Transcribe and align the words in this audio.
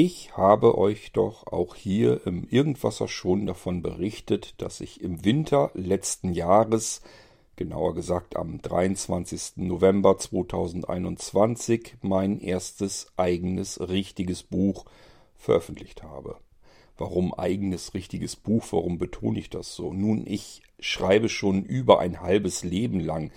Ich 0.00 0.36
habe 0.36 0.78
euch 0.78 1.10
doch 1.10 1.48
auch 1.48 1.74
hier 1.74 2.24
im 2.24 2.46
Irgendwasser 2.48 3.08
schon 3.08 3.46
davon 3.46 3.82
berichtet, 3.82 4.54
dass 4.58 4.80
ich 4.80 5.00
im 5.00 5.24
Winter 5.24 5.72
letzten 5.74 6.32
Jahres, 6.32 7.02
genauer 7.56 7.96
gesagt 7.96 8.36
am 8.36 8.62
23. 8.62 9.56
November 9.56 10.16
2021, 10.16 11.96
mein 12.00 12.38
erstes 12.38 13.08
eigenes 13.16 13.88
richtiges 13.88 14.44
Buch 14.44 14.84
veröffentlicht 15.34 16.04
habe. 16.04 16.36
Warum 16.96 17.34
eigenes 17.34 17.92
richtiges 17.92 18.36
Buch? 18.36 18.66
Warum 18.70 18.98
betone 18.98 19.40
ich 19.40 19.50
das 19.50 19.74
so? 19.74 19.92
Nun, 19.92 20.24
ich 20.28 20.62
schreibe 20.78 21.28
schon 21.28 21.64
über 21.64 21.98
ein 21.98 22.20
halbes 22.20 22.62
Leben 22.62 23.00
lang 23.00 23.32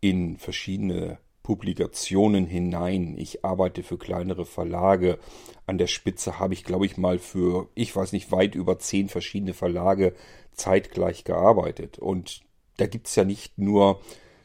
in 0.00 0.38
verschiedene 0.38 1.20
Publikationen 1.50 2.46
hinein. 2.46 3.16
Ich 3.18 3.44
arbeite 3.44 3.82
für 3.82 3.98
kleinere 3.98 4.46
Verlage. 4.46 5.18
An 5.66 5.78
der 5.78 5.88
Spitze 5.88 6.38
habe 6.38 6.54
ich, 6.54 6.62
glaube 6.62 6.86
ich, 6.86 6.96
mal 6.96 7.18
für, 7.18 7.68
ich 7.74 7.96
weiß 7.96 8.12
nicht, 8.12 8.30
weit 8.30 8.54
über 8.54 8.78
zehn 8.78 9.08
verschiedene 9.08 9.52
Verlage 9.52 10.14
zeitgleich 10.52 11.24
gearbeitet. 11.24 11.98
Und 11.98 12.42
da 12.76 12.86
gibt 12.86 13.08
es 13.08 13.16
ja 13.16 13.24
nicht 13.24 13.58
nur 13.58 14.00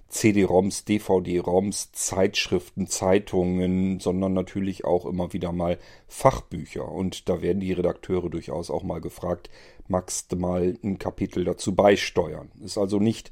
CD-ROMs, 0.07 0.85
DVD-ROMs, 0.85 1.91
Zeitschriften, 1.91 2.87
Zeitungen, 2.87 3.99
sondern 3.99 4.33
natürlich 4.33 4.83
auch 4.83 5.05
immer 5.05 5.31
wieder 5.31 5.51
mal 5.51 5.77
Fachbücher. 6.07 6.91
Und 6.91 7.29
da 7.29 7.39
werden 7.43 7.59
die 7.59 7.73
Redakteure 7.73 8.31
durchaus 8.31 8.71
auch 8.71 8.81
mal 8.81 8.99
gefragt, 8.99 9.51
magst 9.87 10.31
du 10.31 10.37
mal 10.37 10.75
ein 10.83 10.97
Kapitel 10.97 11.43
dazu 11.43 11.75
beisteuern? 11.75 12.49
Ist 12.63 12.79
also 12.79 12.97
nicht 12.97 13.29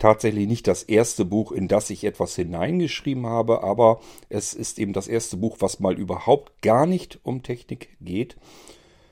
tatsächlich 0.00 0.48
nicht 0.48 0.66
das 0.66 0.82
erste 0.82 1.24
Buch, 1.24 1.52
in 1.52 1.68
das 1.68 1.90
ich 1.90 2.02
etwas 2.02 2.34
hineingeschrieben 2.34 3.26
habe, 3.26 3.62
aber 3.62 4.00
es 4.28 4.54
ist 4.54 4.80
eben 4.80 4.92
das 4.92 5.06
erste 5.06 5.36
Buch, 5.36 5.58
was 5.60 5.78
mal 5.78 5.96
überhaupt 5.96 6.62
gar 6.62 6.86
nicht 6.86 7.20
um 7.22 7.44
Technik 7.44 7.96
geht, 8.00 8.36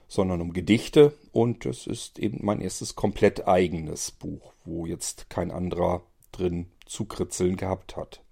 sondern 0.08 0.40
um 0.40 0.52
Gedichte 0.52 1.12
und 1.30 1.66
es 1.66 1.86
ist 1.86 2.18
eben 2.18 2.38
mein 2.42 2.60
erstes 2.60 2.96
komplett 2.96 3.46
eigenes 3.46 4.10
Buch, 4.10 4.54
wo 4.64 4.86
jetzt 4.86 5.30
kein 5.30 5.50
anderer 5.50 6.02
drin 6.32 6.66
zu 6.86 7.04
kritzeln 7.04 7.56
gehabt 7.56 7.96
hat. 7.96 8.22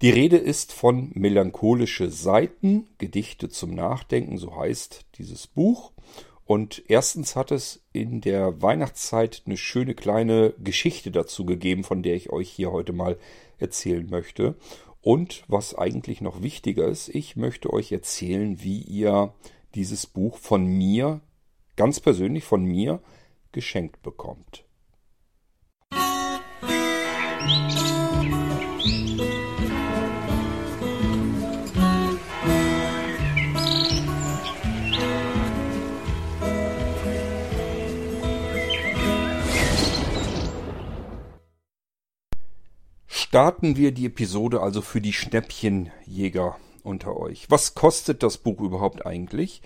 Die 0.00 0.10
Rede 0.10 0.36
ist 0.36 0.72
von 0.72 1.10
Melancholische 1.14 2.10
Seiten, 2.10 2.86
Gedichte 2.98 3.48
zum 3.48 3.74
Nachdenken, 3.74 4.38
so 4.38 4.54
heißt 4.54 5.06
dieses 5.16 5.48
Buch. 5.48 5.90
Und 6.48 6.82
erstens 6.88 7.36
hat 7.36 7.50
es 7.50 7.84
in 7.92 8.22
der 8.22 8.62
Weihnachtszeit 8.62 9.42
eine 9.44 9.58
schöne 9.58 9.94
kleine 9.94 10.54
Geschichte 10.56 11.10
dazu 11.10 11.44
gegeben, 11.44 11.84
von 11.84 12.02
der 12.02 12.14
ich 12.14 12.30
euch 12.30 12.48
hier 12.48 12.72
heute 12.72 12.94
mal 12.94 13.18
erzählen 13.58 14.08
möchte. 14.08 14.56
Und 15.02 15.44
was 15.48 15.74
eigentlich 15.74 16.22
noch 16.22 16.40
wichtiger 16.40 16.88
ist, 16.88 17.10
ich 17.10 17.36
möchte 17.36 17.70
euch 17.70 17.92
erzählen, 17.92 18.62
wie 18.62 18.80
ihr 18.80 19.34
dieses 19.74 20.06
Buch 20.06 20.38
von 20.38 20.64
mir, 20.64 21.20
ganz 21.76 22.00
persönlich 22.00 22.44
von 22.44 22.64
mir, 22.64 23.02
geschenkt 23.52 24.00
bekommt. 24.00 24.64
Starten 43.38 43.76
wir 43.76 43.92
die 43.92 44.06
Episode 44.06 44.62
also 44.62 44.82
für 44.82 45.00
die 45.00 45.12
Schnäppchenjäger 45.12 46.56
unter 46.82 47.16
euch. 47.16 47.48
Was 47.48 47.76
kostet 47.76 48.24
das 48.24 48.36
Buch 48.36 48.60
überhaupt 48.60 49.06
eigentlich? 49.06 49.62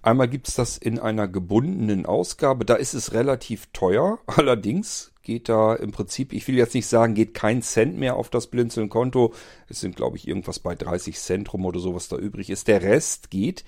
Einmal 0.00 0.26
gibt's 0.26 0.54
das 0.54 0.78
in 0.78 0.98
einer 0.98 1.28
gebundenen 1.28 2.06
Ausgabe, 2.06 2.64
da 2.64 2.76
ist 2.76 2.94
es 2.94 3.12
relativ 3.12 3.66
teuer. 3.74 4.20
Allerdings 4.26 5.12
geht 5.22 5.50
da 5.50 5.74
im 5.74 5.92
Prinzip, 5.92 6.32
ich 6.32 6.48
will 6.48 6.54
jetzt 6.56 6.72
nicht 6.72 6.86
sagen, 6.86 7.12
geht 7.12 7.34
kein 7.34 7.60
Cent 7.60 7.98
mehr 7.98 8.16
auf 8.16 8.30
das 8.30 8.46
Blinzeln-Konto. 8.46 9.34
Es 9.68 9.80
sind, 9.80 9.96
glaube 9.96 10.16
ich, 10.16 10.26
irgendwas 10.26 10.58
bei 10.58 10.74
30 10.74 11.18
Cent 11.18 11.52
rum 11.52 11.66
oder 11.66 11.78
so, 11.78 11.94
was 11.94 12.08
da 12.08 12.16
übrig 12.16 12.48
ist. 12.48 12.68
Der 12.68 12.80
Rest 12.80 13.30
geht 13.30 13.66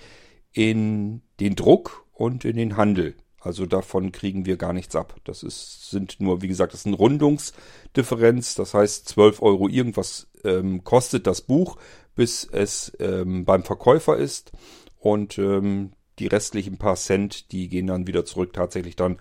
in 0.54 1.20
den 1.40 1.56
Druck 1.56 2.06
und 2.14 2.46
in 2.46 2.56
den 2.56 2.78
Handel. 2.78 3.16
Also 3.42 3.66
davon 3.66 4.12
kriegen 4.12 4.46
wir 4.46 4.56
gar 4.56 4.72
nichts 4.72 4.94
ab. 4.94 5.16
Das 5.24 5.42
ist, 5.42 5.90
sind 5.90 6.20
nur, 6.20 6.42
wie 6.42 6.48
gesagt, 6.48 6.72
das 6.72 6.80
ist 6.80 6.86
eine 6.86 6.96
Rundungsdifferenz. 6.96 8.54
Das 8.54 8.72
heißt, 8.72 9.08
12 9.08 9.42
Euro 9.42 9.68
irgendwas 9.68 10.28
ähm, 10.44 10.84
kostet 10.84 11.26
das 11.26 11.40
Buch, 11.40 11.76
bis 12.14 12.44
es 12.44 12.92
ähm, 13.00 13.44
beim 13.44 13.64
Verkäufer 13.64 14.16
ist. 14.16 14.52
Und 14.98 15.38
ähm, 15.38 15.92
die 16.20 16.28
restlichen 16.28 16.78
paar 16.78 16.94
Cent, 16.94 17.50
die 17.50 17.68
gehen 17.68 17.88
dann 17.88 18.06
wieder 18.06 18.24
zurück 18.24 18.52
tatsächlich 18.52 18.94
dann 18.94 19.18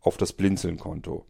auf 0.00 0.18
das 0.18 0.34
Blinzeln-Konto. 0.34 1.24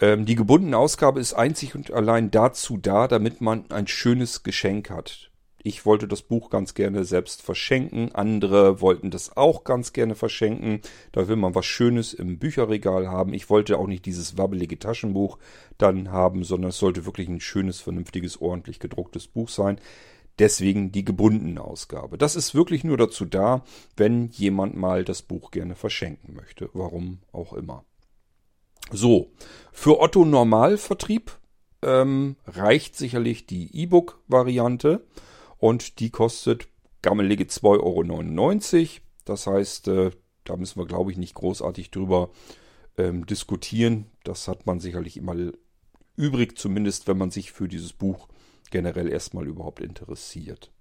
Ähm, 0.00 0.26
die 0.26 0.34
gebundene 0.34 0.76
Ausgabe 0.76 1.20
ist 1.20 1.34
einzig 1.34 1.76
und 1.76 1.92
allein 1.92 2.32
dazu 2.32 2.78
da, 2.78 3.06
damit 3.06 3.40
man 3.40 3.70
ein 3.70 3.86
schönes 3.86 4.42
Geschenk 4.42 4.90
hat. 4.90 5.29
Ich 5.62 5.84
wollte 5.84 6.08
das 6.08 6.22
Buch 6.22 6.48
ganz 6.48 6.74
gerne 6.74 7.04
selbst 7.04 7.42
verschenken. 7.42 8.14
Andere 8.14 8.80
wollten 8.80 9.10
das 9.10 9.36
auch 9.36 9.64
ganz 9.64 9.92
gerne 9.92 10.14
verschenken. 10.14 10.80
Da 11.12 11.28
will 11.28 11.36
man 11.36 11.54
was 11.54 11.66
Schönes 11.66 12.14
im 12.14 12.38
Bücherregal 12.38 13.08
haben. 13.08 13.34
Ich 13.34 13.50
wollte 13.50 13.78
auch 13.78 13.86
nicht 13.86 14.06
dieses 14.06 14.38
wabbelige 14.38 14.78
Taschenbuch 14.78 15.38
dann 15.76 16.10
haben, 16.10 16.44
sondern 16.44 16.70
es 16.70 16.78
sollte 16.78 17.04
wirklich 17.04 17.28
ein 17.28 17.40
schönes, 17.40 17.80
vernünftiges, 17.80 18.40
ordentlich 18.40 18.78
gedrucktes 18.78 19.26
Buch 19.26 19.50
sein. 19.50 19.78
Deswegen 20.38 20.90
die 20.92 21.04
gebundene 21.04 21.60
Ausgabe. 21.60 22.16
Das 22.16 22.36
ist 22.36 22.54
wirklich 22.54 22.82
nur 22.82 22.96
dazu 22.96 23.26
da, 23.26 23.62
wenn 23.96 24.30
jemand 24.30 24.74
mal 24.74 25.04
das 25.04 25.20
Buch 25.20 25.50
gerne 25.50 25.74
verschenken 25.74 26.34
möchte. 26.34 26.70
Warum 26.72 27.18
auch 27.32 27.52
immer. 27.52 27.84
So, 28.90 29.30
für 29.72 30.00
Otto 30.00 30.24
Normalvertrieb 30.24 31.38
ähm, 31.82 32.36
reicht 32.46 32.96
sicherlich 32.96 33.46
die 33.46 33.82
E-Book-Variante. 33.82 35.04
Und 35.60 36.00
die 36.00 36.10
kostet 36.10 36.68
gammelige 37.02 37.44
2,99 37.44 38.80
Euro. 38.82 39.00
Das 39.24 39.46
heißt, 39.46 39.88
äh, 39.88 40.10
da 40.44 40.56
müssen 40.56 40.80
wir, 40.80 40.86
glaube 40.86 41.12
ich, 41.12 41.18
nicht 41.18 41.34
großartig 41.34 41.90
drüber 41.90 42.30
ähm, 42.98 43.26
diskutieren. 43.26 44.06
Das 44.24 44.48
hat 44.48 44.66
man 44.66 44.80
sicherlich 44.80 45.16
immer 45.16 45.36
übrig, 46.16 46.58
zumindest 46.58 47.06
wenn 47.06 47.18
man 47.18 47.30
sich 47.30 47.52
für 47.52 47.68
dieses 47.68 47.92
Buch 47.92 48.28
generell 48.70 49.08
erstmal 49.08 49.46
überhaupt 49.46 49.80
interessiert. 49.80 50.72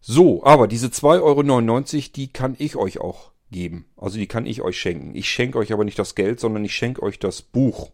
So, 0.00 0.44
aber 0.44 0.68
diese 0.68 0.88
2,99 0.88 1.22
Euro, 1.22 2.12
die 2.14 2.28
kann 2.28 2.56
ich 2.58 2.76
euch 2.76 3.00
auch 3.00 3.32
geben. 3.50 3.86
Also 3.96 4.18
die 4.18 4.26
kann 4.26 4.46
ich 4.46 4.60
euch 4.60 4.78
schenken. 4.78 5.14
Ich 5.14 5.28
schenke 5.28 5.58
euch 5.58 5.72
aber 5.72 5.84
nicht 5.84 5.98
das 5.98 6.14
Geld, 6.14 6.40
sondern 6.40 6.64
ich 6.64 6.74
schenke 6.74 7.02
euch 7.02 7.18
das 7.18 7.40
Buch. 7.42 7.92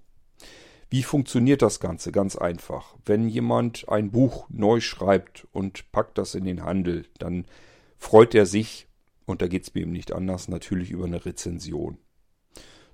Wie 0.91 1.03
funktioniert 1.03 1.61
das 1.63 1.81
Ganze? 1.81 2.13
Ganz 2.13 2.37
einfach. 2.37 2.95
Wenn 3.05 3.29
jemand 3.29 3.89
ein 3.89 4.11
Buch 4.11 4.47
neu 4.49 4.81
schreibt 4.81 5.47
und 5.53 5.91
packt 5.93 6.17
das 6.17 6.35
in 6.35 6.45
den 6.45 6.65
Handel, 6.65 7.05
dann 7.19 7.47
freut 7.99 8.35
er 8.35 8.47
sich, 8.47 8.89
und 9.27 9.43
da 9.43 9.49
geht 9.49 9.65
es 9.65 9.75
mir 9.75 9.83
eben 9.83 9.93
nicht 9.93 10.13
anders, 10.13 10.49
natürlich 10.49 10.91
über 10.91 11.05
eine 11.05 11.25
Rezension. 11.27 11.99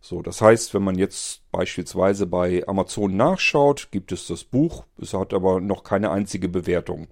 So, 0.01 0.21
das 0.21 0.43
heißt, 0.43 0.75
wenn 0.75 0.83
man 0.83 0.99
jetzt 0.99 1.51
beispielsweise 1.51 2.27
bei 2.27 2.67
Amazon 2.69 3.17
nachschaut, 3.17 3.89
gibt 3.91 4.13
es 4.13 4.27
das 4.27 4.45
Buch, 4.45 4.85
es 5.01 5.15
hat 5.15 5.33
aber 5.33 5.61
noch 5.61 5.83
keine 5.83 6.11
einzige 6.11 6.49
Bewertung. 6.49 7.09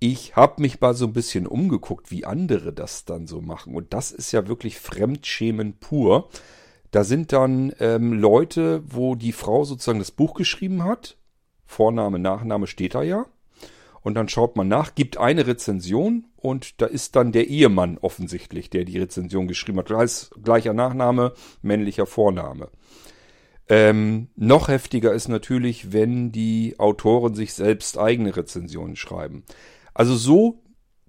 Ich 0.00 0.34
habe 0.36 0.62
mich 0.62 0.80
mal 0.80 0.94
so 0.94 1.06
ein 1.06 1.12
bisschen 1.12 1.46
umgeguckt, 1.46 2.10
wie 2.10 2.24
andere 2.24 2.72
das 2.72 3.04
dann 3.04 3.26
so 3.26 3.40
machen. 3.40 3.74
Und 3.74 3.92
das 3.92 4.10
ist 4.10 4.32
ja 4.32 4.48
wirklich 4.48 4.78
Fremdschämen 4.78 5.74
pur. 5.78 6.28
Da 6.90 7.04
sind 7.04 7.32
dann 7.32 7.72
ähm, 7.80 8.12
Leute, 8.12 8.82
wo 8.86 9.14
die 9.14 9.32
Frau 9.32 9.64
sozusagen 9.64 9.98
das 9.98 10.10
Buch 10.10 10.34
geschrieben 10.34 10.84
hat. 10.84 11.16
Vorname, 11.66 12.18
Nachname 12.18 12.66
steht 12.66 12.94
da 12.94 13.02
ja. 13.02 13.26
Und 14.00 14.14
dann 14.14 14.28
schaut 14.28 14.56
man 14.56 14.68
nach, 14.68 14.94
gibt 14.94 15.18
eine 15.18 15.46
Rezension 15.46 16.24
und 16.36 16.80
da 16.80 16.86
ist 16.86 17.16
dann 17.16 17.32
der 17.32 17.48
Ehemann 17.48 17.98
offensichtlich, 17.98 18.70
der 18.70 18.84
die 18.84 18.98
Rezension 18.98 19.48
geschrieben 19.48 19.78
hat. 19.78 19.90
Heißt, 19.90 20.30
gleicher 20.42 20.72
Nachname, 20.72 21.34
männlicher 21.62 22.06
Vorname. 22.06 22.70
Ähm, 23.68 24.28
noch 24.34 24.68
heftiger 24.68 25.12
ist 25.12 25.28
natürlich, 25.28 25.92
wenn 25.92 26.32
die 26.32 26.76
Autoren 26.78 27.34
sich 27.34 27.52
selbst 27.52 27.98
eigene 27.98 28.34
Rezensionen 28.34 28.96
schreiben. 28.96 29.44
Also 29.92 30.16
so 30.16 30.62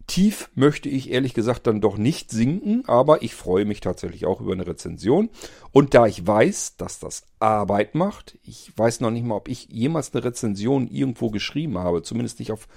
tief 0.09 0.49
möchte 0.55 0.89
ich 0.89 1.11
ehrlich 1.11 1.33
gesagt 1.33 1.67
dann 1.67 1.79
doch 1.79 1.97
nicht 1.97 2.31
sinken, 2.31 2.83
aber 2.87 3.21
ich 3.21 3.35
freue 3.35 3.63
mich 3.63 3.79
tatsächlich 3.79 4.25
auch 4.25 4.41
über 4.41 4.51
eine 4.51 4.67
Rezension. 4.67 5.29
Und 5.71 5.93
da 5.93 6.07
ich 6.07 6.25
weiß, 6.25 6.75
dass 6.77 6.99
das 6.99 7.23
Arbeit 7.39 7.95
macht, 7.95 8.37
ich 8.43 8.73
weiß 8.75 8.99
noch 8.99 9.11
nicht 9.11 9.25
mal, 9.25 9.35
ob 9.35 9.47
ich 9.47 9.69
jemals 9.69 10.13
eine 10.13 10.25
Rezension 10.25 10.87
irgendwo 10.87 11.29
geschrieben 11.29 11.77
habe, 11.77 12.01
zumindest 12.01 12.39
nicht 12.39 12.51
auf 12.51 12.67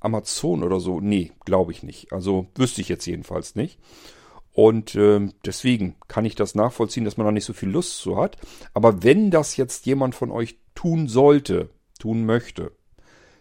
Amazon 0.00 0.62
oder 0.62 0.80
so. 0.80 1.00
Nee, 1.00 1.32
glaube 1.44 1.72
ich 1.72 1.82
nicht. 1.82 2.12
Also 2.12 2.48
wüsste 2.56 2.80
ich 2.80 2.88
jetzt 2.88 3.06
jedenfalls 3.06 3.54
nicht. 3.54 3.78
Und 4.52 4.96
äh, 4.96 5.28
deswegen 5.44 5.94
kann 6.08 6.24
ich 6.24 6.34
das 6.34 6.54
nachvollziehen, 6.54 7.04
dass 7.04 7.16
man 7.16 7.24
da 7.24 7.32
nicht 7.32 7.44
so 7.44 7.52
viel 7.52 7.70
Lust 7.70 7.98
zu 7.98 8.16
hat. 8.16 8.36
Aber 8.74 9.02
wenn 9.02 9.30
das 9.30 9.56
jetzt 9.56 9.86
jemand 9.86 10.14
von 10.14 10.30
euch 10.30 10.58
tun 10.74 11.06
sollte, 11.06 11.70
tun 11.98 12.26
möchte, 12.26 12.72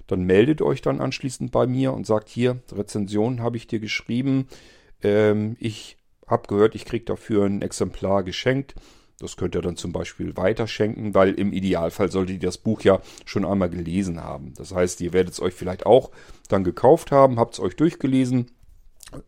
dann 0.09 0.23
meldet 0.23 0.61
euch 0.61 0.81
dann 0.81 1.01
anschließend 1.01 1.51
bei 1.51 1.67
mir 1.67 1.93
und 1.93 2.05
sagt 2.05 2.29
hier, 2.29 2.57
Rezension 2.71 3.41
habe 3.41 3.57
ich 3.57 3.67
dir 3.67 3.79
geschrieben. 3.79 4.47
Ähm, 5.03 5.55
ich 5.59 5.97
habe 6.27 6.47
gehört, 6.47 6.75
ich 6.75 6.85
kriege 6.85 7.05
dafür 7.05 7.45
ein 7.45 7.61
Exemplar 7.61 8.23
geschenkt. 8.23 8.75
Das 9.19 9.35
könnt 9.35 9.53
ihr 9.53 9.61
dann 9.61 9.75
zum 9.75 9.91
Beispiel 9.91 10.35
weiterschenken, 10.37 11.13
weil 11.13 11.33
im 11.33 11.51
Idealfall 11.51 12.09
solltet 12.09 12.35
ihr 12.35 12.47
das 12.47 12.57
Buch 12.57 12.81
ja 12.81 13.01
schon 13.25 13.45
einmal 13.45 13.69
gelesen 13.69 14.23
haben. 14.23 14.53
Das 14.55 14.73
heißt, 14.73 15.01
ihr 15.01 15.13
werdet 15.13 15.33
es 15.33 15.41
euch 15.41 15.53
vielleicht 15.53 15.85
auch 15.85 16.09
dann 16.47 16.63
gekauft 16.63 17.11
haben, 17.11 17.37
habt 17.37 17.53
es 17.53 17.59
euch 17.59 17.75
durchgelesen, 17.75 18.49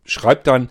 schreibt 0.04 0.46
dann 0.46 0.70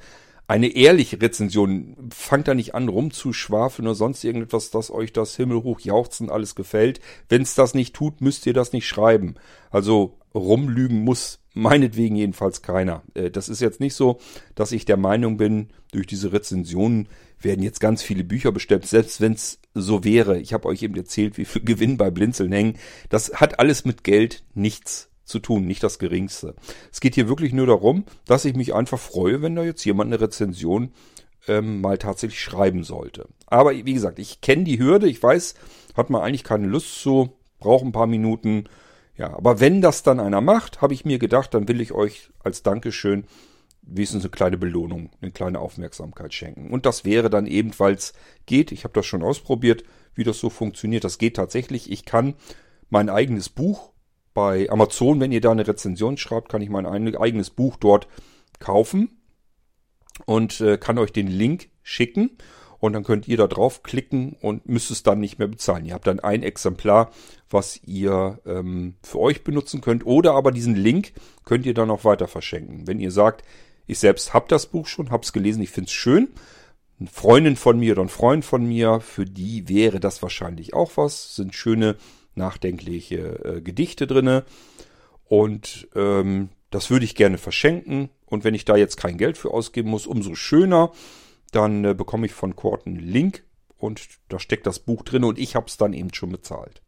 eine 0.52 0.68
ehrliche 0.68 1.22
Rezension. 1.22 1.96
Fangt 2.14 2.50
da 2.50 2.54
nicht 2.54 2.76
an 2.76 2.90
rumzuschwafeln 2.90 3.88
oder 3.88 3.96
sonst 3.96 4.22
irgendetwas, 4.26 4.70
dass 4.70 4.92
euch 4.92 5.14
das 5.14 5.38
himmelhoch 5.38 5.80
jauchzen 5.80 6.30
alles 6.30 6.56
gefällt. 6.56 7.00
Wenn 7.30 7.44
es 7.44 7.56
das 7.56 7.74
nicht 7.74 7.96
tut, 7.96 8.20
müsst 8.20 8.46
ihr 8.46 8.54
das 8.54 8.74
nicht 8.74 8.86
schreiben. 8.86 9.36
Also 9.70 10.18
rumlügen 10.36 11.06
muss 11.06 11.40
meinetwegen 11.54 12.18
jedenfalls 12.18 12.62
keiner. 12.62 13.02
Äh, 13.14 13.32
das 13.32 13.48
ist 13.48 13.62
jetzt 13.62 13.80
nicht 13.80 13.94
so, 13.94 14.20
dass 14.54 14.74
ich 14.74 14.84
der 14.84 14.98
Meinung 14.98 15.38
bin, 15.38 15.70
durch 15.94 16.06
diese 16.06 16.34
Rezensionen 16.34 17.08
werden 17.40 17.64
jetzt 17.64 17.80
ganz 17.80 18.04
viele 18.04 18.26
Bücher 18.26 18.52
bestellt, 18.52 18.86
selbst 18.86 19.22
wenn 19.22 19.34
es 19.34 19.60
so 19.74 20.04
wäre. 20.04 20.38
Ich 20.38 20.52
habe 20.52 20.68
euch 20.68 20.84
eben 20.84 20.96
erzählt, 20.96 21.38
wie 21.38 21.46
viel 21.46 21.64
Gewinn 21.64 21.96
bei 21.96 22.12
Blinzeln 22.12 22.52
hängen. 22.52 22.78
Das 23.08 23.36
hat 23.36 23.60
alles 23.60 23.86
mit 23.86 24.04
Geld 24.04 24.44
nichts 24.54 25.11
zu 25.24 25.40
tun, 25.40 25.66
nicht 25.66 25.84
das 25.84 26.00
geringste. 26.00 26.56
Es 26.92 27.00
geht 27.00 27.16
hier 27.16 27.28
wirklich 27.28 27.54
nur 27.54 27.68
darum, 27.68 28.06
dass 28.26 28.46
ich 28.46 28.56
mich 28.56 28.74
einfach 28.74 29.00
freue, 29.00 29.42
wenn 29.42 29.56
da 29.56 29.64
jetzt 29.64 29.84
jemand 29.86 30.14
eine 30.14 30.22
Rezension 30.22 30.92
ähm, 31.48 31.82
mal 31.82 31.98
tatsächlich 31.98 32.40
schreiben 32.40 32.84
sollte. 32.84 33.28
Aber 33.48 33.74
wie 33.74 33.94
gesagt, 33.94 34.20
ich 34.20 34.42
kenne 34.42 34.64
die 34.64 34.80
Hürde, 34.80 35.08
ich 35.08 35.22
weiß, 35.22 35.56
hat 35.96 36.10
man 36.10 36.22
eigentlich 36.22 36.44
keine 36.44 36.68
Lust 36.68 37.02
zu, 37.02 37.34
braucht 37.60 37.86
ein 37.86 37.92
paar 37.92 38.08
Minuten. 38.08 38.66
Ja, 39.18 39.36
aber 39.36 39.60
wenn 39.60 39.82
das 39.82 40.04
dann 40.04 40.20
einer 40.20 40.42
macht, 40.42 40.82
habe 40.82 40.94
ich 40.94 41.06
mir 41.06 41.20
gedacht, 41.20 41.54
dann 41.54 41.68
will 41.68 41.82
ich 41.82 41.92
euch 41.92 42.30
als 42.44 42.64
Dankeschön 42.64 43.26
wenigstens 43.82 44.24
eine 44.24 44.32
kleine 44.32 44.58
Belohnung, 44.58 45.10
eine 45.22 45.32
kleine 45.32 45.60
Aufmerksamkeit 45.60 46.34
schenken. 46.34 46.70
Und 46.70 46.86
das 46.86 47.04
wäre 47.04 47.30
dann 47.30 47.48
eben, 47.48 47.72
weil 47.78 47.96
es 47.96 48.14
geht, 48.46 48.72
ich 48.72 48.84
habe 48.84 48.94
das 48.94 49.06
schon 49.06 49.24
ausprobiert, 49.24 49.84
wie 50.14 50.24
das 50.24 50.40
so 50.40 50.50
funktioniert. 50.50 51.04
Das 51.04 51.18
geht 51.18 51.36
tatsächlich. 51.36 51.92
Ich 51.92 52.06
kann 52.06 52.36
mein 52.90 53.10
eigenes 53.10 53.50
Buch 53.50 53.91
bei 54.34 54.70
Amazon, 54.70 55.20
wenn 55.20 55.32
ihr 55.32 55.42
da 55.42 55.52
eine 55.52 55.68
Rezension 55.68 56.18
schreibt, 56.18 56.50
kann 56.50 56.62
ich 56.62 56.70
mein 56.70 56.86
eigenes 56.86 57.50
Buch 57.50 57.78
dort 57.78 58.08
kaufen 58.60 59.22
und 60.26 60.62
äh, 60.62 60.78
kann 60.78 60.98
euch 60.98 61.12
den 61.12 61.28
Link 61.28 61.70
schicken. 61.84 62.32
Und 62.80 62.94
dann 62.94 63.04
könnt 63.04 63.28
ihr 63.28 63.38
da 63.38 63.46
draufklicken 63.46 64.36
und 64.42 64.68
müsst 64.68 64.90
es 64.90 65.04
dann 65.04 65.20
nicht 65.20 65.38
mehr 65.38 65.48
bezahlen. 65.48 65.86
Ihr 65.86 65.94
habt 65.94 66.08
dann 66.08 66.20
ein 66.20 66.42
Exemplar, 66.42 67.12
was 67.48 67.80
ihr 67.84 68.40
ähm, 68.44 68.96
für 69.04 69.20
euch 69.20 69.44
benutzen 69.44 69.82
könnt. 69.82 70.04
Oder 70.04 70.34
aber 70.34 70.52
diesen 70.52 70.74
Link 70.74 71.14
könnt 71.46 71.68
ihr 71.68 71.76
dann 71.76 71.92
auch 71.92 72.06
weiter 72.06 72.28
verschenken. 72.28 72.88
Wenn 72.88 73.00
ihr 73.00 73.12
sagt, 73.12 73.44
ich 73.86 74.00
selbst 74.00 74.34
habe 74.34 74.48
das 74.48 74.66
Buch 74.66 74.88
schon, 74.88 75.12
habe 75.12 75.24
es 75.24 75.32
gelesen, 75.32 75.62
ich 75.62 75.70
finde 75.70 75.90
es 75.90 75.94
schön. 75.94 76.30
Eine 77.00 77.10
Freundin 77.10 77.56
von 77.56 77.78
mir 77.78 77.94
oder 77.94 78.02
ein 78.02 78.10
Freund 78.10 78.44
von 78.44 78.66
mir, 78.66 79.00
für 79.00 79.26
die 79.26 79.70
wäre 79.70 80.00
das 80.00 80.24
wahrscheinlich 80.24 80.74
auch 80.74 80.94
was. 80.96 81.36
Sind 81.36 81.54
schöne, 81.54 81.98
nachdenkliche 82.36 83.44
äh, 83.44 83.62
Gedichte 83.62 84.08
drinne. 84.08 84.46
Und 85.26 85.88
ähm, 85.96 86.50
das 86.70 86.90
würde 86.90 87.06
ich 87.06 87.16
gerne 87.16 87.38
verschenken. 87.38 88.10
Und 88.26 88.44
wenn 88.44 88.56
ich 88.56 88.66
da 88.66 88.76
jetzt 88.76 88.98
kein 88.98 89.18
Geld 89.18 89.38
für 89.38 89.52
ausgeben 89.52 89.90
muss, 89.90 90.08
umso 90.08 90.36
schöner. 90.36 90.92
Dann 91.52 91.84
äh, 91.84 91.94
bekomme 91.94 92.26
ich 92.26 92.34
von 92.34 92.56
Kort 92.56 92.88
einen 92.88 93.00
Link 93.00 93.44
und 93.78 94.08
da 94.30 94.40
steckt 94.40 94.66
das 94.66 94.80
Buch 94.80 95.04
drin 95.04 95.24
und 95.24 95.38
ich 95.38 95.56
habe 95.56 95.68
es 95.68 95.78
dann 95.78 95.94
eben 95.94 96.14
schon 96.14 96.32
bezahlt. 96.32 96.82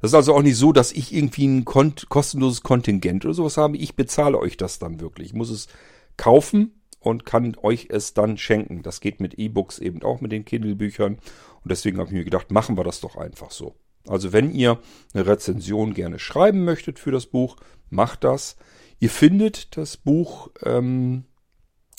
Das 0.00 0.10
ist 0.10 0.14
also 0.14 0.34
auch 0.34 0.42
nicht 0.42 0.56
so, 0.56 0.72
dass 0.72 0.92
ich 0.92 1.12
irgendwie 1.12 1.46
ein 1.46 1.64
kont 1.64 2.08
kostenloses 2.08 2.62
Kontingent 2.62 3.24
oder 3.24 3.34
sowas 3.34 3.56
habe. 3.56 3.76
Ich 3.78 3.96
bezahle 3.96 4.38
euch 4.38 4.56
das 4.56 4.78
dann 4.78 5.00
wirklich. 5.00 5.28
Ich 5.28 5.34
muss 5.34 5.50
es 5.50 5.66
kaufen 6.16 6.82
und 7.00 7.24
kann 7.24 7.56
euch 7.62 7.88
es 7.90 8.14
dann 8.14 8.36
schenken. 8.36 8.82
Das 8.82 9.00
geht 9.00 9.20
mit 9.20 9.38
E-Books 9.38 9.78
eben 9.78 10.02
auch 10.02 10.20
mit 10.20 10.32
den 10.32 10.44
Kindle-Büchern. 10.44 11.14
Und 11.14 11.70
deswegen 11.70 11.98
habe 11.98 12.10
ich 12.10 12.14
mir 12.14 12.24
gedacht, 12.24 12.50
machen 12.50 12.76
wir 12.76 12.84
das 12.84 13.00
doch 13.00 13.16
einfach 13.16 13.50
so. 13.50 13.74
Also 14.08 14.32
wenn 14.32 14.52
ihr 14.52 14.78
eine 15.14 15.26
Rezension 15.26 15.94
gerne 15.94 16.18
schreiben 16.18 16.64
möchtet 16.64 16.98
für 16.98 17.10
das 17.10 17.26
Buch, 17.26 17.56
macht 17.90 18.24
das. 18.24 18.56
Ihr 18.98 19.10
findet 19.10 19.76
das 19.76 19.96
Buch, 19.96 20.50
ähm, 20.62 21.24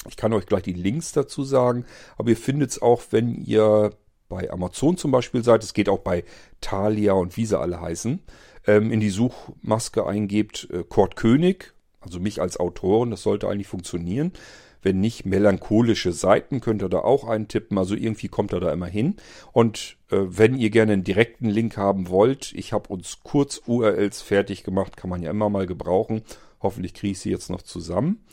ich 0.07 0.15
kann 0.15 0.33
euch 0.33 0.45
gleich 0.45 0.63
die 0.63 0.74
Links 0.74 1.12
dazu 1.12 1.44
sagen, 1.44 1.86
aber 2.18 2.30
ihr 2.30 2.38
findet 2.38 2.71
es 2.71 2.81
auch, 2.81 3.04
wenn 3.12 3.36
ihr 3.36 3.92
bei 4.30 4.50
Amazon 4.51 4.98
zum 4.98 5.12
Beispiel 5.12 5.44
seid, 5.44 5.63
es 5.63 5.74
geht 5.74 5.89
auch 5.89 6.00
bei 6.00 6.24
Thalia 6.62 7.13
und 7.13 7.38
wie 7.38 7.45
sie 7.45 7.59
alle 7.59 7.80
heißen, 7.80 8.19
ähm, 8.65 8.92
in 8.92 9.00
die 9.00 9.09
Suchmaske 9.09 10.06
eingebt 10.06 10.68
äh, 10.71 10.83
Kurt 10.83 11.15
König, 11.15 11.74
also 12.00 12.19
mich 12.19 12.42
als 12.42 12.59
Autorin, 12.59 13.12
das 13.12 13.24
sollte 13.24 13.48
eigentlich 13.48 13.68
funktionieren. 13.68 14.33
Wenn 14.81 15.00
nicht 15.00 15.25
melancholische 15.25 16.13
Seiten, 16.13 16.62
könnt 16.62 16.81
ihr 16.81 16.89
da 16.89 17.00
auch 17.00 17.27
eintippen. 17.27 17.77
Also 17.77 17.95
irgendwie 17.95 18.27
kommt 18.27 18.53
er 18.53 18.59
da 18.59 18.71
immer 18.71 18.88
hin. 18.88 19.15
Und 19.51 19.97
äh, 20.09 20.18
wenn 20.19 20.56
ihr 20.56 20.69
gerne 20.69 20.94
einen 20.94 21.03
direkten 21.03 21.50
Link 21.50 21.77
haben 21.77 22.09
wollt, 22.09 22.53
ich 22.53 22.74
habe 22.74 22.89
uns 22.89 23.19
kurz 23.24 23.62
URLs 23.65 24.21
fertig 24.21 24.63
gemacht, 24.63 24.97
kann 24.97 25.09
man 25.09 25.21
ja 25.21 25.31
immer 25.31 25.50
mal 25.50 25.68
gebrauchen. 25.68 26.21
Hoffentlich 26.62 26.94
kriege 26.94 27.12
ich 27.12 27.19
sie 27.19 27.31
jetzt 27.31 27.50
noch 27.50 27.62
zusammen. 27.62 28.24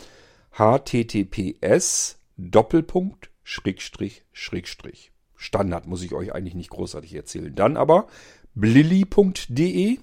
https 0.52 2.19
Doppelpunkt 2.37 3.31
Schrägstrich 3.43 4.25
Schrägstrich 4.32 5.12
Standard, 5.37 5.87
muss 5.87 6.02
ich 6.02 6.14
euch 6.14 6.35
eigentlich 6.35 6.55
nicht 6.55 6.70
großartig 6.70 7.14
erzählen. 7.14 7.55
Dann 7.55 7.76
aber 7.76 8.06
blilli.de. 8.55 9.99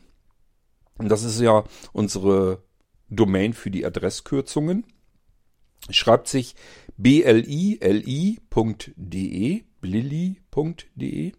Das 1.00 1.24
ist 1.24 1.42
ja 1.42 1.64
unsere 1.94 2.64
Domain 3.10 3.54
für 3.54 3.72
die 3.72 3.86
Adresskürzungen. 3.86 4.86
Schreibt 5.90 6.28
sich 6.28 6.56
blili.de, 6.98 7.94
blilli.de, 9.82 11.32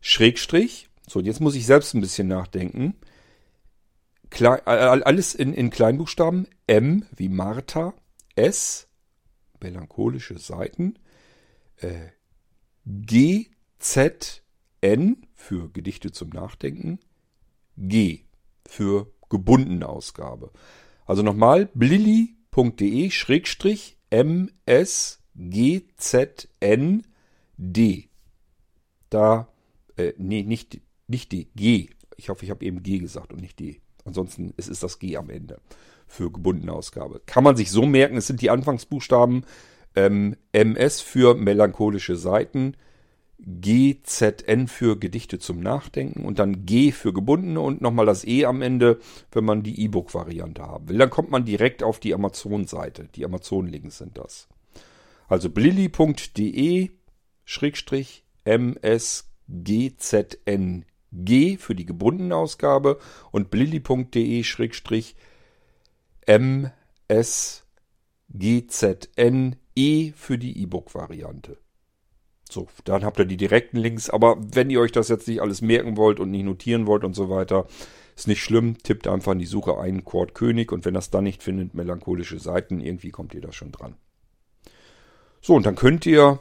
Schrägstrich. 0.00 0.88
So, 1.08 1.20
jetzt 1.20 1.40
muss 1.40 1.54
ich 1.54 1.64
selbst 1.66 1.94
ein 1.94 2.00
bisschen 2.00 2.28
nachdenken. 2.28 2.94
Klein, 4.30 4.60
alles 4.66 5.34
in, 5.34 5.54
in 5.54 5.70
Kleinbuchstaben. 5.70 6.46
M 6.66 7.06
wie 7.16 7.30
Martha. 7.30 7.94
S, 8.36 8.88
melancholische 9.60 10.38
Seiten. 10.38 10.98
Äh, 11.76 12.08
GZN 12.84 14.42
für 15.34 15.70
Gedichte 15.70 16.12
zum 16.12 16.28
Nachdenken. 16.28 17.00
G 17.76 18.26
für 18.66 19.10
gebundene 19.30 19.88
Ausgabe. 19.88 20.52
Also 21.06 21.22
nochmal 21.22 21.70
blilli.de 21.74 22.37
schrägstrich 23.10 23.98
msgznd. 24.10 25.04
Da, 29.10 29.48
äh, 29.96 30.12
nee, 30.18 30.42
nicht, 30.42 30.80
nicht 31.06 31.32
D, 31.32 31.48
G. 31.54 31.90
Ich 32.16 32.28
hoffe, 32.28 32.44
ich 32.44 32.50
habe 32.50 32.64
eben 32.64 32.82
G 32.82 32.98
gesagt 32.98 33.32
und 33.32 33.40
nicht 33.40 33.58
D. 33.60 33.80
Ansonsten 34.04 34.52
es 34.56 34.68
ist 34.68 34.82
das 34.82 34.98
G 34.98 35.16
am 35.16 35.30
Ende 35.30 35.60
für 36.06 36.32
gebundene 36.32 36.72
Ausgabe. 36.72 37.20
Kann 37.26 37.44
man 37.44 37.56
sich 37.56 37.70
so 37.70 37.86
merken, 37.86 38.16
es 38.16 38.26
sind 38.26 38.42
die 38.42 38.50
Anfangsbuchstaben 38.50 39.44
ähm, 39.94 40.36
MS 40.52 41.00
für 41.00 41.34
melancholische 41.34 42.16
Seiten, 42.16 42.74
GZN 43.40 44.66
für 44.66 44.98
Gedichte 44.98 45.38
zum 45.38 45.60
Nachdenken 45.60 46.24
und 46.24 46.40
dann 46.40 46.66
G 46.66 46.90
für 46.90 47.12
gebundene 47.12 47.60
und 47.60 47.80
nochmal 47.80 48.06
das 48.06 48.24
E 48.24 48.44
am 48.44 48.62
Ende, 48.62 48.98
wenn 49.30 49.44
man 49.44 49.62
die 49.62 49.80
E-Book-Variante 49.82 50.62
haben 50.62 50.88
will. 50.88 50.98
Dann 50.98 51.10
kommt 51.10 51.30
man 51.30 51.44
direkt 51.44 51.84
auf 51.84 52.00
die 52.00 52.14
Amazon-Seite. 52.14 53.08
Die 53.14 53.24
Amazon-Links 53.24 53.98
sind 53.98 54.18
das. 54.18 54.48
Also 55.28 55.50
blilli.de 55.50 56.90
Schrägstrich 57.44 58.24
MSGZNG 58.44 59.24
für 61.58 61.74
die 61.74 61.86
gebundene 61.86 62.34
Ausgabe 62.34 62.98
und 63.30 63.50
blilli.de 63.50 64.42
Schrägstrich 64.42 65.14
MSGZNE 66.26 66.72
für 70.14 70.38
die 70.38 70.62
E-Book-Variante. 70.62 71.58
So, 72.50 72.66
dann 72.84 73.04
habt 73.04 73.18
ihr 73.18 73.26
die 73.26 73.36
direkten 73.36 73.76
Links. 73.76 74.08
Aber 74.08 74.36
wenn 74.38 74.70
ihr 74.70 74.80
euch 74.80 74.92
das 74.92 75.08
jetzt 75.08 75.28
nicht 75.28 75.40
alles 75.40 75.60
merken 75.60 75.96
wollt 75.96 76.20
und 76.20 76.30
nicht 76.30 76.44
notieren 76.44 76.86
wollt 76.86 77.04
und 77.04 77.14
so 77.14 77.28
weiter, 77.28 77.66
ist 78.16 78.28
nicht 78.28 78.42
schlimm. 78.42 78.78
Tippt 78.82 79.06
einfach 79.06 79.32
in 79.32 79.38
die 79.38 79.46
Suche 79.46 79.78
ein 79.78 80.04
Chord 80.04 80.34
König 80.34 80.72
und 80.72 80.84
wenn 80.84 80.94
das 80.94 81.10
dann 81.10 81.24
nicht 81.24 81.42
findet, 81.42 81.74
melancholische 81.74 82.38
Seiten, 82.38 82.80
irgendwie 82.80 83.10
kommt 83.10 83.34
ihr 83.34 83.40
da 83.40 83.52
schon 83.52 83.72
dran. 83.72 83.96
So, 85.40 85.54
und 85.54 85.66
dann 85.66 85.76
könnt 85.76 86.04
ihr 86.06 86.40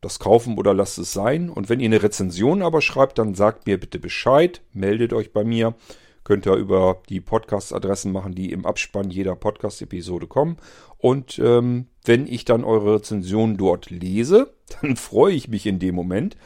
das 0.00 0.18
kaufen 0.18 0.56
oder 0.56 0.72
lasst 0.72 0.98
es 0.98 1.12
sein. 1.12 1.50
Und 1.50 1.68
wenn 1.68 1.80
ihr 1.80 1.86
eine 1.86 2.02
Rezension 2.02 2.62
aber 2.62 2.80
schreibt, 2.80 3.18
dann 3.18 3.34
sagt 3.34 3.66
mir 3.66 3.78
bitte 3.78 3.98
Bescheid, 3.98 4.62
meldet 4.72 5.12
euch 5.12 5.32
bei 5.32 5.44
mir. 5.44 5.74
Könnt 6.24 6.46
ihr 6.46 6.54
über 6.54 7.02
die 7.08 7.20
Podcast-Adressen 7.20 8.12
machen, 8.12 8.34
die 8.34 8.52
im 8.52 8.66
Abspann 8.66 9.10
jeder 9.10 9.36
Podcast-Episode 9.36 10.26
kommen. 10.26 10.58
Und 10.98 11.38
ähm, 11.38 11.86
wenn 12.04 12.26
ich 12.26 12.44
dann 12.44 12.64
eure 12.64 12.96
Rezension 12.96 13.56
dort 13.56 13.90
lese, 13.90 14.54
dann 14.80 14.96
freue 14.96 15.34
ich 15.34 15.48
mich 15.48 15.66
in 15.66 15.78
dem 15.78 15.94
Moment. 15.94 16.36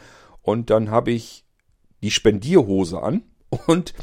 Und 0.42 0.70
dann 0.70 0.90
habe 0.90 1.10
ich 1.10 1.44
die 2.02 2.10
Spendierhose 2.10 3.02
an 3.02 3.22
und 3.66 3.94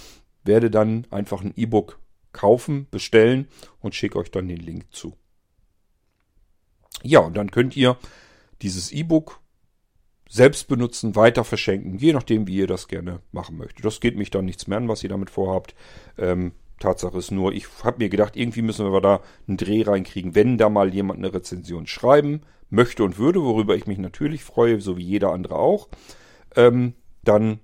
werde 0.44 0.70
dann 0.72 1.08
einfach 1.12 1.42
ein 1.42 1.54
E-Book 1.56 2.00
kaufen, 2.34 2.88
bestellen 2.90 3.48
und 3.80 3.96
schicke 3.96 4.18
euch 4.18 4.32
dann 4.32 4.48
den 4.48 4.58
Link 4.58 4.86
zu. 4.92 5.16
Ja, 7.04 7.20
und 7.20 7.36
dann 7.36 7.52
könnt 7.52 7.76
ihr 7.76 7.98
dieses 8.62 8.92
E-Book 8.92 9.40
selbst 10.32 10.70
benutzen, 10.70 11.18
weiter 11.18 11.44
verschenken, 11.44 11.98
je 11.98 12.14
nachdem, 12.14 12.48
wie 12.48 12.56
ihr 12.56 12.68
das 12.68 12.88
gerne 12.88 13.20
machen 13.34 13.58
möchtet. 13.58 13.84
Das 13.84 14.00
geht 14.00 14.16
mich 14.16 14.30
dann 14.30 14.46
nichts 14.46 14.66
mehr 14.66 14.78
an, 14.78 14.88
was 14.88 15.04
ihr 15.04 15.10
damit 15.10 15.30
vorhabt. 15.30 15.76
Ähm, 16.18 16.54
Tatsache 16.80 17.18
ist 17.18 17.32
nur, 17.32 17.52
ich 17.52 17.66
habe 17.84 17.98
mir 17.98 18.08
gedacht, 18.08 18.38
irgendwie 18.38 18.62
müssen 18.62 18.90
wir 18.90 19.02
da 19.02 19.20
einen 19.46 19.58
Dreh 19.58 19.84
reinkriegen, 19.84 20.34
wenn 20.34 20.58
da 20.58 20.70
mal 20.70 20.94
jemand 20.94 21.20
eine 21.20 21.34
Rezension 21.34 21.86
schreiben 21.86 22.44
möchte 22.70 23.04
und 23.04 23.18
würde, 23.18 23.44
worüber 23.44 23.76
ich 23.76 23.88
mich 23.88 23.98
natürlich 23.98 24.46
freue, 24.46 24.80
so 24.80 24.96
wie 24.96 25.04
jeder 25.04 25.34
andere 25.34 25.58
auch, 25.58 25.90
ähm, 26.56 26.94
dann 27.26 27.60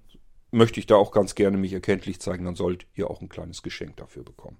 möchte 0.51 0.81
ich 0.81 0.87
da 0.87 0.95
auch 0.95 1.13
ganz 1.13 1.35
gerne 1.35 1.57
mich 1.57 1.71
erkenntlich 1.71 2.19
zeigen, 2.19 2.43
dann 2.43 2.55
sollt 2.55 2.85
ihr 2.95 3.09
auch 3.09 3.21
ein 3.21 3.29
kleines 3.29 3.63
Geschenk 3.63 3.95
dafür 3.95 4.23
bekommen. 4.23 4.57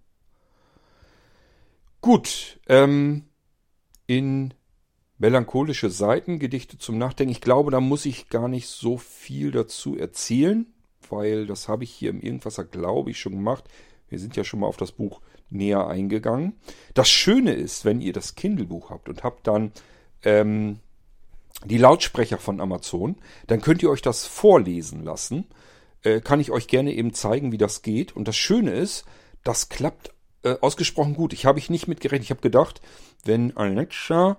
Gut, 2.00 2.62
ähm, 2.70 3.26
in 4.06 4.54
melancholische 5.18 5.90
Seiten, 5.90 6.40
Gedichte 6.40 6.78
zum 6.78 6.98
Nachdenken. 6.98 7.32
Ich 7.32 7.42
glaube, 7.42 7.72
da 7.72 7.80
muss 7.80 8.06
ich 8.06 8.30
gar 8.30 8.48
nicht 8.48 8.68
so 8.68 8.98
viel 8.98 9.52
dazu 9.52 9.98
erzählen, 9.98 10.68
weil 11.10 11.48
das 11.48 11.68
habe 11.68 11.84
ich 11.84 11.92
hier 11.92 12.10
im 12.10 12.22
Irgendwasser, 12.22 12.64
glaube 12.64 13.12
ich, 13.12 13.20
schon 13.20 13.34
gemacht. 13.34 13.66
Wir 14.10 14.20
sind 14.20 14.36
ja 14.36 14.44
schon 14.44 14.60
mal 14.60 14.68
auf 14.68 14.78
das 14.78 14.92
Buch 14.92 15.22
näher 15.50 15.88
eingegangen. 15.88 16.58
Das 16.94 17.10
Schöne 17.10 17.54
ist, 17.54 17.86
wenn 17.86 18.02
ihr 18.02 18.14
das 18.14 18.36
Kindle-Buch 18.36 18.90
habt 18.90 19.10
und 19.10 19.24
habt 19.24 19.48
dann 19.48 19.72
ähm, 20.24 20.80
die 21.66 21.78
Lautsprecher 21.78 22.38
von 22.38 22.60
Amazon, 22.60 23.18
dann 23.48 23.62
könnt 23.62 23.82
ihr 23.82 23.90
euch 23.90 24.02
das 24.02 24.26
vorlesen 24.26 25.04
lassen. 25.04 25.46
Äh, 26.04 26.22
kann 26.22 26.40
ich 26.40 26.52
euch 26.52 26.68
gerne 26.68 26.94
eben 26.94 27.14
zeigen, 27.14 27.52
wie 27.52 27.58
das 27.58 27.82
geht. 27.82 28.16
Und 28.16 28.28
das 28.28 28.36
Schöne 28.36 28.72
ist, 28.72 29.06
das 29.44 29.70
klappt 29.70 30.14
äh, 30.44 30.56
ausgesprochen 30.62 31.16
gut. 31.16 31.34
Ich 31.34 31.46
habe 31.46 31.60
ich 31.60 31.70
nicht 31.70 31.88
mitgerechnet. 31.88 32.26
Ich 32.26 32.32
habe 32.32 32.42
gedacht, 32.42 32.82
wenn 33.24 33.56
Alexa 33.58 34.38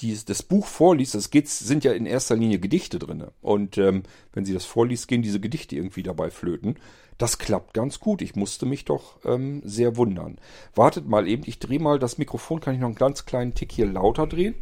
die, 0.00 0.18
das 0.24 0.42
Buch 0.42 0.66
vorliest, 0.66 1.14
es 1.14 1.30
geht, 1.30 1.48
sind 1.48 1.84
ja 1.84 1.92
in 1.92 2.06
erster 2.06 2.36
Linie 2.36 2.58
Gedichte 2.58 2.98
drin. 2.98 3.26
Und 3.40 3.78
ähm, 3.78 4.02
wenn 4.32 4.44
sie 4.44 4.54
das 4.54 4.64
vorliest, 4.64 5.08
gehen 5.08 5.22
diese 5.22 5.40
Gedichte 5.40 5.76
irgendwie 5.76 6.02
dabei 6.02 6.30
flöten. 6.30 6.76
Das 7.18 7.38
klappt 7.38 7.74
ganz 7.74 7.98
gut. 7.98 8.22
Ich 8.22 8.36
musste 8.36 8.64
mich 8.64 8.84
doch 8.84 9.18
ähm, 9.24 9.60
sehr 9.64 9.96
wundern. 9.96 10.38
Wartet 10.74 11.06
mal 11.06 11.26
eben, 11.26 11.42
ich 11.46 11.58
drehe 11.58 11.80
mal 11.80 11.98
das 11.98 12.16
Mikrofon, 12.16 12.60
kann 12.60 12.74
ich 12.74 12.80
noch 12.80 12.86
einen 12.86 12.94
ganz 12.94 13.26
kleinen 13.26 13.54
Tick 13.54 13.72
hier 13.72 13.86
lauter 13.86 14.26
drehen. 14.26 14.54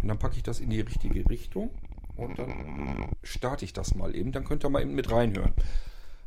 Und 0.00 0.08
dann 0.08 0.18
packe 0.18 0.36
ich 0.36 0.42
das 0.42 0.60
in 0.60 0.70
die 0.70 0.80
richtige 0.80 1.28
Richtung. 1.28 1.70
Und 2.16 2.38
dann 2.38 3.10
starte 3.24 3.64
ich 3.64 3.72
das 3.72 3.94
mal 3.94 4.14
eben. 4.14 4.30
Dann 4.30 4.44
könnt 4.44 4.64
ihr 4.64 4.70
mal 4.70 4.82
eben 4.82 4.94
mit 4.94 5.10
reinhören. 5.10 5.52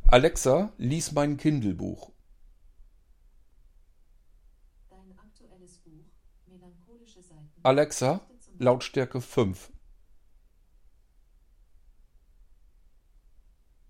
Alexa, 0.06 0.72
lies 0.76 1.12
mein 1.12 1.38
Kindle-Buch. 1.38 2.12
Alexa, 7.62 8.20
Lautstärke 8.60 9.20
5. 9.20 9.70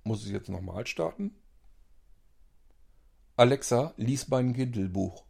Muss 0.04 0.26
ich 0.26 0.32
jetzt 0.32 0.50
nochmal 0.50 0.86
starten? 0.86 1.34
Alexa, 3.36 3.94
lies 3.96 4.28
mein 4.28 4.52
Kindle-Buch. 4.52 5.24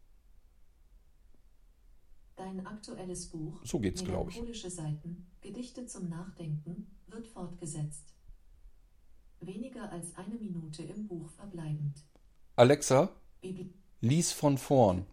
Dein 2.34 2.66
aktuelles 2.66 3.28
Buch, 3.28 3.60
so 3.64 3.78
geht's, 3.78 4.02
glaube 4.02 4.32
ich. 4.32 4.60
Seiten, 4.60 5.30
Gedichte 5.40 5.86
zum 5.86 6.08
Nachdenken, 6.08 6.90
wird 7.06 7.28
fortgesetzt. 7.28 8.12
Weniger 9.38 9.92
als 9.92 10.16
eine 10.16 10.34
Minute 10.34 10.82
im 10.82 11.06
Buch 11.06 11.30
verbleibend. 11.30 12.04
Alexa, 12.56 13.08
lies 14.00 14.32
von 14.32 14.58
vorn. 14.58 15.06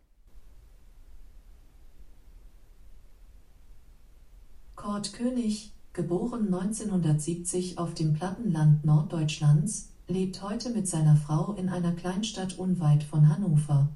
Kurt 4.86 5.14
König, 5.14 5.72
geboren 5.94 6.54
1970 6.54 7.80
auf 7.80 7.96
dem 7.96 8.14
Plattenland 8.14 8.86
Norddeutschlands, 8.86 9.90
lebt 10.08 10.44
heute 10.44 10.70
mit 10.70 10.88
seiner 10.88 11.16
Frau 11.16 11.54
in 11.54 11.70
einer 11.70 11.94
Kleinstadt 11.94 12.60
unweit 12.60 13.04
von 13.04 13.28
Hannover. 13.28 13.90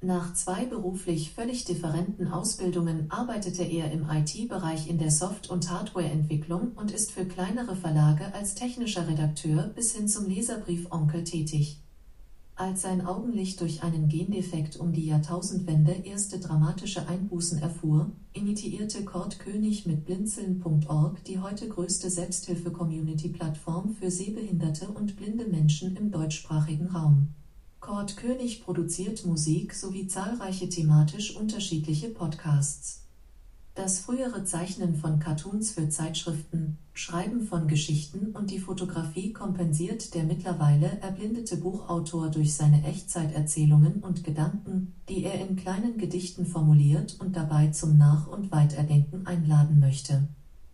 Nach 0.00 0.34
zwei 0.34 0.64
beruflich 0.64 1.30
völlig 1.30 1.64
differenten 1.64 2.26
Ausbildungen 2.26 3.08
arbeitete 3.08 3.62
er 3.62 3.92
im 3.92 4.10
IT-Bereich 4.10 4.90
in 4.90 4.98
der 4.98 5.12
Soft- 5.12 5.48
und 5.48 5.70
Hardwareentwicklung 5.70 6.72
und 6.72 6.90
ist 6.90 7.12
für 7.12 7.24
kleinere 7.24 7.76
Verlage 7.76 8.34
als 8.34 8.56
technischer 8.56 9.06
Redakteur 9.06 9.68
bis 9.68 9.94
hin 9.94 10.08
zum 10.08 10.28
Leserbrief 10.28 10.90
Onkel 10.90 11.22
tätig 11.22 11.78
als 12.54 12.82
sein 12.82 13.04
Augenlicht 13.04 13.60
durch 13.60 13.82
einen 13.82 14.08
Gendefekt 14.08 14.76
um 14.76 14.92
die 14.92 15.06
Jahrtausendwende 15.06 15.92
erste 16.04 16.38
dramatische 16.38 17.08
Einbußen 17.08 17.58
erfuhr, 17.58 18.12
initiierte 18.32 19.04
Kurt 19.04 19.38
König 19.38 19.86
mit 19.86 20.04
Blinzeln.org 20.04 21.24
die 21.24 21.40
heute 21.40 21.68
größte 21.68 22.10
Selbsthilfe-Community-Plattform 22.10 23.94
für 23.94 24.10
sehbehinderte 24.10 24.88
und 24.88 25.16
blinde 25.16 25.46
Menschen 25.46 25.96
im 25.96 26.10
deutschsprachigen 26.10 26.88
Raum. 26.88 27.28
Kurt 27.80 28.16
König 28.16 28.62
produziert 28.64 29.26
Musik 29.26 29.74
sowie 29.74 30.06
zahlreiche 30.06 30.68
thematisch 30.68 31.34
unterschiedliche 31.34 32.10
Podcasts 32.10 33.01
das 33.74 34.00
frühere 34.00 34.44
Zeichnen 34.44 34.96
von 34.96 35.18
Cartoons 35.18 35.72
für 35.72 35.88
Zeitschriften, 35.88 36.76
Schreiben 36.92 37.46
von 37.46 37.68
Geschichten 37.68 38.32
und 38.32 38.50
die 38.50 38.58
Fotografie 38.58 39.32
kompensiert 39.32 40.14
der 40.14 40.24
mittlerweile 40.24 40.98
erblindete 41.00 41.56
Buchautor 41.56 42.28
durch 42.30 42.54
seine 42.54 42.84
Echtzeiterzählungen 42.84 44.00
und 44.00 44.24
Gedanken, 44.24 44.94
die 45.08 45.24
er 45.24 45.40
in 45.40 45.56
kleinen 45.56 45.96
Gedichten 45.96 46.44
formuliert 46.44 47.16
und 47.18 47.34
dabei 47.34 47.68
zum 47.68 47.96
Nach- 47.96 48.28
und 48.28 48.52
Weiterdenken 48.52 49.26
einladen 49.26 49.80
möchte. 49.80 50.28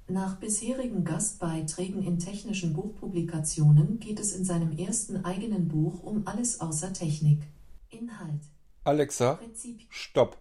Nach 0.09 0.37
bisherigen 0.37 1.05
Gastbeiträgen 1.05 2.03
in 2.03 2.19
technischen 2.19 2.73
Buchpublikationen 2.73 4.01
geht 4.01 4.19
es 4.19 4.33
in 4.33 4.45
seinem 4.45 4.77
ersten 4.77 5.25
eigenen 5.25 5.69
Buch 5.69 6.03
um 6.03 6.27
alles 6.27 6.61
außer 6.61 6.93
Technik. 6.93 7.43
Inhalt. 7.91 8.41
Alexa, 8.85 9.35
Prinzip. 9.35 9.83
Stopp. 9.89 10.39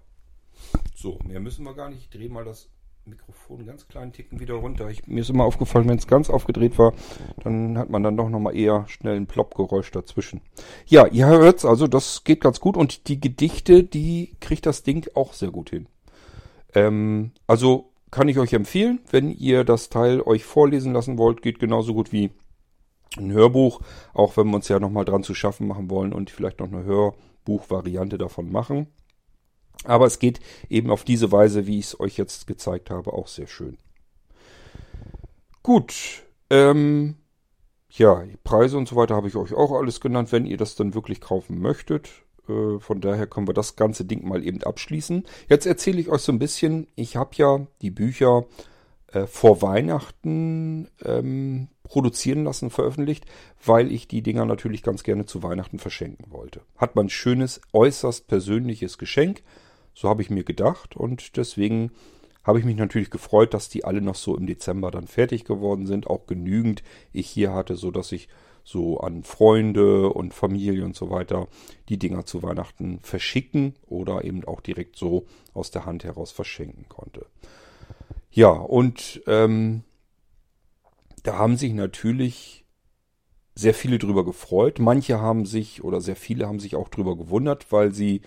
So, 0.99 1.19
mehr 1.23 1.39
müssen 1.39 1.63
wir 1.63 1.75
gar 1.75 1.89
nicht. 1.89 1.99
Ich 2.01 2.09
drehe 2.09 2.27
mal 2.27 2.43
das 2.43 2.71
Mikrofon 3.05 3.67
ganz 3.67 3.87
kleinen 3.87 4.13
Ticken 4.13 4.39
wieder 4.39 4.55
runter. 4.55 4.89
Ich, 4.89 5.05
mir 5.05 5.21
ist 5.21 5.29
immer 5.29 5.43
aufgefallen, 5.43 5.87
wenn 5.87 5.99
es 5.99 6.07
ganz 6.07 6.27
aufgedreht 6.27 6.79
war, 6.79 6.91
dann 7.43 7.77
hat 7.77 7.91
man 7.91 8.01
dann 8.01 8.17
doch 8.17 8.29
nochmal 8.29 8.57
eher 8.57 8.87
schnell 8.87 9.15
ein 9.15 9.27
Ploppgeräusch 9.27 9.91
dazwischen. 9.91 10.41
Ja, 10.87 11.05
ihr 11.05 11.27
hört's, 11.27 11.65
also 11.65 11.85
das 11.85 12.23
geht 12.23 12.41
ganz 12.41 12.59
gut 12.59 12.75
und 12.75 13.09
die 13.09 13.21
Gedichte, 13.21 13.83
die 13.83 14.35
kriegt 14.39 14.65
das 14.65 14.81
Ding 14.81 15.07
auch 15.13 15.33
sehr 15.33 15.51
gut 15.51 15.69
hin. 15.69 15.87
Ähm, 16.73 17.29
also 17.45 17.91
kann 18.09 18.27
ich 18.27 18.39
euch 18.39 18.53
empfehlen, 18.53 18.99
wenn 19.11 19.29
ihr 19.29 19.65
das 19.65 19.89
Teil 19.89 20.21
euch 20.21 20.45
vorlesen 20.45 20.93
lassen 20.93 21.19
wollt, 21.19 21.43
geht 21.43 21.59
genauso 21.59 21.93
gut 21.93 22.11
wie 22.11 22.31
ein 23.17 23.31
Hörbuch, 23.31 23.81
auch 24.15 24.35
wenn 24.35 24.47
wir 24.47 24.55
uns 24.55 24.67
ja 24.67 24.79
nochmal 24.79 25.05
dran 25.05 25.21
zu 25.21 25.35
schaffen 25.35 25.67
machen 25.67 25.91
wollen 25.91 26.11
und 26.11 26.31
vielleicht 26.31 26.59
noch 26.59 26.71
eine 26.71 26.85
Hörbuchvariante 26.85 28.17
davon 28.17 28.51
machen. 28.51 28.87
Aber 29.83 30.05
es 30.05 30.19
geht 30.19 30.39
eben 30.69 30.89
auf 30.89 31.03
diese 31.03 31.31
Weise, 31.31 31.67
wie 31.67 31.79
ich 31.79 31.85
es 31.85 31.99
euch 31.99 32.17
jetzt 32.17 32.47
gezeigt 32.47 32.89
habe, 32.89 33.13
auch 33.13 33.27
sehr 33.27 33.47
schön. 33.47 33.77
Gut, 35.63 36.23
ähm, 36.49 37.15
ja, 37.89 38.23
Preise 38.43 38.77
und 38.77 38.87
so 38.87 38.95
weiter 38.95 39.15
habe 39.15 39.27
ich 39.27 39.35
euch 39.35 39.53
auch 39.53 39.71
alles 39.71 39.99
genannt, 40.01 40.31
wenn 40.31 40.45
ihr 40.45 40.57
das 40.57 40.75
dann 40.75 40.93
wirklich 40.93 41.21
kaufen 41.21 41.59
möchtet. 41.59 42.09
Äh, 42.47 42.79
von 42.79 43.01
daher 43.01 43.27
können 43.27 43.47
wir 43.47 43.53
das 43.53 43.75
ganze 43.75 44.05
Ding 44.05 44.27
mal 44.27 44.43
eben 44.43 44.63
abschließen. 44.63 45.25
Jetzt 45.49 45.65
erzähle 45.65 45.99
ich 45.99 46.09
euch 46.09 46.21
so 46.21 46.31
ein 46.31 46.39
bisschen, 46.39 46.87
ich 46.95 47.15
habe 47.15 47.31
ja 47.35 47.65
die 47.81 47.91
Bücher 47.91 48.45
äh, 49.11 49.25
vor 49.25 49.61
Weihnachten 49.61 50.89
ähm, 51.03 51.69
produzieren 51.83 52.43
lassen, 52.43 52.69
veröffentlicht, 52.69 53.25
weil 53.65 53.91
ich 53.91 54.07
die 54.07 54.21
Dinger 54.21 54.45
natürlich 54.45 54.83
ganz 54.83 55.03
gerne 55.03 55.25
zu 55.25 55.43
Weihnachten 55.43 55.79
verschenken 55.79 56.31
wollte. 56.31 56.61
Hat 56.77 56.95
man 56.95 57.05
ein 57.07 57.09
schönes, 57.09 57.61
äußerst 57.73 58.27
persönliches 58.27 58.97
Geschenk 58.97 59.43
so 59.97 60.07
habe 60.09 60.21
ich 60.21 60.29
mir 60.29 60.43
gedacht 60.43 60.95
und 60.95 61.37
deswegen 61.37 61.89
habe 62.43 62.59
ich 62.59 62.65
mich 62.65 62.75
natürlich 62.75 63.09
gefreut, 63.09 63.55
dass 63.55 63.67
die 63.67 63.83
alle 63.83 63.99
noch 63.99 64.13
so 64.13 64.37
im 64.37 64.45
Dezember 64.45 64.91
dann 64.91 65.07
fertig 65.07 65.43
geworden 65.43 65.87
sind. 65.87 66.05
Auch 66.05 66.27
genügend 66.27 66.83
ich 67.13 67.27
hier 67.27 67.51
hatte, 67.51 67.75
so 67.75 67.89
dass 67.89 68.11
ich 68.11 68.29
so 68.63 68.99
an 68.99 69.23
Freunde 69.23 70.09
und 70.09 70.35
Familie 70.35 70.85
und 70.85 70.95
so 70.95 71.09
weiter 71.09 71.47
die 71.89 71.97
Dinger 71.97 72.25
zu 72.25 72.43
Weihnachten 72.43 72.99
verschicken 73.01 73.73
oder 73.87 74.23
eben 74.23 74.45
auch 74.45 74.61
direkt 74.61 74.97
so 74.97 75.25
aus 75.55 75.71
der 75.71 75.87
Hand 75.87 76.03
heraus 76.03 76.31
verschenken 76.31 76.85
konnte. 76.89 77.25
Ja, 78.29 78.51
und 78.51 79.23
ähm, 79.25 79.81
da 81.23 81.39
haben 81.39 81.57
sich 81.57 81.73
natürlich 81.73 82.65
sehr 83.55 83.73
viele 83.73 83.97
drüber 83.97 84.23
gefreut. 84.23 84.77
Manche 84.77 85.19
haben 85.19 85.47
sich 85.47 85.83
oder 85.83 86.01
sehr 86.01 86.15
viele 86.15 86.45
haben 86.45 86.59
sich 86.59 86.75
auch 86.75 86.89
drüber 86.89 87.17
gewundert, 87.17 87.71
weil 87.71 87.91
sie 87.95 88.21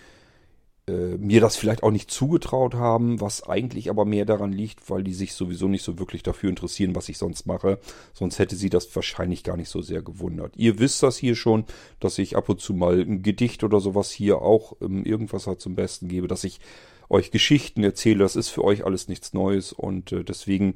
äh, 0.91 1.17
mir 1.19 1.41
das 1.41 1.57
vielleicht 1.57 1.83
auch 1.83 1.91
nicht 1.91 2.11
zugetraut 2.11 2.75
haben, 2.75 3.21
was 3.21 3.43
eigentlich 3.49 3.91
aber 3.91 4.05
mehr 4.05 4.25
daran 4.25 4.53
liegt, 4.53 4.91
weil 4.91 5.05
die 5.05 5.15
sich 5.15 5.35
sowieso 5.35 5.69
nicht 5.69 5.83
so 5.83 5.99
wirklich 5.99 6.23
dafür 6.23 6.51
interessieren, 6.51 6.95
was 6.97 7.09
ich 7.09 7.19
sonst 7.19 7.47
mache. 7.47 7.79
Sonst 8.13 8.39
hätte 8.39 8.57
sie 8.57 8.71
das 8.71 8.95
wahrscheinlich 8.97 9.45
gar 9.45 9.57
nicht 9.57 9.69
so 9.69 9.83
sehr 9.83 10.03
gewundert. 10.03 10.57
Ihr 10.57 10.79
wisst 10.79 11.03
das 11.03 11.17
hier 11.17 11.37
schon, 11.37 11.65
dass 12.01 12.19
ich 12.19 12.37
ab 12.37 12.49
und 12.49 12.61
zu 12.61 12.75
mal 12.75 13.01
ein 13.01 13.23
Gedicht 13.23 13.63
oder 13.63 13.81
sowas 13.81 14.11
hier 14.11 14.43
auch 14.43 14.77
ähm, 14.81 15.05
irgendwas 15.05 15.47
halt 15.47 15.61
zum 15.61 15.77
Besten 15.77 16.09
gebe, 16.09 16.27
dass 16.27 16.45
ich 16.45 16.61
euch 17.09 17.31
Geschichten 17.31 17.85
erzähle. 17.85 18.19
Das 18.19 18.37
ist 18.37 18.49
für 18.49 18.65
euch 18.65 18.85
alles 18.85 19.09
nichts 19.09 19.33
Neues 19.33 19.73
und 19.73 20.13
äh, 20.13 20.25
deswegen 20.25 20.75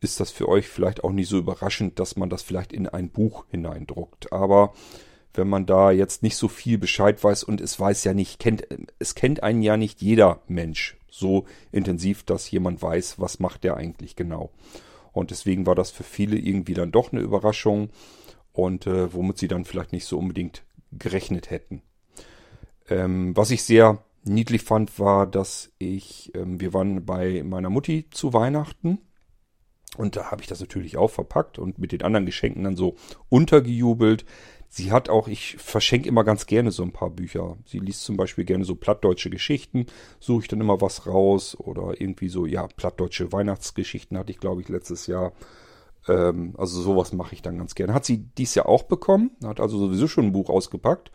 ist 0.00 0.20
das 0.20 0.30
für 0.30 0.48
euch 0.48 0.68
vielleicht 0.68 1.04
auch 1.04 1.12
nicht 1.12 1.28
so 1.28 1.38
überraschend, 1.38 1.98
dass 1.98 2.16
man 2.16 2.28
das 2.28 2.42
vielleicht 2.42 2.72
in 2.72 2.88
ein 2.88 3.10
Buch 3.10 3.44
hineindruckt. 3.50 4.32
Aber 4.32 4.72
wenn 5.34 5.48
man 5.48 5.66
da 5.66 5.90
jetzt 5.90 6.22
nicht 6.22 6.36
so 6.36 6.48
viel 6.48 6.78
Bescheid 6.78 7.22
weiß 7.22 7.44
und 7.44 7.60
es 7.60 7.78
weiß 7.78 8.04
ja 8.04 8.14
nicht, 8.14 8.38
kennt, 8.38 8.66
es 8.98 9.14
kennt 9.14 9.42
einen 9.42 9.62
ja 9.62 9.76
nicht 9.76 10.02
jeder 10.02 10.40
Mensch 10.46 10.96
so 11.10 11.44
intensiv, 11.70 12.22
dass 12.22 12.50
jemand 12.50 12.82
weiß, 12.82 13.18
was 13.18 13.38
macht 13.38 13.64
der 13.64 13.76
eigentlich 13.76 14.16
genau. 14.16 14.50
Und 15.12 15.30
deswegen 15.30 15.66
war 15.66 15.74
das 15.74 15.90
für 15.90 16.04
viele 16.04 16.36
irgendwie 16.36 16.74
dann 16.74 16.90
doch 16.90 17.12
eine 17.12 17.20
Überraschung 17.20 17.90
und 18.52 18.86
äh, 18.86 19.12
womit 19.12 19.38
sie 19.38 19.48
dann 19.48 19.64
vielleicht 19.64 19.92
nicht 19.92 20.06
so 20.06 20.18
unbedingt 20.18 20.64
gerechnet 20.90 21.50
hätten. 21.50 21.82
Ähm, 22.88 23.36
was 23.36 23.50
ich 23.50 23.62
sehr 23.62 24.02
niedlich 24.24 24.62
fand, 24.62 24.98
war, 24.98 25.26
dass 25.26 25.70
ich, 25.78 26.32
ähm, 26.34 26.60
wir 26.60 26.72
waren 26.72 27.04
bei 27.04 27.42
meiner 27.42 27.70
Mutti 27.70 28.08
zu 28.10 28.32
Weihnachten 28.32 28.98
und 29.96 30.16
da 30.16 30.30
habe 30.30 30.42
ich 30.42 30.48
das 30.48 30.60
natürlich 30.60 30.96
auch 30.96 31.10
verpackt 31.10 31.58
und 31.58 31.78
mit 31.78 31.92
den 31.92 32.02
anderen 32.02 32.26
Geschenken 32.26 32.64
dann 32.64 32.76
so 32.76 32.96
untergejubelt. 33.28 34.24
Sie 34.74 34.90
hat 34.90 35.10
auch, 35.10 35.28
ich 35.28 35.58
verschenke 35.58 36.08
immer 36.08 36.24
ganz 36.24 36.46
gerne 36.46 36.70
so 36.70 36.82
ein 36.82 36.92
paar 36.92 37.10
Bücher. 37.10 37.58
Sie 37.66 37.78
liest 37.78 38.04
zum 38.04 38.16
Beispiel 38.16 38.46
gerne 38.46 38.64
so 38.64 38.74
plattdeutsche 38.74 39.28
Geschichten, 39.28 39.84
suche 40.18 40.40
ich 40.40 40.48
dann 40.48 40.62
immer 40.62 40.80
was 40.80 41.06
raus 41.06 41.54
oder 41.60 42.00
irgendwie 42.00 42.30
so, 42.30 42.46
ja, 42.46 42.66
plattdeutsche 42.68 43.32
Weihnachtsgeschichten 43.32 44.16
hatte 44.16 44.32
ich, 44.32 44.40
glaube 44.40 44.62
ich, 44.62 44.70
letztes 44.70 45.06
Jahr. 45.06 45.32
Ähm, 46.08 46.54
also 46.56 46.80
sowas 46.80 47.12
mache 47.12 47.34
ich 47.34 47.42
dann 47.42 47.58
ganz 47.58 47.74
gerne. 47.74 47.92
Hat 47.92 48.06
sie 48.06 48.24
dies 48.38 48.54
Jahr 48.54 48.66
auch 48.66 48.84
bekommen, 48.84 49.32
hat 49.44 49.60
also 49.60 49.76
sowieso 49.76 50.08
schon 50.08 50.24
ein 50.24 50.32
Buch 50.32 50.48
ausgepackt, 50.48 51.12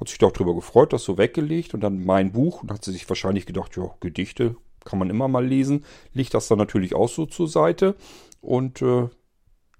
hat 0.00 0.08
sich 0.08 0.16
doch 0.16 0.32
drüber 0.32 0.54
gefreut, 0.54 0.94
das 0.94 1.04
so 1.04 1.18
weggelegt 1.18 1.74
und 1.74 1.82
dann 1.82 2.02
mein 2.02 2.32
Buch 2.32 2.62
und 2.62 2.72
hat 2.72 2.82
sie 2.82 2.92
sich 2.92 3.06
wahrscheinlich 3.10 3.44
gedacht, 3.44 3.76
ja, 3.76 3.94
Gedichte 4.00 4.56
kann 4.86 4.98
man 4.98 5.10
immer 5.10 5.28
mal 5.28 5.46
lesen, 5.46 5.84
legt 6.14 6.32
das 6.32 6.48
dann 6.48 6.56
natürlich 6.56 6.94
auch 6.94 7.10
so 7.10 7.26
zur 7.26 7.46
Seite 7.46 7.94
und 8.40 8.80
äh, 8.80 9.10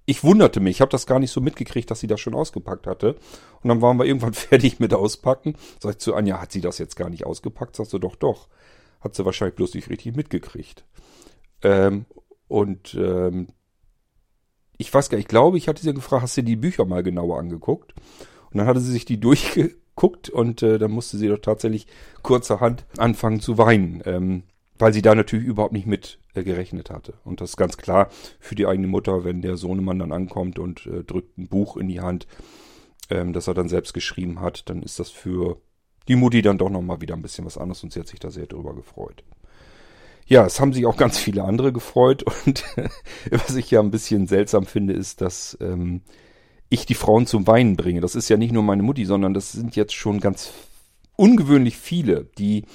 ich 0.09 0.23
wunderte 0.23 0.61
mich, 0.61 0.77
ich 0.77 0.81
habe 0.81 0.89
das 0.89 1.05
gar 1.05 1.19
nicht 1.19 1.31
so 1.31 1.41
mitgekriegt, 1.41 1.91
dass 1.91 1.99
sie 1.99 2.07
das 2.07 2.21
schon 2.21 2.33
ausgepackt 2.33 2.87
hatte. 2.87 3.17
Und 3.61 3.67
dann 3.67 3.81
waren 3.81 3.97
wir 3.97 4.05
irgendwann 4.05 4.33
fertig 4.33 4.79
mit 4.79 4.93
Auspacken. 4.93 5.55
Sag 5.79 5.91
ich 5.91 5.97
zu 5.97 6.15
Anja, 6.15 6.41
hat 6.41 6.53
sie 6.53 6.61
das 6.61 6.77
jetzt 6.77 6.95
gar 6.95 7.09
nicht 7.09 7.25
ausgepackt? 7.25 7.75
Sagst 7.75 7.91
du, 7.91 7.99
doch, 7.99 8.15
doch. 8.15 8.47
Hat 9.01 9.15
sie 9.15 9.25
wahrscheinlich 9.25 9.57
bloß 9.57 9.73
nicht 9.73 9.89
richtig 9.89 10.15
mitgekriegt. 10.15 10.85
Ähm, 11.61 12.05
und 12.47 12.95
ähm, 12.95 13.49
ich 14.77 14.93
weiß 14.93 15.09
gar 15.09 15.17
nicht, 15.17 15.25
ich 15.25 15.29
glaube, 15.29 15.57
ich 15.57 15.67
hatte 15.67 15.81
sie 15.81 15.93
gefragt, 15.93 16.23
hast 16.23 16.37
du 16.37 16.41
die 16.41 16.55
Bücher 16.55 16.85
mal 16.85 17.03
genauer 17.03 17.37
angeguckt? 17.37 17.93
Und 18.51 18.59
dann 18.59 18.65
hatte 18.65 18.79
sie 18.79 18.93
sich 18.93 19.03
die 19.03 19.19
durchgeguckt 19.19 20.29
und 20.29 20.63
äh, 20.63 20.79
dann 20.79 20.91
musste 20.91 21.17
sie 21.17 21.27
doch 21.27 21.39
tatsächlich 21.39 21.85
kurzerhand 22.23 22.85
anfangen 22.97 23.41
zu 23.41 23.57
weinen. 23.57 24.01
Ähm, 24.05 24.43
weil 24.79 24.93
sie 24.93 25.01
da 25.01 25.15
natürlich 25.15 25.45
überhaupt 25.45 25.73
nicht 25.73 25.87
mit 25.87 26.19
äh, 26.33 26.43
gerechnet 26.43 26.89
hatte. 26.89 27.15
Und 27.23 27.41
das 27.41 27.51
ist 27.51 27.57
ganz 27.57 27.77
klar 27.77 28.09
für 28.39 28.55
die 28.55 28.67
eigene 28.67 28.87
Mutter, 28.87 29.23
wenn 29.23 29.41
der 29.41 29.57
Sohnemann 29.57 29.99
dann 29.99 30.11
ankommt 30.11 30.59
und 30.59 30.85
äh, 30.85 31.03
drückt 31.03 31.37
ein 31.37 31.47
Buch 31.47 31.77
in 31.77 31.87
die 31.87 32.01
Hand, 32.01 32.27
ähm, 33.09 33.33
das 33.33 33.47
er 33.47 33.53
dann 33.53 33.69
selbst 33.69 33.93
geschrieben 33.93 34.41
hat, 34.41 34.69
dann 34.69 34.83
ist 34.83 34.99
das 34.99 35.09
für 35.09 35.61
die 36.07 36.15
Mutti 36.15 36.41
dann 36.41 36.57
doch 36.57 36.69
nochmal 36.69 37.01
wieder 37.01 37.15
ein 37.15 37.21
bisschen 37.21 37.45
was 37.45 37.57
anderes 37.57 37.83
und 37.83 37.93
sie 37.93 37.99
hat 37.99 38.07
sich 38.07 38.19
da 38.19 38.31
sehr 38.31 38.47
drüber 38.47 38.73
gefreut. 38.73 39.23
Ja, 40.25 40.45
es 40.45 40.59
haben 40.59 40.73
sich 40.73 40.85
auch 40.85 40.97
ganz 40.97 41.17
viele 41.17 41.43
andere 41.43 41.71
gefreut 41.71 42.23
und 42.45 42.63
was 43.29 43.55
ich 43.55 43.71
ja 43.71 43.79
ein 43.79 43.91
bisschen 43.91 44.27
seltsam 44.27 44.65
finde, 44.65 44.93
ist, 44.93 45.21
dass 45.21 45.57
ähm, 45.61 46.01
ich 46.69 46.85
die 46.85 46.95
Frauen 46.95 47.27
zum 47.27 47.47
Weinen 47.47 47.77
bringe. 47.77 48.01
Das 48.01 48.15
ist 48.15 48.29
ja 48.29 48.37
nicht 48.37 48.51
nur 48.51 48.63
meine 48.63 48.83
Mutti, 48.83 49.05
sondern 49.05 49.33
das 49.33 49.53
sind 49.53 49.75
jetzt 49.75 49.93
schon 49.93 50.19
ganz 50.19 50.51
ungewöhnlich 51.15 51.77
viele, 51.77 52.25
die 52.37 52.65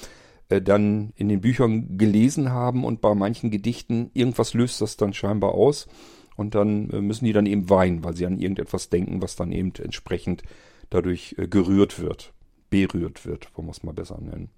äh, 0.53 0.61
dann 0.61 1.13
in 1.15 1.29
den 1.29 1.41
Büchern 1.41 1.97
gelesen 1.97 2.51
haben 2.51 2.83
und 2.83 3.01
bei 3.01 3.13
manchen 3.15 3.51
Gedichten 3.51 4.11
irgendwas 4.13 4.53
löst 4.53 4.81
das 4.81 4.97
dann 4.97 5.13
scheinbar 5.13 5.53
aus 5.53 5.87
und 6.35 6.55
dann 6.55 6.89
äh, 6.91 7.01
müssen 7.01 7.25
die 7.25 7.33
dann 7.33 7.45
eben 7.45 7.69
weinen, 7.69 8.03
weil 8.03 8.15
sie 8.15 8.25
an 8.25 8.39
irgendetwas 8.39 8.89
denken, 8.89 9.21
was 9.21 9.35
dann 9.35 9.51
eben 9.51 9.73
entsprechend 9.81 10.43
dadurch 10.89 11.35
äh, 11.37 11.47
gerührt 11.47 11.99
wird, 11.99 12.33
berührt 12.69 13.25
wird, 13.25 13.49
wollen 13.55 13.67
wir 13.67 13.71
es 13.71 13.83
mal 13.83 13.93
besser 13.93 14.19
nennen. 14.21 14.49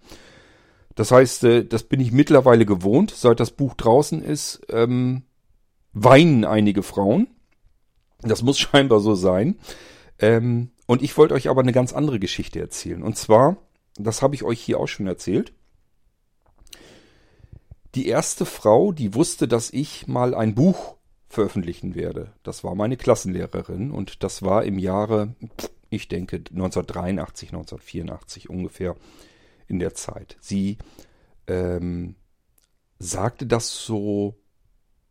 Das 0.95 1.11
heißt, 1.11 1.45
das 1.67 1.83
bin 1.83 1.99
ich 1.99 2.13
mittlerweile 2.13 2.65
gewohnt, 2.65 3.11
seit 3.11 3.41
das 3.41 3.51
Buch 3.51 3.73
draußen 3.73 4.21
ist, 4.21 4.61
ähm, 4.69 5.23
weinen 5.91 6.45
einige 6.45 6.83
Frauen. 6.83 7.27
Das 8.21 8.43
muss 8.43 8.57
scheinbar 8.59 9.01
so 9.01 9.13
sein. 9.13 9.59
Ähm, 10.19 10.71
und 10.87 11.01
ich 11.01 11.17
wollte 11.17 11.33
euch 11.33 11.49
aber 11.49 11.61
eine 11.61 11.73
ganz 11.73 11.91
andere 11.91 12.19
Geschichte 12.19 12.61
erzählen. 12.61 13.03
Und 13.03 13.17
zwar, 13.17 13.57
das 13.97 14.21
habe 14.21 14.35
ich 14.35 14.43
euch 14.43 14.61
hier 14.61 14.79
auch 14.79 14.87
schon 14.87 15.07
erzählt, 15.07 15.51
die 17.95 18.07
erste 18.07 18.45
Frau, 18.45 18.91
die 18.91 19.13
wusste, 19.13 19.47
dass 19.47 19.71
ich 19.71 20.07
mal 20.07 20.35
ein 20.35 20.53
Buch 20.53 20.95
veröffentlichen 21.29 21.95
werde. 21.95 22.33
Das 22.43 22.63
war 22.63 22.75
meine 22.75 22.97
Klassenlehrerin 22.97 23.91
und 23.91 24.23
das 24.23 24.43
war 24.43 24.63
im 24.63 24.77
Jahre, 24.77 25.35
ich 25.89 26.07
denke 26.07 26.37
1983, 26.37 27.49
1984 27.49 28.49
ungefähr 28.49 28.95
in 29.67 29.79
der 29.79 29.93
Zeit. 29.93 30.37
Sie 30.39 30.77
ähm, 31.47 32.15
sagte 32.99 33.45
das 33.47 33.85
so 33.85 34.35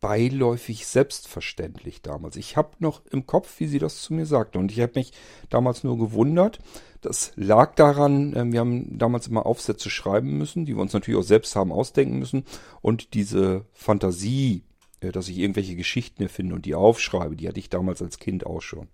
beiläufig 0.04 0.86
selbstverständlich 0.86 2.02
damals. 2.02 2.36
Ich 2.36 2.58
habe 2.58 2.72
noch 2.78 3.00
im 3.06 3.24
Kopf, 3.24 3.58
wie 3.58 3.66
sie 3.66 3.78
das 3.78 4.02
zu 4.02 4.12
mir 4.12 4.26
sagte. 4.26 4.58
Und 4.58 4.70
ich 4.70 4.78
habe 4.82 4.92
mich 4.96 5.12
damals 5.48 5.82
nur 5.82 5.96
gewundert. 5.96 6.58
Das 7.00 7.32
lag 7.36 7.74
daran, 7.74 8.34
äh, 8.36 8.52
wir 8.52 8.60
haben 8.60 8.98
damals 8.98 9.28
immer 9.28 9.46
Aufsätze 9.46 9.88
schreiben 9.88 10.36
müssen, 10.36 10.66
die 10.66 10.76
wir 10.76 10.82
uns 10.82 10.92
natürlich 10.92 11.18
auch 11.18 11.24
selbst 11.24 11.56
haben 11.56 11.72
ausdenken 11.72 12.18
müssen. 12.18 12.44
Und 12.82 13.14
diese 13.14 13.64
Fantasie, 13.72 14.64
äh, 15.00 15.10
dass 15.10 15.30
ich 15.30 15.38
irgendwelche 15.38 15.74
Geschichten 15.74 16.22
erfinde 16.22 16.54
und 16.54 16.66
die 16.66 16.74
aufschreibe, 16.74 17.34
die 17.34 17.48
hatte 17.48 17.60
ich 17.60 17.70
damals 17.70 18.02
als 18.02 18.18
Kind 18.18 18.44
auch 18.44 18.60
schon. 18.60 18.88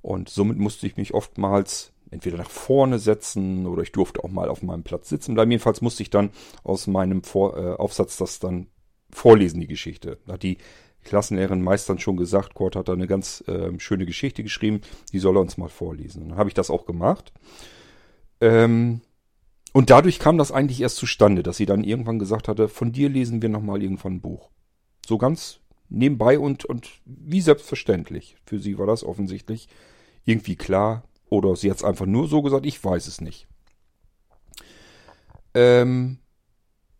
Und 0.00 0.30
somit 0.30 0.56
musste 0.56 0.86
ich 0.86 0.96
mich 0.96 1.12
oftmals 1.12 1.92
entweder 2.10 2.38
nach 2.38 2.48
vorne 2.48 2.98
setzen 2.98 3.66
oder 3.66 3.82
ich 3.82 3.92
durfte 3.92 4.24
auch 4.24 4.30
mal 4.30 4.48
auf 4.48 4.62
meinem 4.62 4.82
Platz 4.82 5.10
sitzen 5.10 5.34
bleiben. 5.34 5.50
Jedenfalls 5.50 5.82
musste 5.82 6.02
ich 6.02 6.08
dann 6.08 6.30
aus 6.64 6.86
meinem 6.86 7.22
Vor 7.22 7.58
äh, 7.58 7.74
Aufsatz 7.74 8.16
das 8.16 8.38
dann 8.38 8.68
vorlesen, 9.10 9.60
die 9.60 9.66
Geschichte. 9.66 10.18
Hat 10.28 10.42
die 10.42 10.58
Klassenlehrerin 11.04 11.62
meist 11.62 11.88
dann 11.88 11.98
schon 11.98 12.16
gesagt, 12.16 12.54
Kurt 12.54 12.76
hat 12.76 12.88
da 12.88 12.92
eine 12.92 13.06
ganz 13.06 13.42
äh, 13.46 13.78
schöne 13.78 14.06
Geschichte 14.06 14.42
geschrieben, 14.42 14.80
die 15.12 15.18
soll 15.18 15.36
er 15.36 15.40
uns 15.40 15.56
mal 15.56 15.68
vorlesen. 15.68 16.22
Und 16.22 16.28
dann 16.30 16.38
habe 16.38 16.50
ich 16.50 16.54
das 16.54 16.70
auch 16.70 16.84
gemacht. 16.84 17.32
Ähm, 18.40 19.00
und 19.72 19.90
dadurch 19.90 20.18
kam 20.18 20.38
das 20.38 20.52
eigentlich 20.52 20.80
erst 20.80 20.96
zustande, 20.96 21.42
dass 21.42 21.56
sie 21.56 21.66
dann 21.66 21.84
irgendwann 21.84 22.18
gesagt 22.18 22.48
hatte, 22.48 22.68
von 22.68 22.92
dir 22.92 23.08
lesen 23.08 23.42
wir 23.42 23.48
nochmal 23.48 23.82
irgendwann 23.82 24.14
ein 24.14 24.20
Buch. 24.20 24.50
So 25.06 25.18
ganz 25.18 25.60
nebenbei 25.88 26.38
und, 26.38 26.64
und 26.64 26.88
wie 27.04 27.40
selbstverständlich. 27.40 28.36
Für 28.44 28.58
sie 28.58 28.78
war 28.78 28.86
das 28.86 29.04
offensichtlich 29.04 29.68
irgendwie 30.24 30.56
klar. 30.56 31.04
Oder 31.28 31.56
sie 31.56 31.70
hat 31.70 31.78
es 31.78 31.84
einfach 31.84 32.06
nur 32.06 32.28
so 32.28 32.42
gesagt, 32.42 32.66
ich 32.66 32.82
weiß 32.82 33.06
es 33.06 33.20
nicht. 33.20 33.46
Ähm, 35.54 36.18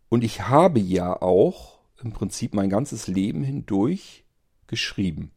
und 0.09 0.23
ich 0.23 0.47
habe 0.47 0.79
ja 0.79 1.21
auch 1.21 1.76
im 2.03 2.11
Prinzip 2.11 2.53
mein 2.53 2.69
ganzes 2.69 3.07
Leben 3.07 3.43
hindurch 3.43 4.25
geschrieben. 4.67 5.31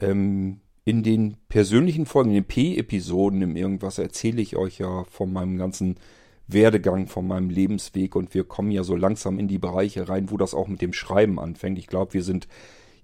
Ähm, 0.00 0.60
in 0.84 1.02
den 1.02 1.36
persönlichen 1.48 2.06
Folgen, 2.06 2.30
in 2.30 2.36
den 2.36 2.44
P-Episoden 2.44 3.40
im 3.42 3.56
Irgendwas 3.56 3.98
erzähle 3.98 4.42
ich 4.42 4.56
euch 4.56 4.78
ja 4.78 5.04
von 5.04 5.32
meinem 5.32 5.56
ganzen 5.56 5.96
Werdegang, 6.46 7.06
von 7.06 7.26
meinem 7.26 7.48
Lebensweg 7.48 8.14
und 8.14 8.34
wir 8.34 8.44
kommen 8.44 8.70
ja 8.70 8.84
so 8.84 8.94
langsam 8.94 9.38
in 9.38 9.48
die 9.48 9.58
Bereiche 9.58 10.08
rein, 10.08 10.30
wo 10.30 10.36
das 10.36 10.52
auch 10.52 10.68
mit 10.68 10.82
dem 10.82 10.92
Schreiben 10.92 11.40
anfängt. 11.40 11.78
Ich 11.78 11.86
glaube, 11.86 12.12
wir 12.12 12.22
sind 12.22 12.48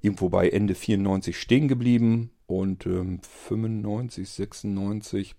irgendwo 0.02 0.28
bei 0.28 0.48
Ende 0.50 0.74
94 0.74 1.38
stehen 1.38 1.68
geblieben 1.68 2.30
und 2.46 2.84
ähm, 2.84 3.20
95, 3.22 4.28
96. 4.28 5.34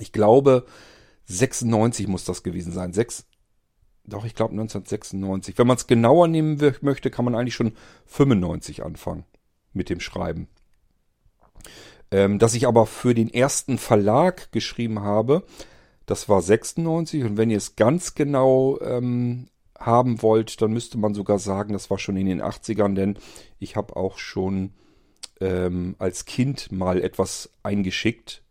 Ich 0.00 0.12
glaube, 0.12 0.64
96 1.26 2.06
muss 2.06 2.24
das 2.24 2.42
gewesen 2.42 2.72
sein. 2.72 2.92
6, 2.92 3.26
doch, 4.06 4.24
ich 4.24 4.34
glaube 4.34 4.52
1996. 4.52 5.58
Wenn 5.58 5.66
man 5.66 5.76
es 5.76 5.86
genauer 5.86 6.28
nehmen 6.28 6.60
möchte, 6.80 7.10
kann 7.10 7.24
man 7.24 7.34
eigentlich 7.34 7.54
schon 7.54 7.72
95 8.06 8.84
anfangen 8.84 9.24
mit 9.72 9.90
dem 9.90 10.00
Schreiben. 10.00 10.48
Ähm, 12.10 12.38
dass 12.38 12.54
ich 12.54 12.66
aber 12.66 12.86
für 12.86 13.14
den 13.14 13.32
ersten 13.32 13.78
Verlag 13.78 14.52
geschrieben 14.52 15.00
habe, 15.00 15.44
das 16.06 16.28
war 16.28 16.40
96. 16.40 17.24
Und 17.24 17.36
wenn 17.36 17.50
ihr 17.50 17.56
es 17.56 17.74
ganz 17.74 18.14
genau 18.14 18.78
ähm, 18.80 19.48
haben 19.78 20.22
wollt, 20.22 20.62
dann 20.62 20.72
müsste 20.72 20.98
man 20.98 21.14
sogar 21.14 21.38
sagen, 21.38 21.72
das 21.72 21.90
war 21.90 21.98
schon 21.98 22.16
in 22.16 22.26
den 22.26 22.42
80ern, 22.42 22.94
denn 22.94 23.18
ich 23.58 23.76
habe 23.76 23.96
auch 23.96 24.18
schon 24.18 24.72
ähm, 25.40 25.96
als 25.98 26.24
Kind 26.24 26.72
mal 26.72 27.02
etwas 27.02 27.50
eingeschickt 27.62 28.42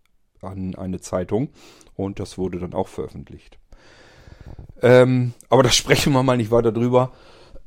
an 0.41 0.75
eine 0.75 0.99
Zeitung 0.99 1.49
und 1.95 2.19
das 2.19 2.37
wurde 2.37 2.59
dann 2.59 2.73
auch 2.73 2.87
veröffentlicht. 2.87 3.57
Ähm, 4.81 5.33
aber 5.49 5.63
da 5.63 5.69
sprechen 5.71 6.13
wir 6.13 6.23
mal 6.23 6.37
nicht 6.37 6.51
weiter 6.51 6.71
drüber. 6.71 7.13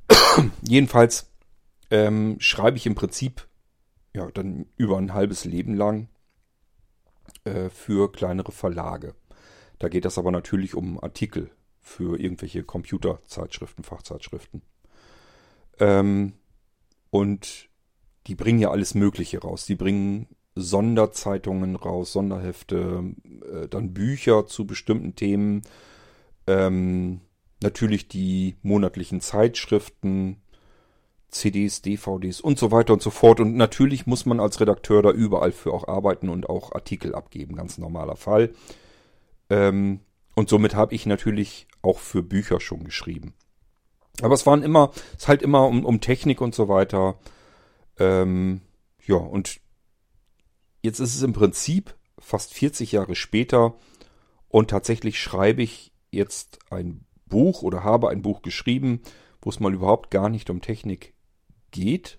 Jedenfalls 0.63 1.31
ähm, 1.91 2.37
schreibe 2.39 2.77
ich 2.77 2.87
im 2.87 2.95
Prinzip 2.95 3.47
ja 4.15 4.31
dann 4.31 4.67
über 4.77 4.99
ein 4.99 5.15
halbes 5.15 5.45
Leben 5.45 5.75
lang 5.75 6.09
äh, 7.45 7.69
für 7.71 8.11
kleinere 8.13 8.53
Verlage. 8.53 9.15
Da 9.79 9.89
geht 9.89 10.05
das 10.05 10.19
aber 10.19 10.31
natürlich 10.31 10.75
um 10.75 11.03
Artikel 11.03 11.51
für 11.81 12.19
irgendwelche 12.19 12.65
Computerzeitschriften, 12.65 13.85
Fachzeitschriften. 13.85 14.63
Ähm, 15.79 16.35
und 17.11 17.69
die 18.27 18.35
bringen 18.35 18.59
ja 18.59 18.71
alles 18.71 18.95
Mögliche 18.95 19.41
raus. 19.41 19.65
Die 19.65 19.77
bringen 19.77 20.27
Sonderzeitungen 20.55 21.77
raus, 21.77 22.13
Sonderhefte, 22.13 23.15
äh, 23.53 23.69
dann 23.69 23.95
Bücher 23.95 24.47
zu 24.47 24.67
bestimmten 24.67 25.15
Themen, 25.15 25.63
ähm, 26.49 27.21
natürlich 27.63 28.09
die 28.09 28.57
monatlichen 28.63 29.21
Zeitschriften, 29.21 30.41
CDs, 31.31 31.83
DVDs 31.83 32.41
und 32.41 32.59
so 32.59 32.71
weiter 32.73 32.95
und 32.95 33.03
so 33.03 33.11
fort. 33.11 33.39
Und 33.39 33.55
natürlich 33.55 34.07
muss 34.07 34.25
man 34.27 34.41
als 34.41 34.61
Redakteur 34.61 35.03
da 35.03 35.11
überall 35.11 35.53
für 35.53 35.73
auch 35.73 35.87
arbeiten 35.87 36.31
und 36.31 36.49
auch 36.49 36.73
Artikel 36.73 37.15
abgeben, 37.15 37.55
ganz 37.55 37.79
normaler 37.79 38.17
Fall. 38.17 38.51
Ähm, 39.51 40.01
und 40.35 40.49
somit 40.49 40.75
habe 40.75 40.95
ich 40.95 41.05
natürlich 41.05 41.69
auch 41.83 41.99
für 41.99 42.23
Bücher 42.23 42.61
schon 42.61 42.85
geschrieben. 42.85 43.35
Aber 44.23 44.35
es 44.35 44.47
waren 44.47 44.63
immer, 44.63 44.91
es 45.13 45.25
ist 45.25 45.29
halt 45.29 45.43
immer 45.43 45.67
um, 45.67 45.85
um 45.85 46.01
Technik 46.01 46.41
und 46.41 46.55
so 46.55 46.69
weiter. 46.69 47.19
Ähm, 47.99 48.63
ja, 49.05 49.17
und 49.17 49.61
jetzt 50.83 51.01
ist 51.01 51.15
es 51.15 51.23
im 51.23 51.35
Prinzip 51.35 51.95
fast 52.19 52.55
40 52.55 52.93
Jahre 52.93 53.15
später 53.15 53.75
und 54.49 54.71
tatsächlich 54.71 55.21
schreibe 55.21 55.63
ich 55.63 55.93
jetzt 56.11 56.59
ein 56.71 57.05
Buch 57.27 57.63
oder 57.63 57.85
habe 57.85 58.09
ein 58.09 58.23
Buch 58.23 58.43
geschrieben, 58.43 59.01
wo 59.41 59.51
es 59.51 59.61
mal 59.61 59.75
überhaupt 59.75 60.11
gar 60.11 60.29
nicht 60.29 60.51
um 60.51 60.61
Technik 60.61 61.15
geht 61.71 62.19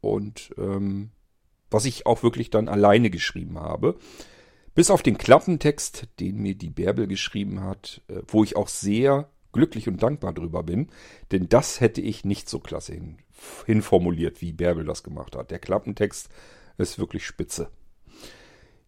und 0.00 0.54
ähm, 0.58 1.10
was 1.70 1.86
ich 1.86 2.06
auch 2.06 2.22
wirklich 2.22 2.50
dann 2.50 2.68
alleine 2.68 3.10
geschrieben 3.10 3.58
habe. 3.58 3.98
Bis 4.74 4.90
auf 4.90 5.02
den 5.02 5.18
Klappentext, 5.18 6.08
den 6.20 6.38
mir 6.38 6.54
die 6.54 6.70
Bärbel 6.70 7.06
geschrieben 7.06 7.62
hat, 7.62 8.02
äh, 8.08 8.20
wo 8.26 8.44
ich 8.44 8.56
auch 8.56 8.68
sehr 8.68 9.30
glücklich 9.52 9.88
und 9.88 10.02
dankbar 10.02 10.34
drüber 10.34 10.62
bin, 10.62 10.88
denn 11.32 11.48
das 11.48 11.80
hätte 11.80 12.00
ich 12.00 12.24
nicht 12.24 12.48
so 12.48 12.58
klasse 12.58 12.92
hin, 12.92 13.18
hinformuliert, 13.66 14.40
wie 14.40 14.52
Bärbel 14.52 14.84
das 14.84 15.02
gemacht 15.02 15.36
hat. 15.36 15.50
Der 15.50 15.60
Klappentext 15.60 16.28
ist 16.76 16.98
wirklich 16.98 17.24
spitze. 17.24 17.70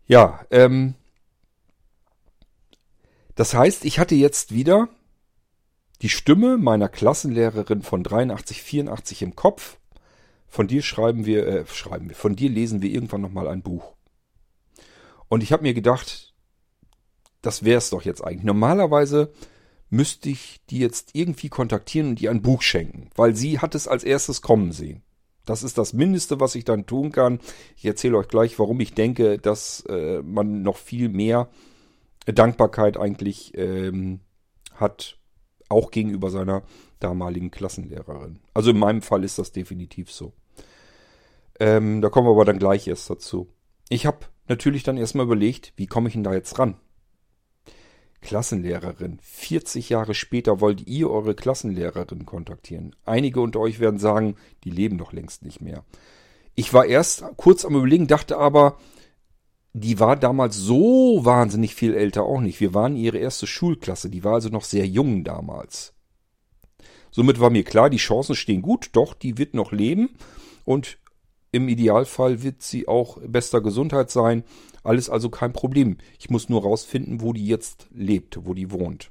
Ja, 0.07 0.45
ähm, 0.51 0.95
das 3.37 3.55
heißt, 3.55 3.85
ich 3.85 3.99
hatte 4.01 4.15
jetzt 4.15 4.53
wieder 4.53 4.89
die 6.03 6.09
Stimme 6.09 6.59
meiner 6.59 6.89
Klassenlehrerin 6.89 7.83
von 7.83 8.03
83, 8.03 8.63
84 8.63 9.23
im 9.23 9.37
Kopf. 9.37 9.79
Von 10.49 10.67
dir 10.67 10.83
schreiben 10.83 11.27
wir, 11.27 11.47
äh, 11.47 11.67
schreiben 11.67 12.09
wir, 12.09 12.17
von 12.17 12.35
dir 12.35 12.51
lesen 12.51 12.83
wir 12.83 12.91
irgendwann 12.91 13.21
nochmal 13.21 13.49
ein 13.49 13.63
Buch. 13.63 13.95
Und 15.29 15.43
ich 15.43 15.53
habe 15.53 15.63
mir 15.63 15.75
gedacht, 15.75 16.35
das 17.43 17.63
wäre 17.63 17.79
es 17.79 17.91
doch 17.91 18.03
jetzt 18.03 18.23
eigentlich. 18.23 18.45
Normalerweise 18.45 19.33
müsste 19.89 20.31
ich 20.31 20.61
die 20.71 20.79
jetzt 20.79 21.11
irgendwie 21.13 21.49
kontaktieren 21.49 22.09
und 22.11 22.21
ihr 22.21 22.31
ein 22.31 22.43
Buch 22.43 22.63
schenken, 22.63 23.11
weil 23.15 23.37
sie 23.37 23.61
hat 23.61 23.75
es 23.75 23.87
als 23.87 24.03
erstes 24.05 24.43
kommen 24.43 24.73
sehen. 24.73 25.03
Das 25.45 25.63
ist 25.63 25.79
das 25.79 25.93
Mindeste, 25.93 26.41
was 26.41 26.57
ich 26.57 26.65
dann 26.65 26.87
tun 26.87 27.13
kann. 27.13 27.39
Ich 27.77 27.85
erzähle 27.85 28.19
euch 28.19 28.29
gleich, 28.29 28.59
warum 28.59 28.81
ich 28.81 28.95
denke, 28.95 29.39
dass 29.39 29.85
äh, 29.89 30.21
man 30.23 30.63
noch 30.63 30.77
viel 30.77 31.09
mehr 31.09 31.49
Dankbarkeit 32.35 32.97
eigentlich 32.97 33.53
ähm, 33.57 34.21
hat, 34.75 35.19
auch 35.69 35.91
gegenüber 35.91 36.31
seiner 36.31 36.63
damaligen 37.01 37.51
Klassenlehrerin. 37.51 38.41
Also 38.55 38.71
in 38.71 38.79
meinem 38.79 39.03
Fall 39.03 39.25
ist 39.25 39.39
das 39.39 39.53
definitiv 39.53 40.11
so. 40.11 40.33
Ähm, 41.59 42.01
da 42.03 42.09
kommen 42.09 42.27
wir 42.27 42.33
aber 42.33 42.45
dann 42.45 42.59
gleich 42.59 42.87
erst 42.87 43.09
dazu. 43.11 43.49
Ich 43.89 44.07
habe 44.07 44.27
natürlich 44.49 44.83
dann 44.83 44.97
erstmal 44.97 45.27
überlegt, 45.27 45.73
wie 45.77 45.87
komme 45.87 46.09
ich 46.09 46.15
denn 46.15 46.25
da 46.25 46.35
jetzt 46.35 46.59
ran? 46.59 46.77
Klassenlehrerin. 48.21 49.19
40 49.23 49.89
Jahre 49.89 50.15
später 50.15 50.61
wollt 50.61 50.87
ihr 50.87 51.11
eure 51.11 51.35
Klassenlehrerin 51.35 52.27
kontaktieren. 52.27 52.95
Einige 53.05 53.41
unter 53.41 53.61
euch 53.61 53.79
werden 53.79 54.01
sagen, 54.01 54.37
die 54.65 54.71
leben 54.71 54.99
doch 54.99 55.13
längst 55.13 55.45
nicht 55.45 55.61
mehr. 55.61 55.85
Ich 56.55 56.73
war 56.73 56.87
erst 56.87 57.25
kurz 57.37 57.65
am 57.65 57.77
Überlegen, 57.77 58.07
dachte 58.07 58.39
aber, 58.39 58.79
die 59.79 60.01
war 60.01 60.17
damals 60.17 60.57
so 60.57 61.21
wahnsinnig 61.25 61.75
viel 61.75 61.95
älter 61.95 62.23
auch 62.23 62.41
nicht. 62.41 62.61
Wir 62.61 62.73
waren 62.73 62.97
ihre 62.97 63.19
erste 63.19 63.47
Schulklasse, 63.47 64.09
die 64.09 64.25
war 64.25 64.35
also 64.35 64.49
noch 64.49 64.65
sehr 64.65 64.87
jung 64.87 65.23
damals. 65.23 65.93
Somit 67.11 67.41
war 67.41 67.51
mir 67.51 67.63
klar, 67.63 67.91
die 67.91 67.99
Chancen 67.99 68.35
stehen 68.35 68.63
gut, 68.63 68.89
doch 68.93 69.13
die 69.13 69.37
wird 69.37 69.53
noch 69.53 69.73
leben 69.73 70.11
und 70.65 70.97
im 71.53 71.69
Idealfall 71.69 72.43
wird 72.43 72.63
sie 72.63 72.89
auch 72.89 73.19
bester 73.27 73.61
Gesundheit 73.61 74.11
sein. 74.11 74.45
Alles 74.83 75.11
also 75.11 75.29
kein 75.29 75.53
Problem. 75.53 75.99
Ich 76.19 76.31
muss 76.31 76.49
nur 76.49 76.63
rausfinden, 76.63 77.21
wo 77.21 77.35
die 77.35 77.47
jetzt 77.47 77.87
lebt, 77.93 78.47
wo 78.47 78.55
die 78.55 78.71
wohnt. 78.71 79.11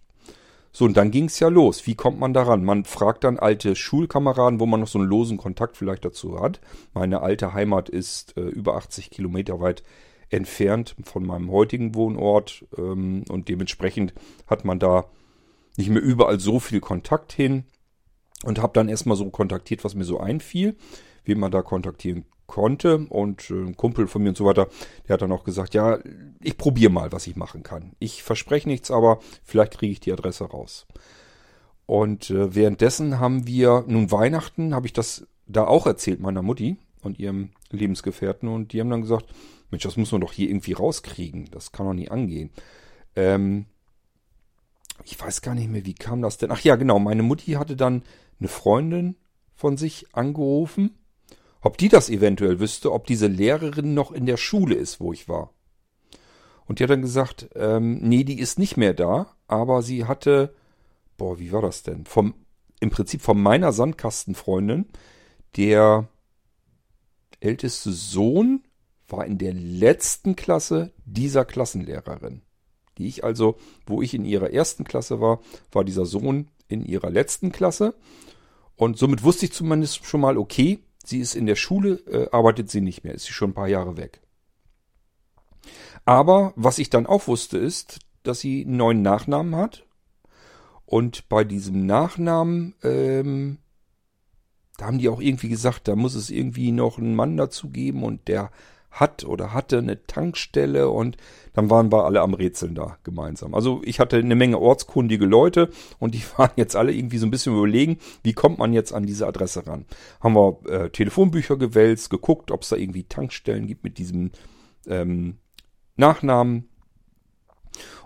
So, 0.72 0.86
und 0.86 0.98
dann 0.98 1.12
ging's 1.12 1.40
ja 1.40 1.48
los. 1.48 1.86
Wie 1.86 1.96
kommt 1.96 2.20
man 2.20 2.34
daran? 2.34 2.66
Man 2.66 2.86
fragt 2.86 3.24
dann 3.24 3.40
alte 3.40 3.76
Schulkameraden, 3.76 4.60
wo 4.60 4.66
man 4.66 4.80
noch 4.80 4.88
so 4.88 5.00
einen 5.00 5.08
losen 5.08 5.38
Kontakt 5.38 5.78
vielleicht 5.78 6.06
dazu 6.06 6.40
hat. 6.40 6.60
Meine 6.94 7.22
alte 7.22 7.54
Heimat 7.54 7.88
ist 7.88 8.36
äh, 8.36 8.42
über 8.42 8.76
80 8.76 9.10
Kilometer 9.12 9.60
weit 9.60 9.84
entfernt 10.30 10.96
von 11.04 11.26
meinem 11.26 11.52
heutigen 11.52 11.96
Wohnort 11.96 12.66
ähm, 12.78 13.24
und 13.30 13.50
dementsprechend 13.50 14.14
hat 14.48 14.66
man 14.66 14.80
da 14.80 15.06
nicht 15.78 15.90
mehr 15.90 16.02
überall 16.02 16.40
so 16.40 16.60
viel 16.60 16.80
Kontakt 16.80 17.34
hin 17.34 17.66
und 18.44 18.62
habe 18.62 18.74
dann 18.74 18.90
erstmal 18.90 19.18
so 19.18 19.30
kontaktiert, 19.30 19.84
was 19.84 19.96
mir 19.96 20.04
so 20.04 20.20
einfiel, 20.20 20.76
wie 21.24 21.36
man 21.36 21.52
da 21.52 21.62
kontaktieren 21.62 22.26
konnte 22.48 23.00
und 23.10 23.50
äh, 23.50 23.54
ein 23.54 23.78
Kumpel 23.78 24.08
von 24.08 24.24
mir 24.24 24.30
und 24.30 24.38
so 24.38 24.46
weiter, 24.46 24.68
der 25.08 25.16
hat 25.16 25.22
dann 25.22 25.32
auch 25.32 25.44
gesagt, 25.44 25.74
ja, 25.74 26.00
ich 26.42 26.58
probiere 26.58 26.92
mal, 26.92 27.12
was 27.12 27.28
ich 27.28 27.36
machen 27.36 27.64
kann. 27.64 27.94
Ich 28.00 28.24
verspreche 28.24 28.70
nichts, 28.70 28.92
aber 28.92 29.20
vielleicht 29.44 29.78
kriege 29.78 29.92
ich 29.92 30.00
die 30.00 30.14
Adresse 30.14 30.46
raus. 30.46 30.86
Und 31.86 32.30
äh, 32.30 32.54
währenddessen 32.56 33.20
haben 33.20 33.48
wir 33.48 33.84
nun 33.88 34.12
Weihnachten, 34.12 34.74
habe 34.74 34.88
ich 34.88 34.94
das 34.94 35.28
da 35.48 35.66
auch 35.66 35.86
erzählt 35.86 36.20
meiner 36.20 36.42
Mutti 36.42 36.78
und 37.02 37.20
ihrem 37.20 37.50
Lebensgefährten 37.70 38.50
und 38.50 38.74
die 38.74 38.80
haben 38.80 38.90
dann 38.90 39.02
gesagt, 39.02 39.28
Mensch, 39.72 39.84
das 39.84 39.98
muss 39.98 40.12
man 40.12 40.22
doch 40.22 40.34
hier 40.34 40.50
irgendwie 40.50 40.74
rauskriegen, 40.74 41.50
das 41.52 41.72
kann 41.72 41.86
doch 41.86 41.94
nie 41.94 42.10
angehen. 42.10 42.52
Ähm, 43.16 43.66
ich 45.04 45.20
weiß 45.20 45.42
gar 45.42 45.56
nicht 45.56 45.70
mehr, 45.70 45.86
wie 45.86 45.94
kam 45.94 46.22
das 46.22 46.38
denn? 46.38 46.52
Ach 46.52 46.62
ja, 46.62 46.76
genau, 46.76 47.00
meine 47.00 47.24
Mutti 47.24 47.54
hatte 47.54 47.76
dann 47.76 48.04
eine 48.40 48.48
Freundin 48.48 49.16
von 49.54 49.78
sich 49.78 50.08
angerufen 50.14 50.92
ob 51.66 51.80
die 51.80 51.90
das 51.90 52.12
eventuell 52.12 52.60
wüsste, 52.60 52.94
ob 52.94 53.08
diese 53.08 53.26
Lehrerin 53.26 53.96
noch 53.96 54.12
in 54.12 54.28
der 54.28 54.38
Schule 54.38 54.76
ist, 54.76 55.00
wo 55.00 55.12
ich 55.12 55.28
war. 55.28 55.50
Und 56.68 56.78
die 56.78 56.84
hat 56.84 56.92
dann 56.92 57.02
gesagt, 57.02 57.50
ähm, 57.56 57.98
nee, 58.04 58.24
die 58.24 58.38
ist 58.38 58.60
nicht 58.60 58.78
mehr 58.78 58.94
da, 58.94 59.36
aber 59.48 59.82
sie 59.82 60.06
hatte, 60.06 60.54
boah, 61.18 61.40
wie 61.40 61.52
war 61.52 61.64
das 61.64 61.82
denn? 61.82 62.06
Vom, 62.06 62.36
im 62.80 62.92
Prinzip 62.92 63.24
von 63.24 63.42
meiner 63.42 63.72
Sandkastenfreundin, 63.72 64.86
der 65.58 66.08
älteste 67.40 67.92
Sohn 67.92 68.62
war 69.08 69.26
in 69.26 69.38
der 69.38 69.54
letzten 69.54 70.36
Klasse 70.36 70.92
dieser 71.06 71.46
Klassenlehrerin. 71.46 72.42
Die 72.98 73.08
ich 73.08 73.24
also, 73.24 73.58
wo 73.86 74.02
ich 74.02 74.14
in 74.14 74.26
ihrer 74.26 74.52
ersten 74.52 74.84
Klasse 74.84 75.20
war, 75.20 75.42
war 75.72 75.84
dieser 75.84 76.06
Sohn 76.06 76.50
in 76.68 76.84
ihrer 76.84 77.10
letzten 77.10 77.52
Klasse. 77.52 77.94
Und 78.76 78.98
somit 78.98 79.24
wusste 79.24 79.46
ich 79.46 79.54
zumindest 79.54 80.06
schon 80.06 80.22
mal, 80.22 80.38
okay, 80.38 80.80
Sie 81.06 81.20
ist 81.20 81.36
in 81.36 81.46
der 81.46 81.56
Schule, 81.56 81.94
äh, 82.08 82.30
arbeitet 82.32 82.72
sie 82.72 82.82
nicht 82.82 83.04
mehr, 83.04 83.14
ist 83.14 83.26
sie 83.26 83.34
schon 83.34 83.52
ein 83.52 83.56
paar 83.56 83.68
Jahre 83.68 83.96
weg. 83.96 84.22
Aber 86.04 86.54
was 86.56 86.80
ich 86.80 86.90
dann 86.90 87.06
auch 87.06 87.28
wusste, 87.28 87.58
ist, 87.58 88.00
dass 88.24 88.40
sie 88.40 88.66
einen 88.66 88.78
neuen 88.78 89.02
Nachnamen 89.02 89.56
hat. 89.56 89.86
Und 90.86 91.30
bei 91.30 91.44
diesem 91.44 91.86
Nachnamen, 91.86 92.76
ähm, 92.84 93.60
da 94.78 94.86
haben 94.86 94.98
die 94.98 95.10
auch 95.10 95.22
irgendwie 95.22 95.50
gesagt, 95.50 95.88
da 95.88 95.96
muss 95.96 96.16
es 96.16 96.30
irgendwie 96.30 96.72
noch 96.72 96.98
einen 96.98 97.16
Mann 97.16 97.38
dazu 97.38 97.70
geben 97.70 98.04
und 98.04 98.28
der 98.28 98.52
hat 98.96 99.26
oder 99.26 99.54
hatte 99.54 99.78
eine 99.78 100.06
Tankstelle 100.08 100.90
und 100.90 101.18
dann 101.54 101.70
waren 101.70 101.92
wir 101.92 102.06
alle 102.06 102.22
am 102.22 102.34
Rätseln 102.34 102.76
da 102.76 102.98
gemeinsam. 103.04 103.54
Also 103.54 103.82
ich 103.84 104.00
hatte 104.00 104.18
eine 104.18 104.36
Menge 104.36 104.60
ortskundige 104.60 105.26
Leute 105.26 105.70
und 106.00 106.16
die 106.16 106.24
waren 106.38 106.52
jetzt 106.56 106.76
alle 106.76 106.94
irgendwie 106.94 107.18
so 107.18 107.28
ein 107.28 107.32
bisschen 107.32 107.56
überlegen, 107.56 107.98
wie 108.24 108.34
kommt 108.34 108.58
man 108.58 108.74
jetzt 108.74 108.94
an 108.94 109.06
diese 109.06 109.28
Adresse 109.28 109.68
ran. 109.68 109.86
Haben 110.22 110.36
wir 110.36 110.60
äh, 110.70 110.90
Telefonbücher 110.90 111.58
gewälzt, 111.58 112.10
geguckt, 112.10 112.52
ob 112.52 112.64
es 112.64 112.70
da 112.70 112.76
irgendwie 112.78 113.04
Tankstellen 113.04 113.68
gibt 113.68 113.84
mit 113.84 113.98
diesem 113.98 114.32
ähm, 114.88 115.38
Nachnamen. 115.98 116.70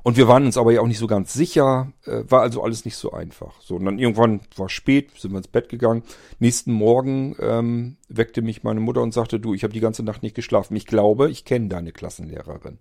Und 0.04 0.18
wir 0.18 0.28
waren 0.28 0.46
uns 0.46 0.58
aber 0.58 0.72
ja 0.72 0.82
auch 0.82 0.88
nicht 0.88 0.98
so 0.98 1.08
ganz 1.08 1.34
sicher, 1.34 1.92
äh, 2.06 2.24
war 2.28 2.42
also 2.42 2.64
alles 2.64 2.86
nicht 2.86 2.96
so 2.96 3.12
einfach. 3.12 3.60
So, 3.62 3.76
und 3.76 3.86
dann 3.86 4.00
irgendwann 4.00 4.42
war 4.56 4.70
spät, 4.70 5.12
sind 5.18 5.32
wir 5.32 5.38
ins 5.38 5.48
Bett 5.48 5.70
gegangen. 5.70 6.04
Nächsten 6.40 6.72
Morgen 6.72 7.36
ähm, 7.40 7.98
weckte 8.08 8.42
mich 8.42 8.64
meine 8.64 8.80
Mutter 8.80 9.02
und 9.02 9.14
sagte, 9.14 9.40
du, 9.40 9.54
ich 9.54 9.64
habe 9.64 9.74
die 9.74 9.80
ganze 9.80 10.04
Nacht 10.04 10.24
nicht 10.24 10.36
geschlafen. 10.36 10.76
Ich 10.76 10.86
glaube, 10.86 11.30
ich 11.30 11.46
kenne 11.46 11.68
deine 11.68 11.92
Klassenlehrerin. 11.92 12.80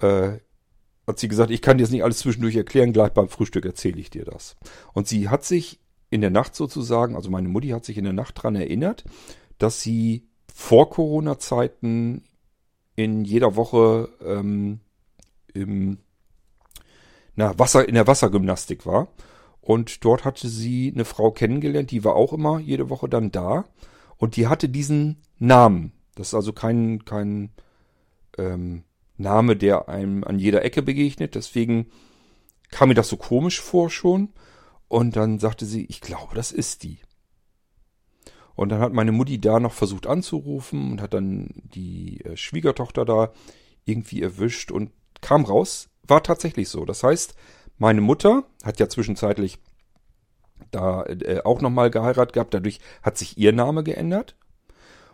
Äh, 0.00 0.38
hat 1.06 1.18
sie 1.18 1.28
gesagt, 1.28 1.50
ich 1.50 1.62
kann 1.62 1.78
dir 1.78 1.84
das 1.84 1.90
nicht 1.90 2.04
alles 2.04 2.18
zwischendurch 2.18 2.56
erklären, 2.56 2.92
gleich 2.92 3.12
beim 3.12 3.28
Frühstück 3.28 3.64
erzähle 3.64 3.98
ich 3.98 4.10
dir 4.10 4.24
das. 4.24 4.56
Und 4.92 5.08
sie 5.08 5.28
hat 5.28 5.44
sich 5.44 5.80
in 6.10 6.20
der 6.20 6.30
Nacht 6.30 6.54
sozusagen, 6.54 7.16
also 7.16 7.30
meine 7.30 7.48
Mutti 7.48 7.68
hat 7.68 7.84
sich 7.84 7.98
in 7.98 8.04
der 8.04 8.12
Nacht 8.12 8.42
dran 8.42 8.54
erinnert, 8.54 9.04
dass 9.58 9.80
sie 9.80 10.28
vor 10.52 10.90
Corona-Zeiten 10.90 12.24
in 12.94 13.24
jeder 13.24 13.56
Woche 13.56 14.08
ähm, 14.24 14.80
im 15.60 15.98
na, 17.36 17.58
Wasser, 17.58 17.88
in 17.88 17.94
der 17.94 18.06
Wassergymnastik 18.06 18.86
war. 18.86 19.08
Und 19.60 20.04
dort 20.04 20.24
hatte 20.24 20.48
sie 20.48 20.90
eine 20.94 21.04
Frau 21.04 21.30
kennengelernt, 21.30 21.90
die 21.90 22.04
war 22.04 22.16
auch 22.16 22.32
immer 22.32 22.58
jede 22.58 22.90
Woche 22.90 23.08
dann 23.08 23.30
da. 23.30 23.64
Und 24.16 24.36
die 24.36 24.48
hatte 24.48 24.68
diesen 24.68 25.22
Namen. 25.38 25.92
Das 26.14 26.28
ist 26.28 26.34
also 26.34 26.52
kein, 26.52 27.04
kein 27.04 27.50
ähm, 28.36 28.84
Name, 29.16 29.56
der 29.56 29.88
einem 29.88 30.24
an 30.24 30.38
jeder 30.38 30.64
Ecke 30.64 30.82
begegnet. 30.82 31.34
Deswegen 31.34 31.86
kam 32.70 32.88
mir 32.88 32.94
das 32.94 33.08
so 33.08 33.16
komisch 33.16 33.60
vor 33.60 33.90
schon. 33.90 34.30
Und 34.88 35.16
dann 35.16 35.38
sagte 35.38 35.66
sie, 35.66 35.84
ich 35.84 36.00
glaube, 36.00 36.34
das 36.34 36.50
ist 36.50 36.82
die. 36.82 36.98
Und 38.54 38.70
dann 38.70 38.80
hat 38.80 38.92
meine 38.92 39.12
Mutti 39.12 39.40
da 39.40 39.60
noch 39.60 39.72
versucht 39.72 40.08
anzurufen 40.08 40.90
und 40.90 41.00
hat 41.00 41.14
dann 41.14 41.50
die 41.54 42.24
äh, 42.24 42.36
Schwiegertochter 42.36 43.04
da 43.04 43.32
irgendwie 43.84 44.22
erwischt 44.22 44.72
und 44.72 44.90
kam 45.20 45.44
raus, 45.44 45.88
war 46.06 46.22
tatsächlich 46.22 46.68
so. 46.68 46.84
Das 46.84 47.02
heißt, 47.02 47.34
meine 47.78 48.00
Mutter 48.00 48.44
hat 48.64 48.80
ja 48.80 48.88
zwischenzeitlich 48.88 49.58
da 50.70 51.04
äh, 51.04 51.40
auch 51.44 51.60
nochmal 51.60 51.90
geheiratet 51.90 52.34
gehabt, 52.34 52.54
dadurch 52.54 52.80
hat 53.02 53.16
sich 53.16 53.38
ihr 53.38 53.52
Name 53.52 53.84
geändert. 53.84 54.36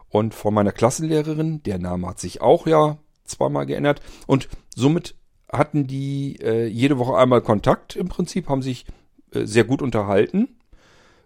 Und 0.09 0.35
von 0.35 0.55
meiner 0.55 0.73
Klassenlehrerin, 0.73 1.63
der 1.63 1.79
Name 1.79 2.09
hat 2.09 2.21
sich 2.21 2.41
auch 2.41 2.67
ja 2.67 2.99
zweimal 3.25 3.67
geändert. 3.67 4.01
Und 4.27 4.49
somit 4.75 5.17
hatten 5.51 5.87
die 5.87 6.39
äh, 6.41 6.67
jede 6.67 6.99
Woche 6.99 7.17
einmal 7.17 7.41
Kontakt 7.43 7.97
im 7.97 8.09
Prinzip, 8.09 8.49
haben 8.49 8.63
sich 8.63 8.87
äh, 9.33 9.45
sehr 9.45 9.65
gut 9.65 9.83
unterhalten, 9.83 10.57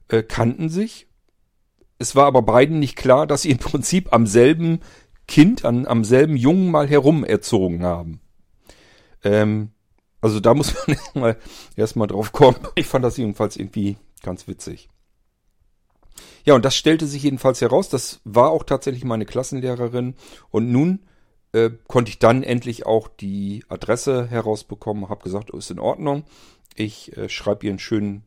äh, 0.08 0.22
kannten 0.22 0.68
sich. 0.68 1.06
Es 1.98 2.14
war 2.14 2.26
aber 2.26 2.42
beiden 2.42 2.78
nicht 2.78 2.96
klar, 2.96 3.26
dass 3.26 3.42
sie 3.42 3.50
im 3.50 3.58
Prinzip 3.58 4.12
am 4.12 4.26
selben 4.26 4.80
Kind, 5.26 5.64
an, 5.64 5.86
am 5.86 6.04
selben 6.04 6.36
Jungen 6.36 6.70
mal 6.70 6.88
herum 6.88 7.24
erzogen 7.24 7.82
haben. 7.82 8.20
Ähm, 9.24 9.72
also 10.20 10.40
da 10.40 10.54
muss 10.54 10.74
man 10.86 10.96
erstmal 10.96 11.36
erstmal 11.76 12.08
drauf 12.08 12.32
kommen. 12.32 12.58
Ich 12.74 12.86
fand 12.86 13.04
das 13.04 13.16
jedenfalls 13.16 13.56
irgendwie 13.56 13.96
ganz 14.22 14.48
witzig. 14.48 14.88
Ja, 16.44 16.54
und 16.54 16.64
das 16.64 16.76
stellte 16.76 17.06
sich 17.06 17.22
jedenfalls 17.22 17.60
heraus. 17.60 17.88
Das 17.88 18.20
war 18.24 18.50
auch 18.50 18.64
tatsächlich 18.64 19.04
meine 19.04 19.26
Klassenlehrerin. 19.26 20.14
Und 20.50 20.70
nun 20.72 21.04
äh, 21.52 21.70
konnte 21.86 22.10
ich 22.10 22.18
dann 22.18 22.42
endlich 22.42 22.86
auch 22.86 23.08
die 23.08 23.64
Adresse 23.68 24.26
herausbekommen, 24.26 25.08
habe 25.08 25.22
gesagt, 25.22 25.52
oh, 25.52 25.58
ist 25.58 25.70
in 25.70 25.78
Ordnung. 25.78 26.24
Ich 26.74 27.16
äh, 27.16 27.28
schreibe 27.28 27.66
ihr 27.66 27.72
einen 27.72 27.78
schönen 27.78 28.24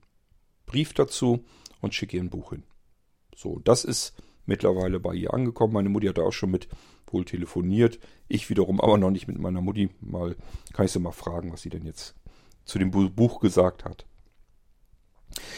Brief 0.65 0.93
dazu 0.93 1.43
und 1.81 1.93
schicke 1.93 2.17
ihr 2.17 2.23
ein 2.23 2.29
Buch 2.29 2.51
hin. 2.51 2.63
So, 3.35 3.59
das 3.63 3.83
ist 3.83 4.13
mittlerweile 4.45 4.99
bei 4.99 5.13
ihr 5.13 5.33
angekommen. 5.33 5.73
Meine 5.73 5.89
Mutti 5.89 6.07
hat 6.07 6.17
da 6.17 6.23
auch 6.23 6.33
schon 6.33 6.51
mit 6.51 6.67
wohl 7.13 7.25
telefoniert. 7.25 7.99
Ich 8.27 8.49
wiederum 8.49 8.79
aber 8.81 8.97
noch 8.97 9.11
nicht 9.11 9.27
mit 9.27 9.39
meiner 9.39 9.61
Mutti. 9.61 9.89
Mal 9.99 10.35
kann 10.73 10.85
ich 10.85 10.91
sie 10.91 10.99
mal 10.99 11.11
fragen, 11.11 11.51
was 11.51 11.61
sie 11.61 11.69
denn 11.69 11.85
jetzt 11.85 12.15
zu 12.65 12.79
dem 12.79 12.91
Buch 12.91 13.39
gesagt 13.39 13.85
hat. 13.85 14.05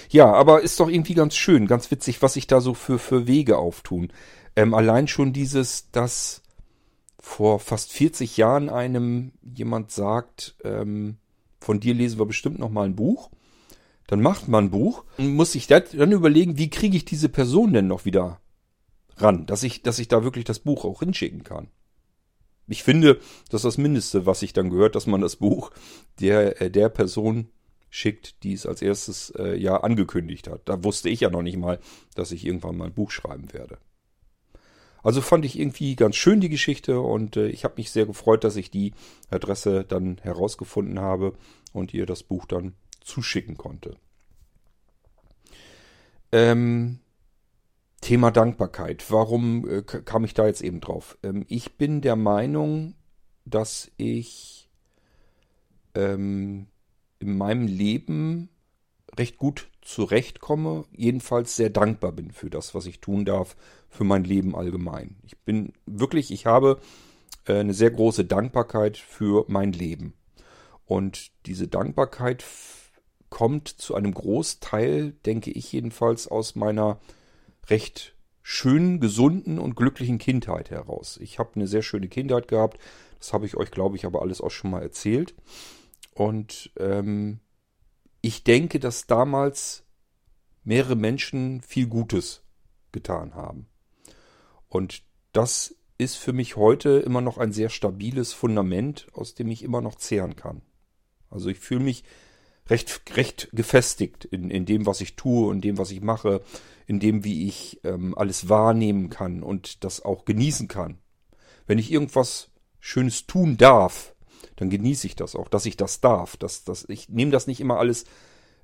Ja, 0.09 0.31
aber 0.31 0.61
ist 0.61 0.79
doch 0.79 0.89
irgendwie 0.89 1.15
ganz 1.15 1.35
schön, 1.35 1.67
ganz 1.67 1.89
witzig, 1.89 2.21
was 2.21 2.33
sich 2.33 2.47
da 2.47 2.61
so 2.61 2.73
für, 2.73 2.99
für 2.99 3.27
Wege 3.27 3.57
auftun. 3.57 4.11
Ähm, 4.55 4.73
allein 4.73 5.07
schon 5.07 5.33
dieses, 5.33 5.89
dass 5.91 6.43
vor 7.19 7.59
fast 7.59 7.91
40 7.93 8.37
Jahren 8.37 8.69
einem 8.69 9.31
jemand 9.41 9.91
sagt, 9.91 10.55
ähm, 10.63 11.17
von 11.59 11.79
dir 11.79 11.93
lesen 11.93 12.19
wir 12.19 12.25
bestimmt 12.25 12.59
noch 12.59 12.69
mal 12.69 12.85
ein 12.85 12.95
Buch. 12.95 13.31
Dann 14.07 14.21
macht 14.21 14.47
man 14.47 14.65
ein 14.65 14.71
Buch 14.71 15.05
und 15.17 15.33
muss 15.33 15.53
sich 15.53 15.67
dann 15.67 16.11
überlegen, 16.11 16.57
wie 16.57 16.69
kriege 16.69 16.97
ich 16.97 17.05
diese 17.05 17.29
Person 17.29 17.73
denn 17.73 17.87
noch 17.87 18.05
wieder 18.05 18.41
ran, 19.17 19.45
dass 19.45 19.63
ich, 19.63 19.84
dass 19.84 19.99
ich 19.99 20.08
da 20.08 20.23
wirklich 20.23 20.45
das 20.45 20.60
Buch 20.60 20.86
auch 20.86 20.99
hinschicken 20.99 21.43
kann. 21.43 21.67
Ich 22.67 22.84
finde, 22.84 23.19
das 23.49 23.60
ist 23.60 23.65
das 23.65 23.78
Mindeste, 23.78 24.26
was 24.26 24.41
ich 24.41 24.54
dann 24.54 24.69
gehört, 24.69 24.95
dass 24.95 25.08
man 25.08 25.21
das 25.21 25.36
Buch 25.36 25.71
der, 26.19 26.62
äh, 26.62 26.71
der 26.71 26.89
Person 26.89 27.49
schickt, 27.89 28.43
die 28.43 28.54
es 28.54 28.65
als 28.65 28.82
erstes 28.82 29.32
äh, 29.38 29.56
ja 29.56 29.78
angekündigt 29.78 30.47
hat. 30.47 30.62
Da 30.65 30.84
wusste 30.84 31.10
ich 31.10 31.19
ja 31.19 31.30
noch 31.30 31.43
nicht 31.43 31.58
mal, 31.58 31.80
dass 32.15 32.32
ich 32.32 32.45
irgendwann 32.45 32.78
mal 32.78 32.86
ein 32.86 32.93
Buch 32.93 33.12
schreiben 33.12 33.54
werde. 33.54 33.78
Also 35.04 35.21
fand 35.21 35.43
ich 35.43 35.60
irgendwie 35.60 35.95
ganz 35.95 36.15
schön 36.15 36.39
die 36.39 36.49
Geschichte 36.49 37.02
und 37.02 37.36
äh, 37.36 37.49
ich 37.49 37.65
habe 37.65 37.76
mich 37.78 37.91
sehr 37.91 38.06
gefreut, 38.06 38.45
dass 38.45 38.56
ich 38.56 38.71
die 38.71 38.93
Adresse 39.30 39.84
dann 39.84 40.17
herausgefunden 40.23 40.99
habe 40.99 41.34
und 41.73 41.93
ihr 41.93 42.06
das 42.06 42.23
Buch 42.23 42.45
dann 42.45 42.73
zuschicken 43.02 43.58
konnte. 43.58 43.97
Ähm, 46.32 46.99
Thema 48.03 48.31
Dankbarkeit. 48.31 49.09
Warum 49.09 49.67
äh, 49.67 49.81
kam 49.81 50.25
ich 50.25 50.33
da 50.33 50.45
jetzt 50.45 50.61
eben 50.61 50.81
drauf? 50.81 51.17
Ähm, 51.23 51.45
ich 51.47 51.77
bin 51.77 52.01
der 52.01 52.17
Meinung, 52.17 52.95
dass 53.45 53.89
ich 53.97 54.69
ähm, 55.95 56.67
in 57.19 57.37
meinem 57.37 57.65
Leben 57.65 58.49
recht 59.17 59.37
gut 59.37 59.69
zurechtkomme, 59.81 60.83
jedenfalls 60.91 61.55
sehr 61.55 61.69
dankbar 61.69 62.11
bin 62.11 62.31
für 62.31 62.49
das, 62.49 62.75
was 62.75 62.85
ich 62.87 62.99
tun 62.99 63.23
darf, 63.23 63.55
für 63.89 64.03
mein 64.03 64.25
Leben 64.25 64.55
allgemein. 64.55 65.15
Ich 65.23 65.37
bin 65.39 65.71
wirklich, 65.85 66.31
ich 66.31 66.45
habe 66.45 66.79
äh, 67.45 67.59
eine 67.59 67.73
sehr 67.73 67.91
große 67.91 68.25
Dankbarkeit 68.25 68.97
für 68.97 69.45
mein 69.47 69.71
Leben. 69.71 70.13
Und 70.85 71.31
diese 71.45 71.69
Dankbarkeit 71.69 72.43
kommt 73.29 73.69
zu 73.69 73.95
einem 73.95 74.13
Großteil, 74.13 75.11
denke 75.25 75.51
ich 75.51 75.71
jedenfalls, 75.71 76.27
aus 76.27 76.55
meiner 76.55 76.99
recht 77.69 78.15
schönen, 78.41 78.99
gesunden 78.99 79.58
und 79.58 79.76
glücklichen 79.76 80.17
Kindheit 80.17 80.69
heraus. 80.69 81.17
Ich 81.21 81.39
habe 81.39 81.52
eine 81.56 81.67
sehr 81.67 81.82
schöne 81.82 82.10
Kindheit 82.10 82.47
gehabt. 82.47 82.78
Das 83.19 83.32
habe 83.32 83.45
ich 83.45 83.56
euch, 83.56 83.71
glaube 83.71 83.95
ich, 83.95 84.06
aber 84.06 84.21
alles 84.21 84.41
auch 84.41 84.52
schon 84.52 84.71
mal 84.71 84.82
erzählt. 84.82 85.34
Und 86.13 86.71
ähm, 86.78 87.39
ich 88.21 88.43
denke, 88.43 88.80
dass 88.80 89.08
damals 89.08 89.84
mehrere 90.63 90.95
Menschen 90.95 91.62
viel 91.62 91.88
Gutes 91.88 92.43
getan 92.91 93.34
haben. 93.34 93.67
Und 94.67 95.04
das 95.32 95.76
ist 95.97 96.15
für 96.15 96.34
mich 96.34 96.56
heute 96.56 96.99
immer 96.99 97.21
noch 97.21 97.38
ein 97.38 97.54
sehr 97.54 97.69
stabiles 97.69 98.34
Fundament, 98.34 99.08
aus 99.13 99.36
dem 99.36 99.49
ich 99.49 99.63
immer 99.63 99.82
noch 99.82 99.95
zehren 99.95 100.36
kann. 100.36 100.62
Also 101.30 101.49
ich 101.49 101.60
fühle 101.60 101.82
mich 101.82 102.04
recht, 102.69 103.02
recht 103.15 103.49
gefestigt 103.54 104.26
in, 104.26 104.49
in 104.49 104.65
dem, 104.65 104.86
was 104.86 105.02
ich 105.02 105.15
tue 105.15 105.47
und 105.47 105.62
dem, 105.62 105.78
was 105.78 105.91
ich 105.91 106.02
mache, 106.02 106.41
in 106.87 106.99
dem, 106.99 107.23
wie 107.23 107.47
ich 107.47 107.79
ähm, 107.83 108.17
alles 108.17 108.49
wahrnehmen 108.49 109.09
kann 109.09 109.43
und 109.43 109.83
das 109.83 110.03
auch 110.03 110.25
genießen 110.25 110.67
kann. 110.67 110.97
Wenn 111.65 111.79
ich 111.79 111.91
irgendwas 111.91 112.49
Schönes 112.79 113.25
tun 113.25 113.57
darf, 113.57 114.13
dann 114.55 114.69
genieße 114.69 115.07
ich 115.07 115.15
das 115.15 115.35
auch, 115.35 115.47
dass 115.47 115.65
ich 115.65 115.77
das 115.77 116.01
darf. 116.01 116.37
Dass, 116.37 116.63
dass, 116.63 116.85
ich 116.89 117.09
nehme 117.09 117.31
das 117.31 117.47
nicht 117.47 117.61
immer 117.61 117.79
alles 117.79 118.05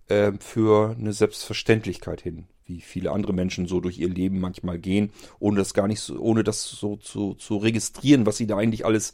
äh, 0.07 0.33
für 0.39 0.95
eine 0.97 1.13
Selbstverständlichkeit 1.13 2.21
hin, 2.21 2.47
wie 2.65 2.81
viele 2.81 3.11
andere 3.11 3.33
Menschen 3.33 3.67
so 3.67 3.79
durch 3.79 3.97
ihr 3.97 4.09
Leben 4.09 4.39
manchmal 4.39 4.79
gehen, 4.79 5.11
ohne 5.39 5.57
das 5.57 5.73
gar 5.73 5.87
nicht 5.87 6.01
so, 6.01 6.19
ohne 6.19 6.43
das 6.43 6.63
so 6.63 6.97
zu, 6.97 7.33
zu 7.35 7.57
registrieren, 7.57 8.25
was 8.25 8.37
sie 8.37 8.47
da 8.47 8.57
eigentlich 8.57 8.85
alles 8.85 9.13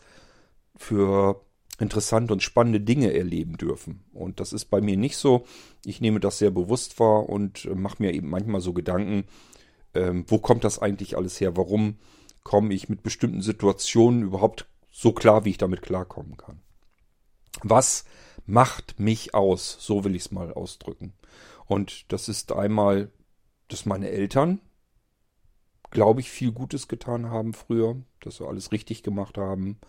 für 0.75 1.41
interessante 1.79 2.33
und 2.33 2.43
spannende 2.43 2.79
Dinge 2.79 3.13
erleben 3.13 3.57
dürfen. 3.57 4.03
Und 4.13 4.39
das 4.39 4.53
ist 4.53 4.65
bei 4.65 4.81
mir 4.81 4.97
nicht 4.97 5.17
so. 5.17 5.45
Ich 5.83 6.01
nehme 6.01 6.19
das 6.19 6.38
sehr 6.38 6.51
bewusst 6.51 6.99
wahr 6.99 7.27
und 7.27 7.65
äh, 7.65 7.75
mache 7.75 8.01
mir 8.01 8.13
eben 8.13 8.29
manchmal 8.29 8.61
so 8.61 8.73
Gedanken, 8.73 9.25
ähm, 9.93 10.25
wo 10.27 10.39
kommt 10.39 10.63
das 10.63 10.79
eigentlich 10.79 11.17
alles 11.17 11.39
her? 11.39 11.57
Warum 11.57 11.97
komme 12.43 12.73
ich 12.73 12.89
mit 12.89 13.03
bestimmten 13.03 13.41
Situationen 13.41 14.23
überhaupt 14.23 14.67
so 14.91 15.11
klar, 15.11 15.45
wie 15.45 15.51
ich 15.51 15.57
damit 15.57 15.81
klarkommen 15.81 16.38
kann? 16.38 16.61
Was 17.63 18.05
macht 18.45 18.99
mich 18.99 19.33
aus? 19.33 19.77
So 19.79 20.03
will 20.03 20.15
ich 20.15 20.23
es 20.23 20.31
mal 20.31 20.53
ausdrücken. 20.53 21.13
Und 21.65 22.11
das 22.11 22.29
ist 22.29 22.51
einmal, 22.51 23.11
dass 23.67 23.85
meine 23.85 24.09
Eltern, 24.09 24.59
glaube 25.89 26.19
ich, 26.19 26.29
viel 26.29 26.51
Gutes 26.51 26.88
getan 26.88 27.29
haben 27.29 27.53
früher, 27.53 27.95
dass 28.19 28.39
wir 28.39 28.47
alles 28.47 28.71
richtig 28.71 29.01
gemacht 29.03 29.38
haben. 29.38 29.79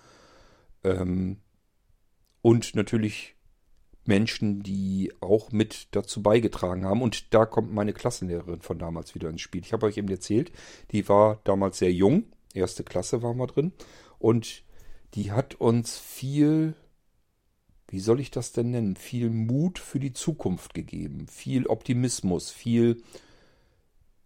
Ähm, 0.85 1.41
und 2.47 2.77
natürlich 2.77 3.35
Menschen, 4.05 4.63
die 4.63 5.13
auch 5.19 5.51
mit 5.51 5.89
dazu 5.91 6.23
beigetragen 6.23 6.85
haben. 6.85 7.03
Und 7.03 7.35
da 7.35 7.45
kommt 7.45 7.75
meine 7.75 7.93
Klassenlehrerin 7.93 8.61
von 8.61 8.79
damals 8.79 9.17
wieder 9.17 9.29
ins 9.29 9.41
Spiel. 9.41 9.63
Ich 9.63 9.73
habe 9.73 9.85
euch 9.85 9.97
eben 9.97 10.07
erzählt, 10.07 10.53
die 10.93 11.09
war 11.09 11.41
damals 11.43 11.79
sehr 11.79 11.93
jung, 11.93 12.23
erste 12.55 12.85
Klasse 12.85 13.21
waren 13.25 13.37
wir 13.37 13.49
drin. 13.49 13.73
Und 14.21 14.63
die 15.15 15.33
hat 15.33 15.57
uns 15.57 15.99
viel, 15.99 16.77
wie 17.89 17.99
soll 17.99 18.21
ich 18.21 18.31
das 18.31 18.53
denn 18.53 18.71
nennen, 18.71 18.95
viel 18.95 19.29
Mut 19.29 19.81
für 19.81 19.99
die 19.99 20.13
Zukunft 20.13 20.73
gegeben, 20.73 21.27
viel 21.27 21.67
Optimismus, 21.67 22.53
viel 22.53 23.03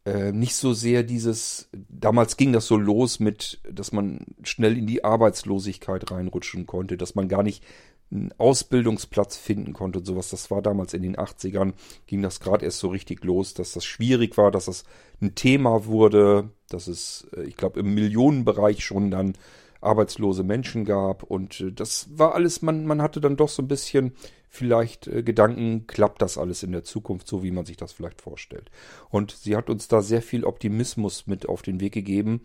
äh, 0.04 0.32
nicht 0.32 0.54
so 0.54 0.72
sehr 0.72 1.02
dieses, 1.02 1.68
damals 1.72 2.36
ging 2.36 2.52
das 2.52 2.66
so 2.66 2.76
los 2.76 3.20
mit, 3.20 3.60
dass 3.70 3.92
man 3.92 4.24
schnell 4.42 4.76
in 4.78 4.86
die 4.86 5.04
Arbeitslosigkeit 5.04 6.10
reinrutschen 6.10 6.66
konnte, 6.66 6.96
dass 6.96 7.14
man 7.14 7.28
gar 7.28 7.42
nicht 7.42 7.62
einen 8.12 8.32
Ausbildungsplatz 8.38 9.36
finden 9.36 9.72
konnte 9.72 10.00
und 10.00 10.04
sowas. 10.04 10.30
Das 10.30 10.50
war 10.50 10.62
damals 10.62 10.94
in 10.94 11.02
den 11.02 11.16
80ern, 11.16 11.74
ging 12.06 12.22
das 12.22 12.40
gerade 12.40 12.64
erst 12.64 12.80
so 12.80 12.88
richtig 12.88 13.24
los, 13.24 13.54
dass 13.54 13.72
das 13.72 13.84
schwierig 13.84 14.36
war, 14.36 14.50
dass 14.50 14.64
das 14.66 14.84
ein 15.20 15.34
Thema 15.34 15.86
wurde, 15.86 16.50
dass 16.68 16.88
es, 16.88 17.28
äh, 17.36 17.42
ich 17.42 17.56
glaube, 17.56 17.80
im 17.80 17.94
Millionenbereich 17.94 18.84
schon 18.84 19.10
dann 19.10 19.34
arbeitslose 19.80 20.42
Menschen 20.42 20.84
gab. 20.84 21.22
Und 21.22 21.60
äh, 21.60 21.72
das 21.72 22.08
war 22.12 22.34
alles, 22.34 22.62
man, 22.62 22.86
man 22.86 23.02
hatte 23.02 23.20
dann 23.20 23.36
doch 23.36 23.48
so 23.48 23.62
ein 23.62 23.68
bisschen 23.68 24.12
vielleicht 24.48 25.06
äh, 25.06 25.22
Gedanken, 25.22 25.86
klappt 25.86 26.20
das 26.22 26.36
alles 26.36 26.62
in 26.62 26.72
der 26.72 26.84
Zukunft 26.84 27.28
so, 27.28 27.42
wie 27.42 27.52
man 27.52 27.64
sich 27.64 27.76
das 27.76 27.92
vielleicht 27.92 28.20
vorstellt. 28.20 28.70
Und 29.08 29.30
sie 29.30 29.56
hat 29.56 29.70
uns 29.70 29.88
da 29.88 30.02
sehr 30.02 30.22
viel 30.22 30.44
Optimismus 30.44 31.26
mit 31.26 31.48
auf 31.48 31.62
den 31.62 31.80
Weg 31.80 31.92
gegeben 31.92 32.42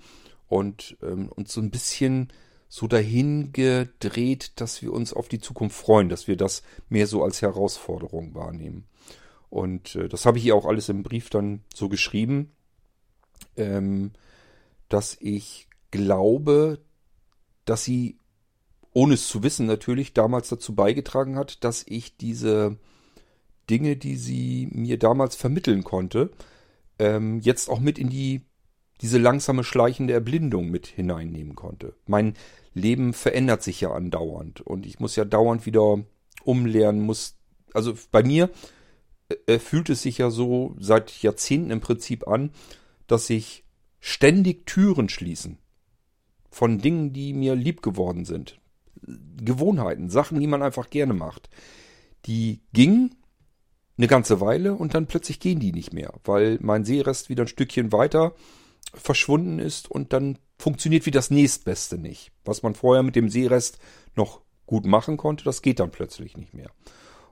und 0.47 0.97
ähm, 1.01 1.30
uns 1.30 1.51
so 1.51 1.62
ein 1.62 1.71
bisschen 1.71 2.30
so 2.67 2.88
dahin 2.88 3.51
gedreht, 3.54 4.54
dass 4.56 4.82
wir 4.82 4.91
uns 4.91 5.13
auf 5.13 5.28
die 5.28 5.39
Zukunft 5.39 5.78
freuen, 5.78 6.10
dass 6.10 6.28
wir 6.28 6.36
das 6.36 6.63
mehr 6.89 7.08
so 7.08 7.23
als 7.23 7.41
Herausforderung 7.41 8.36
wahrnehmen. 8.36 8.86
Und 9.49 9.95
äh, 9.95 10.10
das 10.10 10.25
habe 10.25 10.38
ich 10.38 10.45
ihr 10.45 10.56
auch 10.56 10.65
alles 10.65 10.89
im 10.89 11.04
Brief 11.04 11.30
dann 11.30 11.63
so 11.73 11.88
geschrieben, 11.89 12.51
ähm, 13.56 14.12
dass 14.89 15.17
ich 15.19 15.67
glaube, 15.91 16.80
dass 17.65 17.84
sie, 17.84 18.19
ohne 18.93 19.13
es 19.13 19.28
zu 19.28 19.43
wissen 19.43 19.65
natürlich, 19.65 20.13
damals 20.13 20.49
dazu 20.49 20.75
beigetragen 20.75 21.38
hat, 21.38 21.63
dass 21.63 21.84
ich 21.88 22.17
diese 22.17 22.78
Dinge, 23.69 23.95
die 23.95 24.17
sie 24.17 24.67
mir 24.71 24.99
damals 24.99 25.36
vermitteln 25.36 25.84
konnte, 25.84 26.32
ähm, 26.99 27.39
jetzt 27.39 27.69
auch 27.69 27.80
mit 27.80 27.97
in 27.97 28.10
die 28.10 28.41
diese 29.06 29.20
langsame 29.20 29.63
schleichende 29.63 30.15
Erblindung 30.15 30.72
mit 30.72 30.88
hineinnehmen 30.88 31.54
konnte. 31.54 31.94
Mein 32.08 32.34
Leben 32.74 33.13
verändert 33.13 33.62
sich 33.62 33.80
ja 33.80 33.91
andauernd 33.91 34.62
und 34.62 34.88
ich 34.88 35.00
muss 35.00 35.15
ja 35.15 35.26
dauernd 35.26 35.68
wieder 35.68 36.04
umlernen, 36.44 37.02
muss, 37.02 37.38
also 37.76 37.94
bei 38.12 38.24
mir 38.24 38.50
äh, 39.46 39.60
fühlt 39.60 39.91
es 39.91 40.02
sich 40.02 40.18
ja 40.18 40.32
so 40.32 40.76
seit 40.80 41.22
Jahrzehnten 41.22 41.70
im 41.70 41.82
Prinzip 41.82 42.28
an, 42.28 42.50
dass 43.06 43.28
sich 43.28 43.63
ständig 44.00 44.65
Türen 44.65 45.08
schließen 45.08 45.60
von 46.50 46.80
Dingen, 46.80 47.13
die 47.13 47.34
mir 47.34 47.54
lieb 47.54 47.84
geworden 47.84 48.26
sind. 48.26 48.60
Gewohnheiten, 49.04 50.10
Sachen, 50.10 50.39
die 50.39 50.48
man 50.48 50.63
einfach 50.63 50.89
gerne 50.89 51.13
macht. 51.13 51.52
Die 52.26 52.62
gingen 52.74 53.13
eine 54.00 54.08
ganze 54.08 54.41
Weile 54.41 54.74
und 54.74 54.96
dann 54.96 55.06
plötzlich 55.06 55.39
gehen 55.39 55.60
die 55.60 55.74
nicht 55.74 55.94
mehr, 55.94 56.12
weil 56.24 56.58
mein 56.60 56.86
Seerest 56.86 57.30
wieder 57.30 57.44
ein 57.44 57.48
Stückchen 57.48 57.91
weiter 57.91 58.34
verschwunden 58.95 59.60
ist 59.60 59.89
und 59.89 60.13
dann 60.13 60.38
funktioniert 60.58 61.05
wie 61.05 61.12
das 61.12 61.31
nächstbeste 61.31 61.97
nicht. 61.97 62.31
Was 62.43 62.63
man 62.63 62.75
vorher 62.75 63.03
mit 63.03 63.15
dem 63.15 63.29
Seerest 63.29 63.79
noch 64.15 64.41
gut 64.65 64.86
machen 64.86 65.17
konnte, 65.17 65.43
das 65.43 65.62
geht 65.62 65.79
dann 65.79 65.91
plötzlich 65.91 66.38
nicht 66.38 66.53
mehr. 66.53 66.71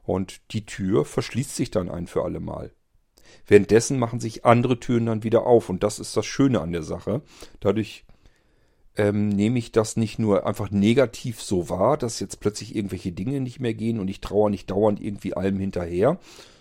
Und 0.03 0.41
die 0.51 0.65
Tür 0.65 1.05
verschließt 1.05 1.55
sich 1.55 1.71
dann 1.71 1.89
ein 1.89 2.07
für 2.07 2.23
alle 2.23 2.39
Mal. 2.39 2.71
Währenddessen 3.47 3.97
machen 3.97 4.19
sich 4.19 4.45
andere 4.45 4.79
Türen 4.79 5.07
dann 5.07 5.23
wieder 5.23 5.45
auf 5.45 5.69
und 5.69 5.83
das 5.83 5.99
ist 5.99 6.15
das 6.15 6.25
Schöne 6.25 6.61
an 6.61 6.71
der 6.71 6.83
Sache. 6.83 7.21
Dadurch 7.59 8.05
ähm, 8.95 9.29
nehme 9.29 9.57
ich 9.59 9.71
das 9.71 9.97
nicht 9.97 10.19
nur 10.19 10.45
einfach 10.45 10.69
negativ 10.69 11.41
so 11.41 11.69
wahr, 11.69 11.97
dass 11.97 12.19
jetzt 12.19 12.39
plötzlich 12.39 12.75
irgendwelche 12.75 13.11
Dinge 13.11 13.41
nicht 13.41 13.59
mehr 13.59 13.73
gehen 13.73 13.99
und 13.99 14.07
ich 14.07 14.21
trauere 14.21 14.49
nicht 14.49 14.69
dauernd 14.69 15.01
irgendwie 15.01 15.33
allem 15.33 15.57
hinterher, 15.57 16.19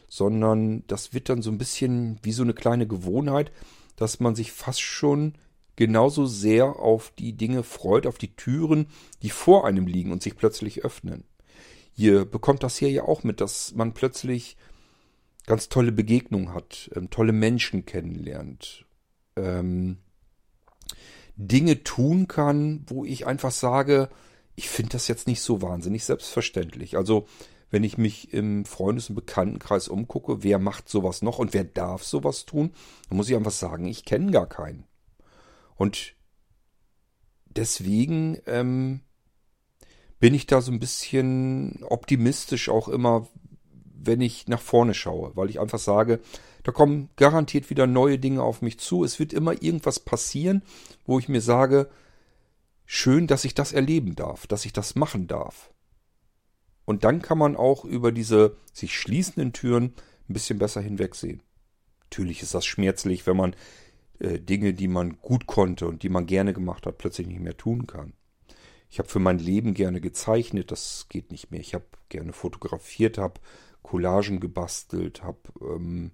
sondern 0.09 0.85
das 0.87 1.13
wird 1.13 1.29
dann 1.29 1.43
so 1.43 1.51
ein 1.51 1.59
bisschen 1.59 2.19
wie 2.23 2.33
so 2.33 2.43
eine 2.43 2.55
kleine 2.55 2.87
Gewohnheit, 2.87 3.53
dass 3.97 4.21
man 4.21 4.35
sich 4.35 4.53
fast 4.53 4.81
schon 4.81 5.35
genauso 5.77 6.27
sehr 6.27 6.77
auf 6.77 7.13
die 7.19 7.33
Dinge 7.33 7.63
freut, 7.63 8.07
auf 8.07 8.19
die 8.19 8.35
Türen, 8.37 8.87
die 9.23 9.31
vor 9.31 9.67
einem 9.67 9.87
liegen 9.87 10.13
und 10.13 10.23
sich 10.23 10.37
plötzlich 10.37 10.85
öffnen. 10.85 11.25
Ihr 11.97 12.25
bekommt 12.25 12.63
das 12.63 12.77
hier 12.77 12.91
ja 12.91 13.05
auch 13.05 13.23
mit, 13.23 13.41
dass 13.41 13.75
man 13.75 13.95
plötzlich 13.95 14.57
ganz 15.47 15.69
tolle 15.69 15.93
Begegnungen 15.93 16.55
hat, 16.55 16.91
ähm, 16.95 17.11
tolle 17.11 17.33
Menschen 17.33 17.85
kennenlernt, 17.85 18.87
ähm, 19.37 19.99
Dinge 21.37 21.83
tun 21.83 22.29
kann, 22.29 22.85
wo 22.87 23.05
ich 23.05 23.27
einfach 23.27 23.51
sage, 23.51 24.09
ich 24.55 24.69
finde 24.69 24.91
das 24.93 25.09
jetzt 25.09 25.27
nicht 25.27 25.41
so 25.41 25.63
wahnsinnig 25.63 26.05
selbstverständlich. 26.05 26.97
Also 26.97 27.27
wenn 27.73 27.85
ich 27.85 27.97
mich 27.97 28.33
im 28.35 28.67
Freundes- 28.67 29.09
und 29.09 29.15
Bekanntenkreis 29.15 29.89
umgucke, 29.89 30.43
wer 30.43 30.59
macht 30.59 30.91
sowas 30.91 31.23
noch 31.23 31.39
und 31.39 31.55
wer 31.55 31.65
darf 31.65 32.05
sowas 32.05 32.45
tun, 32.45 32.71
dann 33.09 33.17
muss 33.17 33.31
ich 33.31 33.35
einfach 33.35 33.51
sagen, 33.51 33.87
ich 33.87 34.05
kenne 34.05 34.31
gar 34.31 34.47
keinen. 34.47 34.85
Und 35.75 36.15
deswegen 37.47 38.37
ähm, 38.47 39.01
bin 40.21 40.35
ich 40.35 40.47
da 40.47 40.61
so 40.61 40.71
ein 40.71 40.81
bisschen 40.81 41.83
optimistisch 41.89 42.69
auch 42.69 42.89
immer, 42.89 43.27
wenn 43.95 44.21
ich 44.21 44.49
nach 44.49 44.61
vorne 44.61 44.93
schaue, 44.93 45.35
weil 45.35 45.49
ich 45.49 45.59
einfach 45.59 45.79
sage, 45.79 46.21
da 46.65 46.73
kommen 46.73 47.09
garantiert 47.17 47.71
wieder 47.71 47.87
neue 47.87 48.19
Dinge 48.19 48.43
auf 48.43 48.61
mich 48.61 48.79
zu. 48.81 49.03
Es 49.03 49.19
wird 49.19 49.33
immer 49.33 49.63
irgendwas 49.63 49.99
passieren, 49.99 50.63
wo 51.07 51.19
ich 51.19 51.31
mir 51.31 51.41
sage, 51.41 51.89
schön, 52.85 53.27
dass 53.27 53.47
ich 53.47 53.55
das 53.55 53.73
erleben 53.73 54.15
darf, 54.15 54.47
dass 54.47 54.67
ich 54.67 54.75
das 54.75 54.95
machen 54.95 55.27
darf. 55.27 55.73
Und 56.85 57.05
dann 57.05 57.23
kann 57.23 57.39
man 57.39 57.57
auch 57.57 57.85
über 57.85 58.13
diese 58.13 58.57
sich 58.73 58.97
schließenden 58.97 59.53
Türen 59.53 59.95
ein 60.29 60.35
bisschen 60.35 60.59
besser 60.59 60.81
hinwegsehen. 60.81 61.43
Natürlich 62.05 62.43
ist 62.43 62.55
das 62.55 62.67
schmerzlich, 62.67 63.27
wenn 63.27 63.37
man 63.37 63.57
äh, 64.19 64.39
Dinge, 64.39 64.75
die 64.75 64.89
man 64.89 65.19
gut 65.21 65.47
konnte 65.47 65.87
und 65.87 66.03
die 66.03 66.09
man 66.09 66.27
gerne 66.27 66.53
gemacht 66.53 66.87
hat, 66.87 66.99
plötzlich 66.99 67.27
nicht 67.27 67.41
mehr 67.41 67.57
tun 67.57 67.87
kann. 67.87 68.13
Ich 68.91 68.99
habe 68.99 69.09
für 69.09 69.21
mein 69.21 69.39
Leben 69.39 69.73
gerne 69.73 70.01
gezeichnet, 70.01 70.71
das 70.71 71.07
geht 71.09 71.31
nicht 71.31 71.51
mehr. 71.51 71.61
Ich 71.61 71.75
habe 71.75 71.87
gerne 72.11 72.33
fotografiert, 72.33 73.17
habe 73.17 73.41
Collagen 73.83 74.39
gebastelt, 74.39 75.23
habe 75.23 75.39
ähm, 75.61 76.11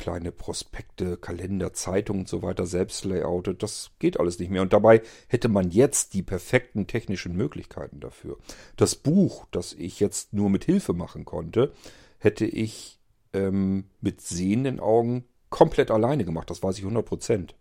kleine 0.00 0.32
Prospekte, 0.32 1.18
Kalender, 1.18 1.74
Zeitungen 1.74 2.22
und 2.22 2.28
so 2.28 2.40
weiter 2.40 2.64
selbst 2.64 3.04
layoutet. 3.04 3.62
Das 3.62 3.90
geht 3.98 4.18
alles 4.18 4.38
nicht 4.38 4.50
mehr. 4.50 4.62
Und 4.62 4.72
dabei 4.72 5.02
hätte 5.28 5.48
man 5.48 5.70
jetzt 5.70 6.14
die 6.14 6.22
perfekten 6.22 6.86
technischen 6.86 7.36
Möglichkeiten 7.36 8.00
dafür. 8.00 8.38
Das 8.76 8.94
Buch, 8.96 9.46
das 9.50 9.74
ich 9.74 10.00
jetzt 10.00 10.32
nur 10.32 10.48
mit 10.48 10.64
Hilfe 10.64 10.94
machen 10.94 11.26
konnte, 11.26 11.72
hätte 12.18 12.46
ich 12.46 12.98
ähm, 13.34 13.84
mit 14.00 14.22
sehenden 14.22 14.80
Augen 14.80 15.24
komplett 15.50 15.90
alleine 15.90 16.24
gemacht. 16.24 16.48
Das 16.48 16.62
weiß 16.62 16.78
ich 16.78 16.84
100 16.84 17.04
Prozent. 17.04 17.54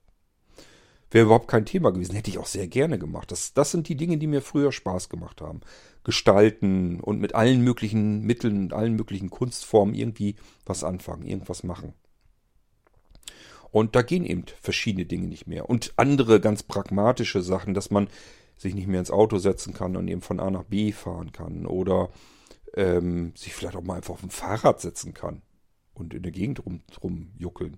Wäre 1.12 1.25
überhaupt 1.25 1.49
kein 1.49 1.65
Thema 1.65 1.91
gewesen. 1.91 2.15
Hätte 2.15 2.30
ich 2.30 2.38
auch 2.38 2.45
sehr 2.45 2.67
gerne 2.67 2.97
gemacht. 2.97 3.34
Das, 3.34 3.54
das 3.54 3.71
sind 3.71 3.89
die 3.89 3.97
Dinge, 3.97 4.17
die 4.17 4.28
mir 4.28 4.41
früher 4.41 4.71
Spaß 4.71 5.10
gemacht 5.10 5.41
haben. 5.41 5.60
Gestalten 6.06 7.02
und 7.02 7.19
mit 7.19 7.36
allen 7.36 7.62
möglichen 7.62 8.21
Mitteln 8.21 8.60
und 8.60 8.73
allen 8.73 8.95
möglichen 8.95 9.30
Kunstformen 9.30 9.93
irgendwie 9.93 10.38
was 10.65 10.86
anfangen, 10.86 11.25
irgendwas 11.25 11.63
machen. 11.63 11.93
Und 13.71 13.95
da 13.95 14.01
gehen 14.01 14.25
eben 14.25 14.45
verschiedene 14.62 15.05
Dinge 15.05 15.27
nicht 15.27 15.47
mehr. 15.47 15.69
Und 15.69 15.93
andere 15.95 16.39
ganz 16.39 16.63
pragmatische 16.63 17.41
Sachen, 17.41 17.73
dass 17.73 17.91
man 17.91 18.08
sich 18.58 18.73
nicht 18.73 18.88
mehr 18.88 18.99
ins 18.99 19.12
Auto 19.12 19.38
setzen 19.38 19.73
kann 19.73 19.95
und 19.95 20.08
eben 20.08 20.21
von 20.21 20.39
A 20.39 20.49
nach 20.49 20.63
B 20.63 20.91
fahren 20.91 21.32
kann. 21.32 21.65
Oder 21.65 22.10
ähm, 22.75 23.34
sich 23.36 23.53
vielleicht 23.53 23.75
auch 23.75 23.84
mal 23.84 23.95
einfach 23.95 24.15
auf 24.15 24.23
ein 24.23 24.32
Fahrrad 24.32 24.82
setzen 24.82 25.13
kann 25.13 25.41
und 25.93 26.13
in 26.13 26.23
der 26.23 26.32
Gegend 26.32 26.65
rum, 26.65 26.82
rumjuckeln. 27.01 27.77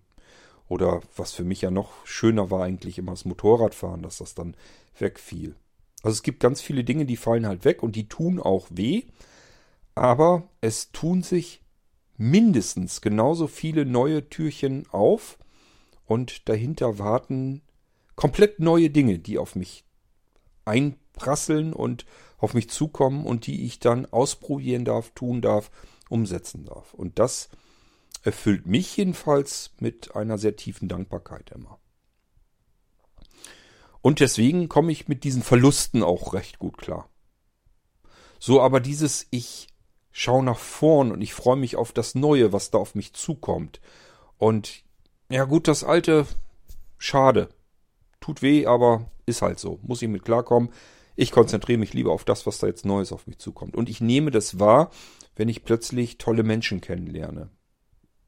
Oder 0.68 1.02
was 1.18 1.34
für 1.34 1.44
mich 1.44 1.62
ja 1.62 1.72
noch 1.72 2.06
schöner 2.06 2.50
war 2.50 2.64
eigentlich 2.64 2.98
immer 2.98 3.12
das 3.12 3.26
Motorradfahren, 3.26 4.02
dass 4.02 4.20
das 4.20 4.36
dann 4.36 4.56
wegfiel. 4.98 5.56
Also 6.02 6.16
es 6.16 6.24
gibt 6.24 6.40
ganz 6.40 6.62
viele 6.62 6.84
Dinge, 6.84 7.06
die 7.06 7.18
fallen 7.18 7.46
halt 7.46 7.66
weg 7.66 7.84
und 7.84 7.96
die 7.96 8.08
tun 8.08 8.40
auch 8.40 8.68
weh. 8.70 9.04
Aber 9.96 10.44
es 10.62 10.92
tun 10.92 11.24
sich 11.24 11.62
mindestens 12.18 13.02
genauso 13.02 13.48
viele 13.48 13.86
neue 13.86 14.30
Türchen 14.30 14.88
auf 14.92 15.38
und 16.12 16.50
dahinter 16.50 17.00
warten 17.00 17.62
komplett 18.18 18.60
neue 18.60 18.90
Dinge, 18.90 19.18
die 19.18 19.38
auf 19.38 19.56
mich 19.56 19.86
einprasseln 20.66 21.72
und 21.72 22.06
auf 22.38 22.54
mich 22.54 22.70
zukommen 22.70 23.26
und 23.26 23.48
die 23.48 23.64
ich 23.64 23.80
dann 23.80 24.06
ausprobieren 24.08 24.84
darf, 24.84 25.12
tun 25.12 25.42
darf, 25.42 25.72
umsetzen 26.10 26.66
darf. 26.66 26.94
Und 26.94 27.18
das 27.18 27.48
erfüllt 28.24 28.66
mich 28.66 28.98
jedenfalls 28.98 29.72
mit 29.80 30.14
einer 30.14 30.38
sehr 30.38 30.58
tiefen 30.58 30.90
Dankbarkeit 30.90 31.52
immer. 31.52 31.80
Und 34.02 34.20
deswegen 34.20 34.68
komme 34.68 34.92
ich 34.92 35.08
mit 35.08 35.24
diesen 35.24 35.44
Verlusten 35.44 36.04
auch 36.04 36.34
recht 36.34 36.60
gut 36.60 36.78
klar. 36.78 37.10
So 38.38 38.62
aber 38.62 38.82
dieses 38.82 39.28
Ich 39.30 39.70
schaue 40.12 40.44
nach 40.44 40.60
vorn 40.60 41.14
und 41.14 41.22
ich 41.22 41.34
freue 41.34 41.56
mich 41.56 41.78
auf 41.78 41.94
das 41.94 42.16
Neue, 42.16 42.52
was 42.52 42.70
da 42.70 42.80
auf 42.80 42.96
mich 42.96 43.14
zukommt. 43.14 43.80
Und 44.38 44.84
ja 45.32 45.46
gut, 45.46 45.68
das 45.68 45.84
alte, 45.84 46.26
schade. 46.98 47.50
Tut 48.20 48.42
weh, 48.42 48.66
aber 48.68 49.10
ist 49.26 49.42
halt 49.42 49.60
so. 49.60 49.80
Muss 49.82 50.02
ich 50.02 50.10
mit 50.10 50.24
klarkommen. 50.24 50.70
Ich 51.16 51.32
konzentriere 51.32 51.80
mich 51.80 51.94
lieber 51.94 52.12
auf 52.12 52.24
das, 52.24 52.46
was 52.46 52.60
da 52.60 52.68
jetzt 52.68 52.86
Neues 52.86 53.12
auf 53.12 53.28
mich 53.28 53.38
zukommt. 53.38 53.76
Und 53.76 53.90
ich 53.90 54.02
nehme 54.02 54.32
das 54.32 54.60
wahr, 54.60 54.92
wenn 55.36 55.50
ich 55.50 55.64
plötzlich 55.64 56.18
tolle 56.18 56.44
Menschen 56.44 56.82
kennenlerne. 56.82 57.50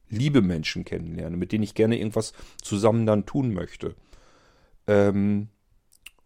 Liebe 0.08 0.42
Menschen 0.42 0.84
kennenlerne, 0.84 1.36
mit 1.36 1.52
denen 1.52 1.64
ich 1.64 1.74
gerne 1.74 1.98
irgendwas 1.98 2.32
zusammen 2.62 3.06
dann 3.06 3.26
tun 3.26 3.54
möchte. 3.54 3.94
Ähm, 4.86 5.48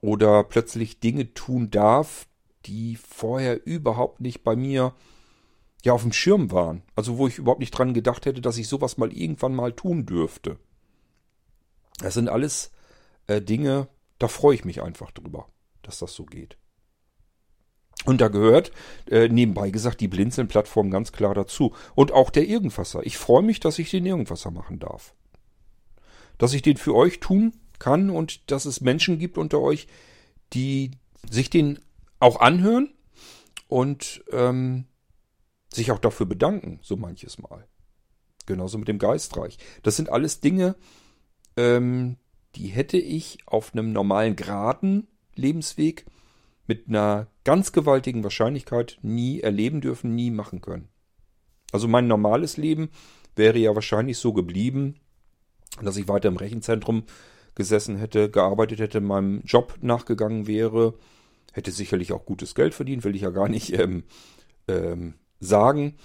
oder 0.00 0.44
plötzlich 0.44 1.00
Dinge 1.00 1.32
tun 1.34 1.70
darf, 1.70 2.26
die 2.66 2.96
vorher 2.96 3.66
überhaupt 3.66 4.20
nicht 4.20 4.42
bei 4.42 4.56
mir 4.56 4.94
ja 5.84 5.92
auf 5.92 6.02
dem 6.02 6.12
Schirm 6.12 6.50
waren. 6.50 6.82
Also 6.94 7.18
wo 7.18 7.26
ich 7.26 7.38
überhaupt 7.38 7.60
nicht 7.60 7.70
dran 7.70 7.94
gedacht 7.94 8.26
hätte, 8.26 8.40
dass 8.40 8.58
ich 8.58 8.68
sowas 8.68 8.98
mal 8.98 9.12
irgendwann 9.12 9.54
mal 9.54 9.72
tun 9.72 10.06
dürfte. 10.06 10.58
Das 11.98 12.14
sind 12.14 12.28
alles 12.28 12.70
äh, 13.26 13.40
Dinge, 13.40 13.88
da 14.18 14.28
freue 14.28 14.54
ich 14.54 14.64
mich 14.64 14.82
einfach 14.82 15.10
drüber. 15.10 15.48
dass 15.82 16.00
das 16.00 16.12
so 16.12 16.26
geht. 16.26 16.58
Und 18.04 18.20
da 18.20 18.28
gehört, 18.28 18.72
äh, 19.10 19.28
nebenbei 19.28 19.70
gesagt, 19.70 20.00
die 20.00 20.08
Blinzeln-Plattform 20.08 20.90
ganz 20.90 21.12
klar 21.12 21.34
dazu. 21.34 21.74
Und 21.94 22.12
auch 22.12 22.30
der 22.30 22.46
Irgendwasser. 22.46 23.04
Ich 23.04 23.16
freue 23.16 23.42
mich, 23.42 23.60
dass 23.60 23.78
ich 23.78 23.90
den 23.90 24.06
Irgendwasser 24.06 24.50
machen 24.50 24.78
darf. 24.78 25.14
Dass 26.36 26.52
ich 26.52 26.62
den 26.62 26.76
für 26.76 26.94
euch 26.94 27.20
tun 27.20 27.54
kann 27.78 28.10
und 28.10 28.50
dass 28.50 28.66
es 28.66 28.80
Menschen 28.80 29.18
gibt 29.18 29.38
unter 29.38 29.60
euch, 29.60 29.88
die 30.52 30.92
sich 31.28 31.50
den 31.50 31.78
auch 32.20 32.40
anhören 32.40 32.94
und 33.66 34.24
ähm, 34.30 34.86
sich 35.72 35.90
auch 35.90 35.98
dafür 35.98 36.26
bedanken, 36.26 36.80
so 36.82 36.96
manches 36.96 37.38
Mal. 37.38 37.66
Genauso 38.46 38.78
mit 38.78 38.88
dem 38.88 38.98
Geistreich. 38.98 39.58
Das 39.82 39.96
sind 39.96 40.08
alles 40.08 40.40
Dinge, 40.40 40.76
ähm, 41.58 42.16
die 42.54 42.68
hätte 42.68 42.96
ich 42.96 43.38
auf 43.46 43.74
einem 43.74 43.92
normalen 43.92 44.36
geraden 44.36 45.08
Lebensweg 45.34 46.06
mit 46.66 46.88
einer 46.88 47.26
ganz 47.44 47.72
gewaltigen 47.72 48.22
Wahrscheinlichkeit 48.22 48.98
nie 49.02 49.40
erleben 49.40 49.80
dürfen, 49.80 50.14
nie 50.14 50.30
machen 50.30 50.60
können. 50.60 50.88
Also 51.72 51.88
mein 51.88 52.06
normales 52.06 52.56
Leben 52.56 52.90
wäre 53.36 53.58
ja 53.58 53.74
wahrscheinlich 53.74 54.18
so 54.18 54.32
geblieben, 54.32 54.96
dass 55.82 55.96
ich 55.96 56.08
weiter 56.08 56.28
im 56.28 56.36
Rechenzentrum 56.36 57.04
gesessen 57.54 57.96
hätte, 57.96 58.30
gearbeitet 58.30 58.78
hätte, 58.78 59.00
meinem 59.00 59.42
Job 59.42 59.78
nachgegangen 59.80 60.46
wäre, 60.46 60.94
hätte 61.52 61.72
sicherlich 61.72 62.12
auch 62.12 62.24
gutes 62.24 62.54
Geld 62.54 62.74
verdient, 62.74 63.04
will 63.04 63.16
ich 63.16 63.22
ja 63.22 63.30
gar 63.30 63.48
nicht 63.48 63.72
ähm, 63.78 64.04
ähm, 64.68 65.14
sagen. 65.40 65.96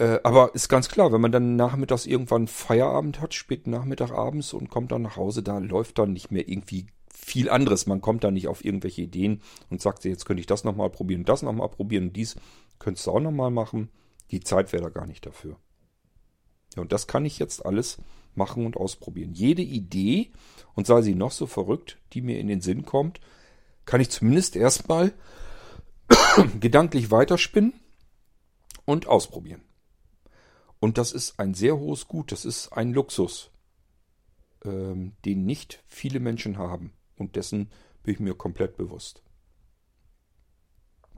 Äh, 0.00 0.20
aber 0.22 0.54
ist 0.54 0.70
ganz 0.70 0.88
klar, 0.88 1.12
wenn 1.12 1.20
man 1.20 1.30
dann 1.30 1.56
nachmittags 1.56 2.06
irgendwann 2.06 2.48
Feierabend 2.48 3.20
hat, 3.20 3.34
spät 3.34 3.66
Nachmittag 3.66 4.12
abends 4.12 4.54
und 4.54 4.70
kommt 4.70 4.92
dann 4.92 5.02
nach 5.02 5.16
Hause, 5.16 5.42
da 5.42 5.58
läuft 5.58 5.98
dann 5.98 6.14
nicht 6.14 6.30
mehr 6.30 6.48
irgendwie 6.48 6.86
viel 7.12 7.50
anderes. 7.50 7.86
Man 7.86 8.00
kommt 8.00 8.24
da 8.24 8.30
nicht 8.30 8.48
auf 8.48 8.64
irgendwelche 8.64 9.02
Ideen 9.02 9.42
und 9.68 9.82
sagt, 9.82 10.06
jetzt 10.06 10.24
könnte 10.24 10.40
ich 10.40 10.46
das 10.46 10.64
nochmal 10.64 10.88
probieren, 10.88 11.26
das 11.26 11.42
nochmal 11.42 11.68
probieren 11.68 12.14
dies 12.14 12.36
könntest 12.78 13.06
du 13.06 13.10
auch 13.10 13.20
nochmal 13.20 13.50
machen. 13.50 13.90
Die 14.30 14.40
Zeit 14.40 14.72
wäre 14.72 14.84
da 14.84 14.88
gar 14.88 15.06
nicht 15.06 15.26
dafür. 15.26 15.58
Ja, 16.74 16.80
und 16.80 16.92
das 16.92 17.06
kann 17.06 17.26
ich 17.26 17.38
jetzt 17.38 17.66
alles 17.66 17.98
machen 18.34 18.64
und 18.64 18.78
ausprobieren. 18.78 19.34
Jede 19.34 19.60
Idee, 19.60 20.30
und 20.74 20.86
sei 20.86 21.02
sie 21.02 21.14
noch 21.14 21.32
so 21.32 21.46
verrückt, 21.46 21.98
die 22.14 22.22
mir 22.22 22.38
in 22.38 22.46
den 22.46 22.62
Sinn 22.62 22.86
kommt, 22.86 23.20
kann 23.84 24.00
ich 24.00 24.08
zumindest 24.08 24.56
erstmal 24.56 25.12
gedanklich 26.60 27.10
weiterspinnen 27.10 27.74
und 28.86 29.06
ausprobieren. 29.06 29.60
Und 30.80 30.98
das 30.98 31.12
ist 31.12 31.38
ein 31.38 31.54
sehr 31.54 31.78
hohes 31.78 32.08
Gut, 32.08 32.32
das 32.32 32.44
ist 32.44 32.72
ein 32.72 32.92
Luxus, 32.92 33.50
ähm, 34.64 35.12
den 35.24 35.44
nicht 35.44 35.82
viele 35.86 36.20
Menschen 36.20 36.58
haben. 36.58 36.92
Und 37.16 37.36
dessen 37.36 37.70
bin 38.02 38.14
ich 38.14 38.20
mir 38.20 38.34
komplett 38.34 38.76
bewusst. 38.76 39.22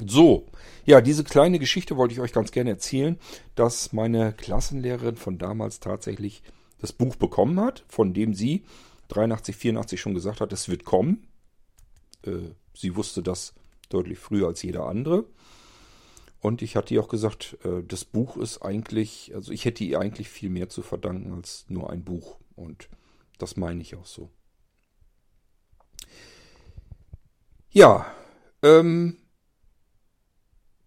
So, 0.05 0.49
ja, 0.85 1.01
diese 1.01 1.23
kleine 1.23 1.61
Geschichte 1.61 1.97
wollte 1.97 2.13
ich 2.13 2.21
euch 2.21 2.33
ganz 2.33 2.51
gerne 2.51 2.71
erzählen, 2.71 3.19
dass 3.55 3.93
meine 3.93 4.33
Klassenlehrerin 4.33 5.17
von 5.17 5.39
damals 5.39 5.79
tatsächlich 5.79 6.43
das 6.81 6.93
Buch 6.93 7.15
bekommen 7.15 7.61
hat, 7.61 7.85
von 7.89 8.13
dem 8.13 8.35
sie 8.35 8.65
83, 9.09 9.55
84 9.55 10.01
schon 10.01 10.15
gesagt 10.15 10.41
hat, 10.41 10.53
es 10.53 10.69
wird 10.69 10.85
kommen. 10.85 11.29
Äh, 12.25 12.55
sie 12.75 12.97
wusste 12.97 13.23
das 13.23 13.55
deutlich 13.91 14.19
früher 14.19 14.49
als 14.49 14.63
jeder 14.63 14.87
andere. 14.87 15.25
Und 16.43 16.61
ich 16.61 16.75
hatte 16.75 16.93
ihr 16.93 17.01
auch 17.01 17.09
gesagt, 17.09 17.57
äh, 17.65 17.85
das 17.87 18.05
Buch 18.05 18.37
ist 18.37 18.63
eigentlich, 18.63 19.33
also 19.33 19.53
ich 19.53 19.65
hätte 19.65 19.85
ihr 19.85 20.01
eigentlich 20.01 20.29
viel 20.29 20.51
mehr 20.51 20.69
zu 20.69 20.83
verdanken 20.83 21.33
als 21.33 21.65
nur 21.69 21.89
ein 21.89 22.03
Buch. 22.03 22.41
Und 22.57 22.89
das 23.39 23.57
meine 23.57 23.81
ich 23.81 23.95
auch 23.95 24.07
so. 24.07 24.29
Ja, 27.71 28.13
ähm, 28.63 29.19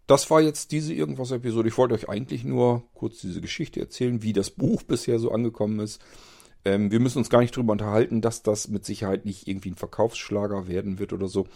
das 0.07 0.29
war 0.29 0.41
jetzt 0.41 0.73
diese 0.73 0.93
Irgendwas-Episode. 0.93 1.69
Ich 1.69 1.77
wollte 1.77 1.95
euch 1.95 2.09
eigentlich 2.09 2.43
nur 2.43 2.83
kurz 2.93 3.21
diese 3.21 3.39
Geschichte 3.39 3.79
erzählen, 3.79 4.21
wie 4.21 4.33
das 4.33 4.51
Buch 4.51 4.83
bisher 4.83 5.19
so 5.19 5.31
angekommen 5.31 5.79
ist. 5.79 6.01
Ähm, 6.65 6.91
wir 6.91 6.99
müssen 6.99 7.19
uns 7.19 7.29
gar 7.29 7.39
nicht 7.39 7.55
drüber 7.55 7.71
unterhalten, 7.71 8.19
dass 8.19 8.43
das 8.43 8.67
mit 8.67 8.83
Sicherheit 8.83 9.23
nicht 9.23 9.47
irgendwie 9.47 9.71
ein 9.71 9.75
Verkaufsschlager 9.75 10.67
werden 10.67 10.99
wird 10.99 11.13
oder 11.13 11.29
so. 11.29 11.47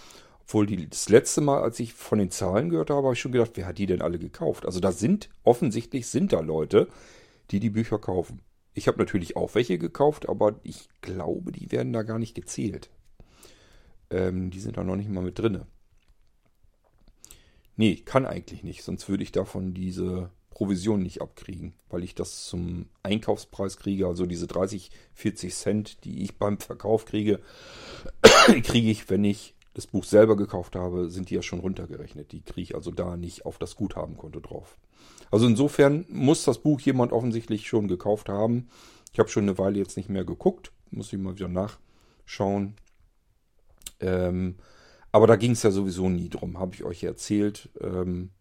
Obwohl 0.49 0.65
die, 0.65 0.89
das 0.89 1.09
letzte 1.09 1.41
Mal, 1.41 1.61
als 1.61 1.79
ich 1.79 1.93
von 1.93 2.17
den 2.17 2.31
Zahlen 2.31 2.71
gehört 2.71 2.89
habe, 2.89 3.03
habe 3.03 3.13
ich 3.13 3.19
schon 3.19 3.31
gedacht, 3.31 3.51
wer 3.53 3.67
hat 3.67 3.77
die 3.77 3.85
denn 3.85 4.01
alle 4.01 4.17
gekauft? 4.17 4.65
Also 4.65 4.79
da 4.79 4.91
sind, 4.91 5.29
offensichtlich 5.43 6.07
sind 6.07 6.33
da 6.33 6.39
Leute, 6.39 6.87
die 7.51 7.59
die 7.59 7.69
Bücher 7.69 7.99
kaufen. 7.99 8.41
Ich 8.73 8.87
habe 8.87 8.97
natürlich 8.97 9.35
auch 9.35 9.53
welche 9.53 9.77
gekauft, 9.77 10.27
aber 10.27 10.59
ich 10.63 10.89
glaube, 11.01 11.51
die 11.51 11.71
werden 11.71 11.93
da 11.93 12.01
gar 12.01 12.17
nicht 12.17 12.33
gezählt. 12.33 12.89
Ähm, 14.09 14.49
die 14.49 14.59
sind 14.59 14.77
da 14.77 14.83
noch 14.83 14.95
nicht 14.95 15.11
mal 15.11 15.21
mit 15.21 15.37
drinne. 15.37 15.67
Nee, 17.75 17.97
kann 17.97 18.25
eigentlich 18.25 18.63
nicht, 18.63 18.81
sonst 18.81 19.07
würde 19.07 19.21
ich 19.21 19.31
davon 19.31 19.75
diese 19.75 20.31
Provision 20.49 21.03
nicht 21.03 21.21
abkriegen, 21.21 21.75
weil 21.89 22.03
ich 22.03 22.15
das 22.15 22.45
zum 22.45 22.87
Einkaufspreis 23.03 23.77
kriege, 23.77 24.07
also 24.07 24.25
diese 24.25 24.47
30, 24.47 24.89
40 25.13 25.53
Cent, 25.53 26.03
die 26.05 26.23
ich 26.23 26.39
beim 26.39 26.57
Verkauf 26.57 27.05
kriege, 27.05 27.39
kriege 28.63 28.89
ich, 28.89 29.11
wenn 29.11 29.23
ich 29.23 29.53
das 29.79 29.87
Buch 29.87 30.03
selber 30.03 30.35
gekauft 30.35 30.75
habe, 30.75 31.09
sind 31.09 31.29
die 31.29 31.35
ja 31.35 31.41
schon 31.41 31.59
runtergerechnet. 31.59 32.33
Die 32.33 32.41
kriege 32.41 32.61
ich 32.61 32.75
also 32.75 32.91
da 32.91 33.15
nicht 33.15 33.45
auf 33.45 33.57
das 33.57 33.77
Guthabenkonto 33.77 34.41
drauf. 34.41 34.77
Also 35.31 35.47
insofern 35.47 36.05
muss 36.09 36.43
das 36.43 36.59
Buch 36.59 36.81
jemand 36.81 37.13
offensichtlich 37.13 37.67
schon 37.67 37.87
gekauft 37.87 38.27
haben. 38.27 38.67
Ich 39.13 39.19
habe 39.19 39.29
schon 39.29 39.43
eine 39.43 39.57
Weile 39.57 39.79
jetzt 39.79 39.95
nicht 39.95 40.09
mehr 40.09 40.25
geguckt, 40.25 40.73
muss 40.91 41.13
ich 41.13 41.19
mal 41.19 41.35
wieder 41.35 41.47
nachschauen. 41.47 42.75
Ähm, 44.01 44.55
aber 45.13 45.27
da 45.27 45.37
ging 45.37 45.51
es 45.51 45.63
ja 45.63 45.71
sowieso 45.71 46.09
nie 46.09 46.29
drum, 46.29 46.59
habe 46.59 46.75
ich 46.75 46.83
euch 46.83 47.03
erzählt. 47.03 47.69
Ähm, 47.79 48.31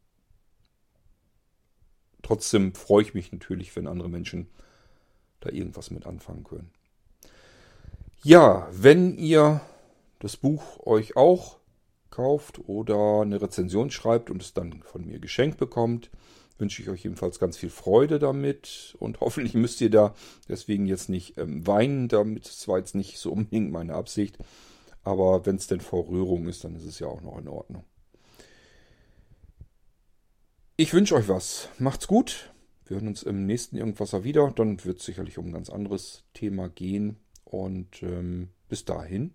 trotzdem 2.22 2.74
freue 2.74 3.02
ich 3.02 3.14
mich 3.14 3.30
natürlich, 3.30 3.74
wenn 3.76 3.86
andere 3.86 4.08
Menschen 4.08 4.48
da 5.38 5.50
irgendwas 5.50 5.92
mit 5.92 6.04
anfangen 6.04 6.42
können. 6.42 6.72
Ja, 8.24 8.68
wenn 8.72 9.16
ihr 9.16 9.60
das 10.18 10.36
Buch 10.36 10.84
euch 10.86 11.16
auch 11.16 11.58
kauft 12.10 12.60
oder 12.68 13.20
eine 13.22 13.40
Rezension 13.40 13.90
schreibt 13.90 14.30
und 14.30 14.42
es 14.42 14.54
dann 14.54 14.82
von 14.82 15.06
mir 15.06 15.18
geschenkt 15.18 15.58
bekommt, 15.58 16.10
wünsche 16.58 16.82
ich 16.82 16.88
euch 16.88 17.04
ebenfalls 17.04 17.38
ganz 17.38 17.56
viel 17.56 17.70
Freude 17.70 18.18
damit 18.18 18.96
und 18.98 19.20
hoffentlich 19.20 19.54
müsst 19.54 19.80
ihr 19.80 19.90
da 19.90 20.14
deswegen 20.48 20.86
jetzt 20.86 21.08
nicht 21.08 21.38
ähm, 21.38 21.66
weinen, 21.66 22.08
damit 22.08 22.46
das 22.46 22.66
war 22.68 22.78
jetzt 22.78 22.94
nicht 22.94 23.18
so 23.18 23.32
unbedingt 23.32 23.70
meine 23.70 23.94
Absicht. 23.94 24.38
Aber 25.04 25.46
wenn 25.46 25.56
es 25.56 25.66
denn 25.66 25.80
vor 25.80 26.08
Rührung 26.08 26.48
ist, 26.48 26.64
dann 26.64 26.74
ist 26.74 26.84
es 26.84 26.98
ja 26.98 27.06
auch 27.06 27.22
noch 27.22 27.38
in 27.38 27.48
Ordnung. 27.48 27.84
Ich 30.76 30.92
wünsche 30.92 31.14
euch 31.14 31.28
was. 31.28 31.70
Macht's 31.78 32.06
gut. 32.06 32.52
Wir 32.84 32.96
hören 32.96 33.08
uns 33.08 33.22
im 33.22 33.46
nächsten 33.46 33.76
Irgendwasser 33.76 34.24
wieder. 34.24 34.50
Dann 34.50 34.84
wird 34.84 34.98
es 34.98 35.06
sicherlich 35.06 35.38
um 35.38 35.46
ein 35.46 35.52
ganz 35.52 35.70
anderes 35.70 36.24
Thema 36.34 36.68
gehen. 36.68 37.16
Und 37.44 38.02
ähm, 38.02 38.50
bis 38.68 38.84
dahin, 38.84 39.34